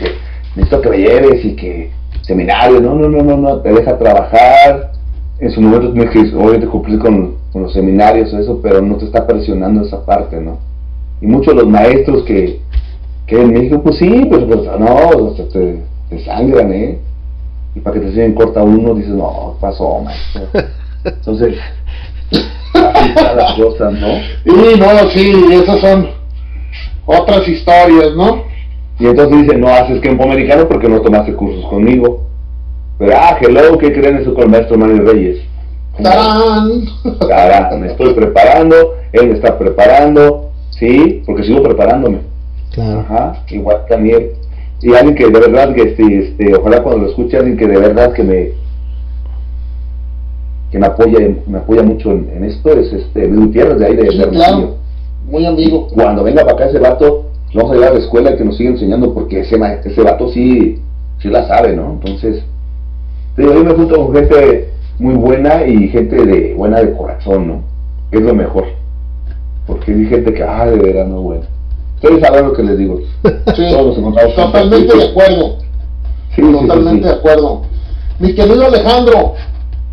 necesito 0.56 0.80
que 0.80 0.90
me 0.92 0.98
lleves 0.98 1.44
y 1.44 1.56
que 1.56 1.92
seminario, 2.22 2.80
no, 2.80 2.94
no, 2.94 3.10
no, 3.10 3.24
no, 3.24 3.36
no, 3.36 3.58
te 3.62 3.74
deja 3.74 3.98
trabajar. 3.98 4.92
En 5.40 5.50
su 5.50 5.60
momento 5.60 5.92
tienes 5.92 6.12
que, 6.12 6.20
obviamente, 6.36 6.68
cumplir 6.68 7.00
con, 7.00 7.42
con 7.54 7.62
los 7.62 7.74
seminarios 7.74 8.34
o 8.34 8.40
eso, 8.40 8.60
pero 8.62 8.82
no 8.82 8.96
te 8.98 9.06
está 9.06 9.26
presionando 9.28 9.86
esa 9.86 10.04
parte, 10.04 10.42
¿no? 10.42 10.58
Y 11.22 11.28
muchos 11.28 11.56
de 11.56 11.62
los 11.62 11.70
maestros 11.70 12.24
que, 12.24 12.60
que 13.28 13.40
en 13.40 13.54
México, 13.54 13.82
pues 13.84 13.98
sí, 13.98 14.26
pues, 14.28 14.44
pues 14.46 14.62
no, 14.80 15.32
te, 15.52 15.80
te 16.10 16.26
sangran, 16.26 16.74
¿eh? 16.74 16.98
Y 17.76 17.80
para 17.80 17.94
que 17.94 18.08
te 18.08 18.10
siguen 18.10 18.34
corta 18.34 18.64
uno, 18.64 18.96
dices, 18.96 19.14
no, 19.14 19.56
pasó, 19.62 20.00
maestro. 20.00 20.42
Entonces, 21.06 21.56
las 22.74 23.54
cosas, 23.54 23.94
¿no? 23.94 24.08
Y 24.46 24.80
no, 24.80 25.10
sí, 25.12 25.32
esas 25.52 25.80
son 25.80 26.08
otras 27.06 27.48
historias, 27.48 28.16
¿no? 28.16 28.44
Y 29.00 29.08
entonces 29.08 29.44
dice, 29.44 29.58
no 29.58 29.68
haces 29.68 30.00
campo 30.00 30.24
americano 30.24 30.68
porque 30.68 30.88
no 30.88 31.02
tomaste 31.02 31.34
cursos 31.34 31.66
conmigo. 31.66 32.28
Pero, 32.98 33.14
ah, 33.16 33.38
hello, 33.42 33.78
¿qué 33.78 33.92
creen 33.92 34.18
eso 34.18 34.34
con 34.34 34.44
el 34.44 34.50
maestro 34.50 34.78
Manuel 34.78 35.06
Reyes? 35.06 35.42
¡Tarán! 36.02 36.86
me 37.80 37.88
estoy 37.88 38.14
preparando, 38.14 38.96
él 39.12 39.28
me 39.28 39.34
está 39.36 39.58
preparando, 39.58 40.50
¿sí? 40.72 41.22
Porque 41.26 41.44
sigo 41.44 41.62
preparándome. 41.62 42.20
Claro. 42.72 43.02
Ajá, 43.02 43.44
igual 43.50 43.86
también. 43.88 44.30
Y 44.82 44.94
alguien 44.96 45.16
que 45.16 45.26
de 45.26 45.40
verdad, 45.40 45.74
que 45.74 45.82
este, 45.84 46.20
este, 46.20 46.56
ojalá 46.56 46.82
cuando 46.82 47.04
lo 47.04 47.10
escuche, 47.10 47.38
alguien 47.38 47.58
que 47.58 47.68
de 47.68 47.78
verdad 47.78 48.12
que 48.14 48.24
me, 48.24 48.50
que 50.72 50.80
me 50.80 50.88
apoya, 50.88 51.20
me 51.48 51.60
apoya 51.60 51.84
mucho 51.84 52.12
en, 52.12 52.44
esto 52.44 52.72
es 52.72 52.92
este 52.92 53.28
Luis 53.28 53.48
Gutiérrez 53.48 53.78
de 53.78 53.86
ahí 53.86 53.96
de, 53.96 54.10
sí, 54.10 54.18
claro. 54.32 54.78
muy 55.30 55.46
amigo. 55.46 55.88
Cuando 55.94 56.24
venga 56.24 56.42
para 56.42 56.56
acá 56.56 56.66
ese 56.66 56.80
vato, 56.80 57.26
vamos 57.54 57.72
a 57.72 57.76
llevar 57.76 57.92
a 57.92 57.94
la 57.94 58.00
escuela 58.00 58.32
y 58.32 58.38
que 58.38 58.44
nos 58.44 58.58
siga 58.58 58.72
enseñando 58.72 59.14
porque 59.14 59.42
ese, 59.42 59.58
ese 59.86 60.02
vato 60.02 60.30
sí, 60.30 60.82
sí 61.20 61.30
la 61.30 61.48
sabe, 61.48 61.76
¿no? 61.76 61.92
Entonces, 61.92 62.44
yo 63.38 63.64
me 63.64 63.74
junto 63.74 63.96
con 63.96 64.16
gente 64.16 64.73
muy 65.00 65.16
buena 65.16 65.66
y 65.66 65.90
gente 65.90 66.26
de 66.26 66.54
buena 66.54 66.80
de 66.80 66.94
corazón, 66.94 67.48
¿no? 67.48 67.62
Es 68.12 68.22
lo 68.22 68.34
mejor. 68.34 68.66
Porque 69.66 69.92
hay 69.92 70.06
gente 70.06 70.34
que, 70.34 70.44
ah, 70.44 70.66
de 70.66 70.78
veras 70.78 71.08
no 71.08 71.22
buena. 71.22 71.46
Ustedes 71.96 72.22
saben 72.22 72.46
lo 72.46 72.54
que 72.54 72.64
les 72.64 72.78
digo. 72.78 73.00
Sí, 73.56 73.72
totalmente 74.36 74.98
de 74.98 75.04
acuerdo. 75.04 75.58
Sí, 76.36 76.42
totalmente 76.42 77.08
de 77.08 77.14
acuerdo. 77.14 77.62
Mi 78.20 78.34
querido 78.36 78.66
Alejandro, 78.66 79.34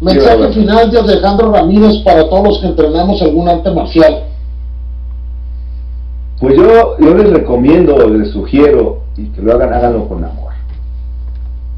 Mensaje 0.01 0.52
final 0.55 0.90
de 0.90 0.98
Alejandro 0.98 1.52
Ramírez 1.52 1.98
para 2.02 2.27
todos 2.31 2.48
los 2.48 2.59
que 2.60 2.68
entrenamos 2.68 3.20
algún 3.20 3.48
arte 3.48 3.70
marcial. 3.70 4.24
Pues 6.40 6.56
yo, 6.56 6.97
yo 6.98 7.14
les 7.14 7.31
recomiendo, 7.31 8.09
les 8.09 8.31
sugiero 8.31 9.01
y 9.18 9.27
que 9.27 9.43
lo 9.43 9.52
hagan, 9.52 9.74
háganlo 9.74 10.09
con 10.09 10.24
amor, 10.24 10.52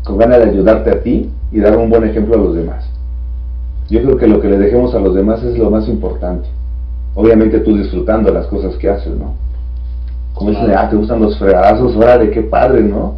con 0.05 0.19
ganas 0.19 0.39
de 0.39 0.51
ayudarte 0.51 0.91
a 0.91 1.03
ti 1.03 1.31
y 1.51 1.59
dar 1.59 1.77
un 1.77 1.91
buen 1.91 2.09
ejemplo 2.09 2.37
a 2.37 2.39
los 2.39 2.55
demás. 2.55 2.92
Yo 3.93 4.01
creo 4.01 4.17
que 4.17 4.27
lo 4.27 4.41
que 4.41 4.49
le 4.49 4.57
dejemos 4.57 4.95
a 4.95 5.01
los 5.01 5.15
demás 5.15 5.43
es 5.43 5.59
lo 5.59 5.71
más 5.71 5.87
importante. 5.87 6.49
Obviamente 7.15 7.61
tú 7.61 7.77
disfrutando 7.77 8.33
las 8.33 8.47
cosas 8.47 8.75
que 8.77 8.89
haces, 8.89 9.15
¿no? 9.15 9.35
Como 10.33 10.49
dicen, 10.49 10.73
ah, 10.75 10.89
te 10.89 10.97
gustan 10.97 11.21
los 11.21 11.39
fregadazos, 11.39 11.95
órale, 11.95 12.31
qué 12.31 12.41
padre, 12.41 12.81
¿no? 12.81 13.17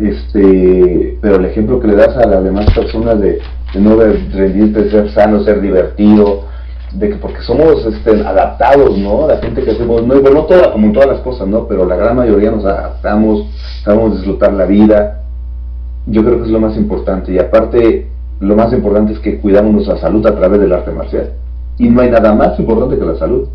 Este, 0.00 1.16
pero 1.22 1.36
el 1.36 1.44
ejemplo 1.44 1.78
que 1.78 1.86
le 1.86 1.94
das 1.94 2.16
a 2.16 2.26
las 2.26 2.42
demás 2.42 2.66
personas 2.74 3.20
de, 3.20 3.38
de 3.72 3.80
no 3.80 3.94
rendirte, 3.94 4.90
ser 4.90 5.08
sano, 5.12 5.44
ser 5.44 5.60
divertido, 5.60 6.40
de 6.92 7.10
que 7.10 7.16
porque 7.16 7.42
somos 7.42 7.86
este, 7.86 8.26
adaptados, 8.26 8.98
¿no? 8.98 9.28
La 9.28 9.36
gente 9.36 9.62
que 9.62 9.70
hacemos, 9.70 10.04
no, 10.04 10.16
no 10.16 10.46
toda, 10.46 10.72
como 10.72 10.86
en 10.86 10.94
todas 10.94 11.10
las 11.10 11.20
cosas, 11.20 11.46
¿no? 11.46 11.68
Pero 11.68 11.86
la 11.86 11.94
gran 11.94 12.16
mayoría 12.16 12.50
nos 12.50 12.64
adaptamos, 12.64 13.46
sabemos 13.84 14.16
disfrutar 14.16 14.52
la 14.52 14.64
vida. 14.64 15.22
Yo 16.06 16.24
creo 16.24 16.38
que 16.38 16.46
es 16.46 16.50
lo 16.50 16.58
más 16.58 16.76
importante. 16.76 17.32
Y 17.32 17.38
aparte, 17.38 18.15
lo 18.40 18.56
más 18.56 18.72
importante 18.72 19.12
es 19.12 19.18
que 19.20 19.38
cuidamos 19.38 19.72
nuestra 19.72 19.96
salud 19.98 20.26
a 20.26 20.34
través 20.34 20.60
del 20.60 20.72
arte 20.72 20.90
marcial. 20.90 21.32
Y 21.78 21.88
no 21.88 22.02
hay 22.02 22.10
nada 22.10 22.34
más 22.34 22.58
importante 22.58 22.98
que 22.98 23.04
la 23.04 23.16
salud. 23.16 23.48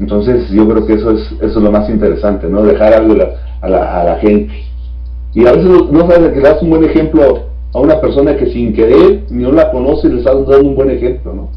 Entonces 0.00 0.48
yo 0.50 0.68
creo 0.68 0.86
que 0.86 0.94
eso 0.94 1.10
es, 1.10 1.32
eso 1.32 1.58
es 1.58 1.62
lo 1.62 1.72
más 1.72 1.88
interesante, 1.88 2.48
¿no? 2.48 2.62
Dejar 2.62 2.94
algo 2.94 3.14
a 3.14 3.68
la, 3.68 4.00
a 4.00 4.04
la, 4.04 4.16
gente. 4.16 4.54
Y 5.34 5.46
a 5.46 5.52
veces 5.52 5.68
no, 5.90 6.00
sabes 6.08 6.32
que 6.32 6.40
le 6.40 6.48
das 6.48 6.62
un 6.62 6.70
buen 6.70 6.84
ejemplo 6.84 7.48
a 7.74 7.78
una 7.80 8.00
persona 8.00 8.36
que 8.36 8.46
sin 8.52 8.72
querer 8.72 9.24
ni 9.30 9.42
no 9.42 9.52
la 9.52 9.70
conoce 9.70 10.08
le 10.08 10.18
estás 10.18 10.34
dando 10.34 10.60
un 10.60 10.76
buen 10.76 10.90
ejemplo, 10.90 11.34
¿no? 11.34 11.48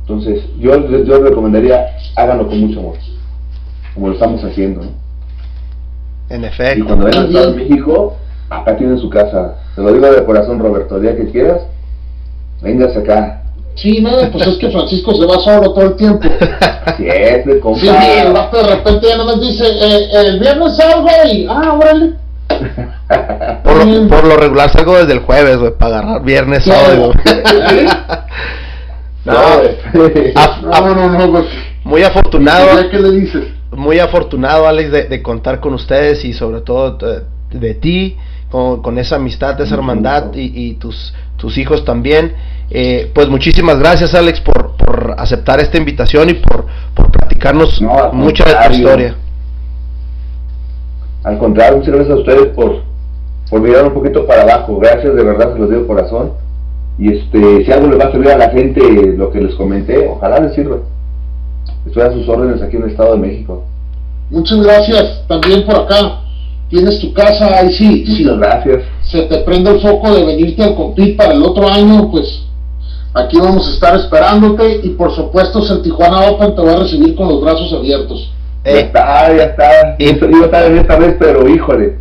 Entonces 0.00 0.44
yo, 0.58 0.74
yo 1.04 1.22
recomendaría 1.22 1.86
háganlo 2.16 2.48
con 2.48 2.60
mucho 2.60 2.80
amor, 2.80 2.96
como 3.94 4.08
lo 4.08 4.14
estamos 4.14 4.42
haciendo, 4.42 4.82
¿no? 4.82 4.90
En 6.30 6.44
efecto. 6.44 6.80
Y 6.80 6.82
cuando 6.82 7.04
vengan 7.04 7.36
a 7.36 7.50
México, 7.50 8.16
acá 8.48 8.76
tienen 8.76 8.98
su 8.98 9.10
casa. 9.10 9.56
Te 9.74 9.82
lo 9.82 9.92
digo 9.92 10.10
de 10.10 10.24
corazón, 10.24 10.58
Roberto, 10.60 10.96
el 10.96 11.02
día 11.02 11.14
que 11.16 11.30
quieras, 11.30 11.60
vengas 12.62 12.96
acá. 12.96 13.42
Sí, 13.74 14.00
no, 14.00 14.10
pues 14.30 14.46
es 14.46 14.56
que 14.58 14.70
Francisco 14.70 15.12
se 15.14 15.26
va 15.26 15.40
solo 15.40 15.72
todo 15.72 15.86
el 15.86 15.96
tiempo. 15.96 16.28
Sí, 16.96 17.08
es 17.08 17.44
de 17.44 17.58
compa. 17.58 17.80
Sí, 17.80 17.88
de 17.88 18.62
repente 18.62 19.08
ya 19.08 19.16
nomás 19.16 19.40
dice, 19.40 19.64
eh, 19.66 20.06
el 20.12 20.38
viernes 20.38 20.76
salgo 20.76 21.08
y, 21.28 21.44
ah, 21.50 21.72
órale. 21.72 22.12
por, 23.64 23.84
lo, 23.84 24.08
por 24.08 24.24
lo 24.24 24.36
regular 24.36 24.70
salgo 24.70 24.96
desde 24.96 25.14
el 25.14 25.18
jueves, 25.20 25.58
güey, 25.58 25.72
para 25.76 25.98
agarrar 25.98 26.22
viernes, 26.22 26.62
sábado. 26.64 27.10
no, 29.24 29.32
no, 30.72 30.94
no, 30.94 31.08
no, 31.08 31.26
no, 31.26 31.44
Muy 31.82 32.04
afortunado. 32.04 32.88
¿Qué 32.90 33.00
le 33.00 33.10
dices? 33.10 33.42
Muy 33.72 33.98
afortunado, 33.98 34.68
Alex, 34.68 34.92
de, 34.92 35.02
de 35.04 35.20
contar 35.20 35.58
con 35.58 35.74
ustedes 35.74 36.24
y 36.24 36.32
sobre 36.32 36.60
todo 36.60 36.96
de, 36.96 37.22
de 37.50 37.74
ti, 37.74 38.16
con, 38.54 38.82
con, 38.82 38.98
esa 38.98 39.16
amistad, 39.16 39.60
esa 39.60 39.74
hermandad 39.74 40.32
y, 40.32 40.52
y 40.54 40.74
tus, 40.74 41.12
tus 41.36 41.58
hijos 41.58 41.84
también. 41.84 42.34
Eh, 42.70 43.10
pues 43.12 43.28
muchísimas 43.28 43.80
gracias 43.80 44.14
Alex 44.14 44.40
por, 44.40 44.76
por, 44.76 45.16
aceptar 45.18 45.58
esta 45.58 45.76
invitación 45.76 46.30
y 46.30 46.34
por, 46.34 46.66
por 46.94 47.10
platicarnos 47.10 47.82
mucha 48.12 48.44
de 48.44 48.68
tu 48.68 48.74
historia. 48.74 49.16
Al 51.24 51.36
contrario, 51.38 51.78
muchas 51.78 51.94
gracias 51.94 52.16
a 52.16 52.20
ustedes 52.20 52.46
por, 52.54 52.82
por 53.50 53.60
mirar 53.60 53.86
un 53.86 53.92
poquito 53.92 54.24
para 54.24 54.42
abajo. 54.42 54.78
Gracias, 54.78 55.12
de 55.16 55.24
verdad 55.24 55.52
se 55.52 55.58
los 55.58 55.70
digo 55.70 55.88
corazón. 55.88 56.34
Y 56.96 57.12
este, 57.12 57.64
si 57.64 57.72
algo 57.72 57.88
le 57.88 57.96
va 57.96 58.04
a 58.04 58.12
servir 58.12 58.30
a 58.30 58.38
la 58.38 58.50
gente 58.50 58.80
lo 59.16 59.32
que 59.32 59.40
les 59.40 59.56
comenté, 59.56 60.06
ojalá 60.06 60.38
les 60.38 60.54
sirva. 60.54 60.76
Estoy 61.86 62.02
a 62.04 62.12
sus 62.12 62.28
órdenes 62.28 62.62
aquí 62.62 62.76
en 62.76 62.84
el 62.84 62.90
Estado 62.90 63.14
de 63.14 63.18
México. 63.18 63.64
Muchas 64.30 64.62
gracias 64.62 65.24
también 65.26 65.66
por 65.66 65.74
acá. 65.74 66.23
Tienes 66.74 66.98
tu 66.98 67.12
casa 67.12 67.56
ahí 67.56 67.72
sí. 67.72 68.04
Muchas 68.08 68.36
gracias. 68.36 68.82
Se 69.04 69.22
te 69.22 69.38
prende 69.38 69.70
el 69.70 69.80
foco 69.80 70.12
de 70.12 70.24
venirte 70.24 70.64
al 70.64 70.74
compit 70.74 71.16
para 71.16 71.32
el 71.32 71.40
otro 71.44 71.68
año, 71.68 72.10
pues 72.10 72.42
Aquí 73.14 73.38
vamos 73.38 73.68
a 73.68 73.70
estar 73.74 73.94
esperándote 73.94 74.80
y 74.82 74.88
por 74.90 75.14
supuesto 75.14 75.62
en 75.72 75.82
Tijuana 75.82 76.22
Open 76.30 76.56
te 76.56 76.62
va 76.62 76.72
a 76.72 76.76
recibir 76.80 77.14
con 77.14 77.28
los 77.28 77.40
brazos 77.40 77.72
abiertos. 77.72 78.32
ya 78.64 78.72
está, 78.72 79.36
ya 79.36 79.44
está. 79.44 79.94
Y, 80.00 80.18
Yo 80.18 80.28
iba 80.28 80.58
a 80.58 80.66
esta 80.66 80.98
vez, 80.98 81.14
pero 81.16 81.48
híjole, 81.48 81.96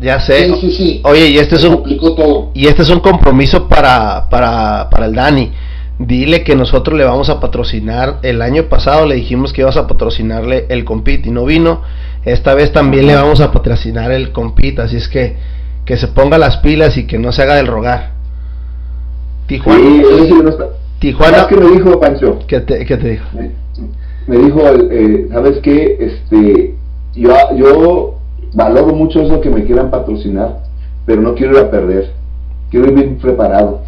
Ya 0.00 0.18
sé. 0.18 0.46
Sí, 0.46 0.54
sí, 0.60 0.70
sí. 0.72 1.00
Oye, 1.04 1.28
y 1.28 1.38
este 1.38 1.54
es 1.54 1.62
un 1.62 1.84
todo. 2.16 2.50
y 2.52 2.66
este 2.66 2.82
es 2.82 2.90
un 2.90 2.98
compromiso 2.98 3.68
para, 3.68 4.28
para, 4.28 4.90
para 4.90 5.06
el 5.06 5.14
Dani. 5.14 5.52
Dile 6.00 6.42
que 6.42 6.56
nosotros 6.56 6.98
le 6.98 7.04
vamos 7.04 7.30
a 7.30 7.38
patrocinar. 7.38 8.18
El 8.24 8.42
año 8.42 8.64
pasado 8.64 9.06
le 9.06 9.14
dijimos 9.14 9.52
que 9.52 9.60
ibas 9.60 9.76
a 9.76 9.86
patrocinarle 9.86 10.66
el 10.68 10.84
compit 10.84 11.24
y 11.26 11.30
no 11.30 11.44
vino. 11.44 11.82
Esta 12.26 12.54
vez 12.54 12.72
también 12.72 13.06
le 13.06 13.14
vamos 13.14 13.40
a 13.40 13.50
patrocinar 13.52 14.12
el 14.12 14.32
compit, 14.32 14.80
así 14.80 14.96
es 14.96 15.08
que 15.08 15.36
que 15.86 15.96
se 15.96 16.08
ponga 16.08 16.36
las 16.36 16.58
pilas 16.58 16.98
y 16.98 17.06
que 17.06 17.16
no 17.18 17.32
se 17.32 17.42
haga 17.42 17.54
del 17.54 17.68
rogar. 17.68 18.10
Tijuana. 19.46 19.80
Sí, 19.80 20.34
Tijuana. 20.98 21.46
¿Qué 21.46 21.56
me 21.56 21.70
dijo 21.70 22.00
Pancho? 22.00 22.40
¿Qué 22.48 22.60
te, 22.60 22.84
qué 22.84 22.96
te 22.96 23.10
dijo? 23.10 23.26
Me, 24.26 24.36
dijo, 24.36 24.60
eh, 24.90 25.28
¿sabes 25.30 25.58
qué? 25.62 25.96
Este, 26.00 26.74
yo, 27.14 27.32
yo 27.54 28.18
valoro 28.52 28.94
mucho 28.94 29.22
eso 29.22 29.40
que 29.40 29.48
me 29.48 29.64
quieran 29.64 29.90
patrocinar, 29.90 30.58
pero 31.06 31.22
no 31.22 31.36
quiero 31.36 31.52
ir 31.52 31.64
a 31.64 31.70
perder. 31.70 32.12
Quiero 32.70 32.88
ir 32.88 32.94
bien 32.94 33.18
preparado. 33.18 33.82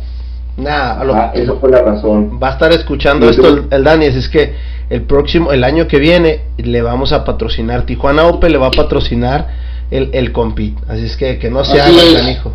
Nah, 0.57 1.01
ah, 1.03 1.33
esa 1.35 1.55
fue 1.55 1.71
la 1.71 1.83
razón. 1.83 2.39
Va 2.41 2.51
a 2.51 2.53
estar 2.53 2.71
escuchando 2.71 3.29
esto 3.29 3.49
el, 3.49 3.67
el, 3.71 3.83
Dani, 3.83 4.07
es 4.07 4.29
que 4.29 4.55
el 4.91 5.03
próximo, 5.03 5.53
el 5.53 5.65
año 5.65 5.87
que 5.87 5.99
viene, 5.99 6.43
le 6.57 6.83
vamos 6.83 7.13
a 7.13 7.25
patrocinar. 7.25 7.83
Tijuana 7.83 8.27
Open 8.27 8.53
le 8.53 8.59
va 8.59 8.69
a 8.69 8.71
patrocinar 8.71 9.49
el, 9.91 10.11
el 10.13 10.33
compit. 10.33 10.79
Así 10.89 11.05
es 11.05 11.17
que 11.17 11.39
que 11.39 11.51
no 11.51 11.65
se 11.65 11.81
haga 11.81 11.93
tan 12.17 12.29
hijo. 12.29 12.53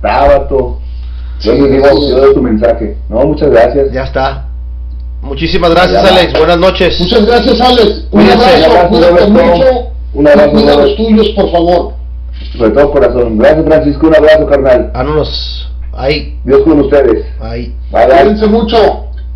Tábato. 0.00 0.80
Yo 1.40 1.54
le 1.54 1.68
digo, 1.70 1.86
yo 2.08 2.18
doy 2.18 2.34
tu 2.34 2.42
mensaje. 2.42 2.96
No, 3.08 3.24
muchas 3.24 3.50
gracias. 3.50 3.92
Ya 3.92 4.04
está. 4.04 4.46
Muchísimas 5.22 5.70
gracias, 5.70 6.04
Alex. 6.04 6.32
Buenas 6.38 6.58
noches. 6.58 7.00
Muchas 7.00 7.26
gracias, 7.26 7.60
Alex. 7.60 8.06
Un 8.10 8.30
abrazo, 8.30 8.88
cuídate 8.88 9.26
mucho. 9.28 9.92
Un 10.14 10.28
abrazo. 10.28 10.50
Cuida 10.52 10.76
los 10.76 10.96
tuyos, 10.96 11.28
por 11.30 11.50
favor. 11.50 11.92
Sobre 12.56 12.70
todo 12.70 12.90
corazón. 12.92 13.38
Gracias, 13.38 13.64
Francisco. 13.64 14.06
Un 14.06 14.16
abrazo, 14.16 14.46
carnal. 14.46 14.90
Vámonos. 14.94 15.70
Ahí. 15.92 16.38
Dios 16.44 16.62
con 16.62 16.80
ustedes. 16.80 17.26
Ahí. 17.40 17.74
Cuídense 17.90 18.46
mucho. 18.46 19.11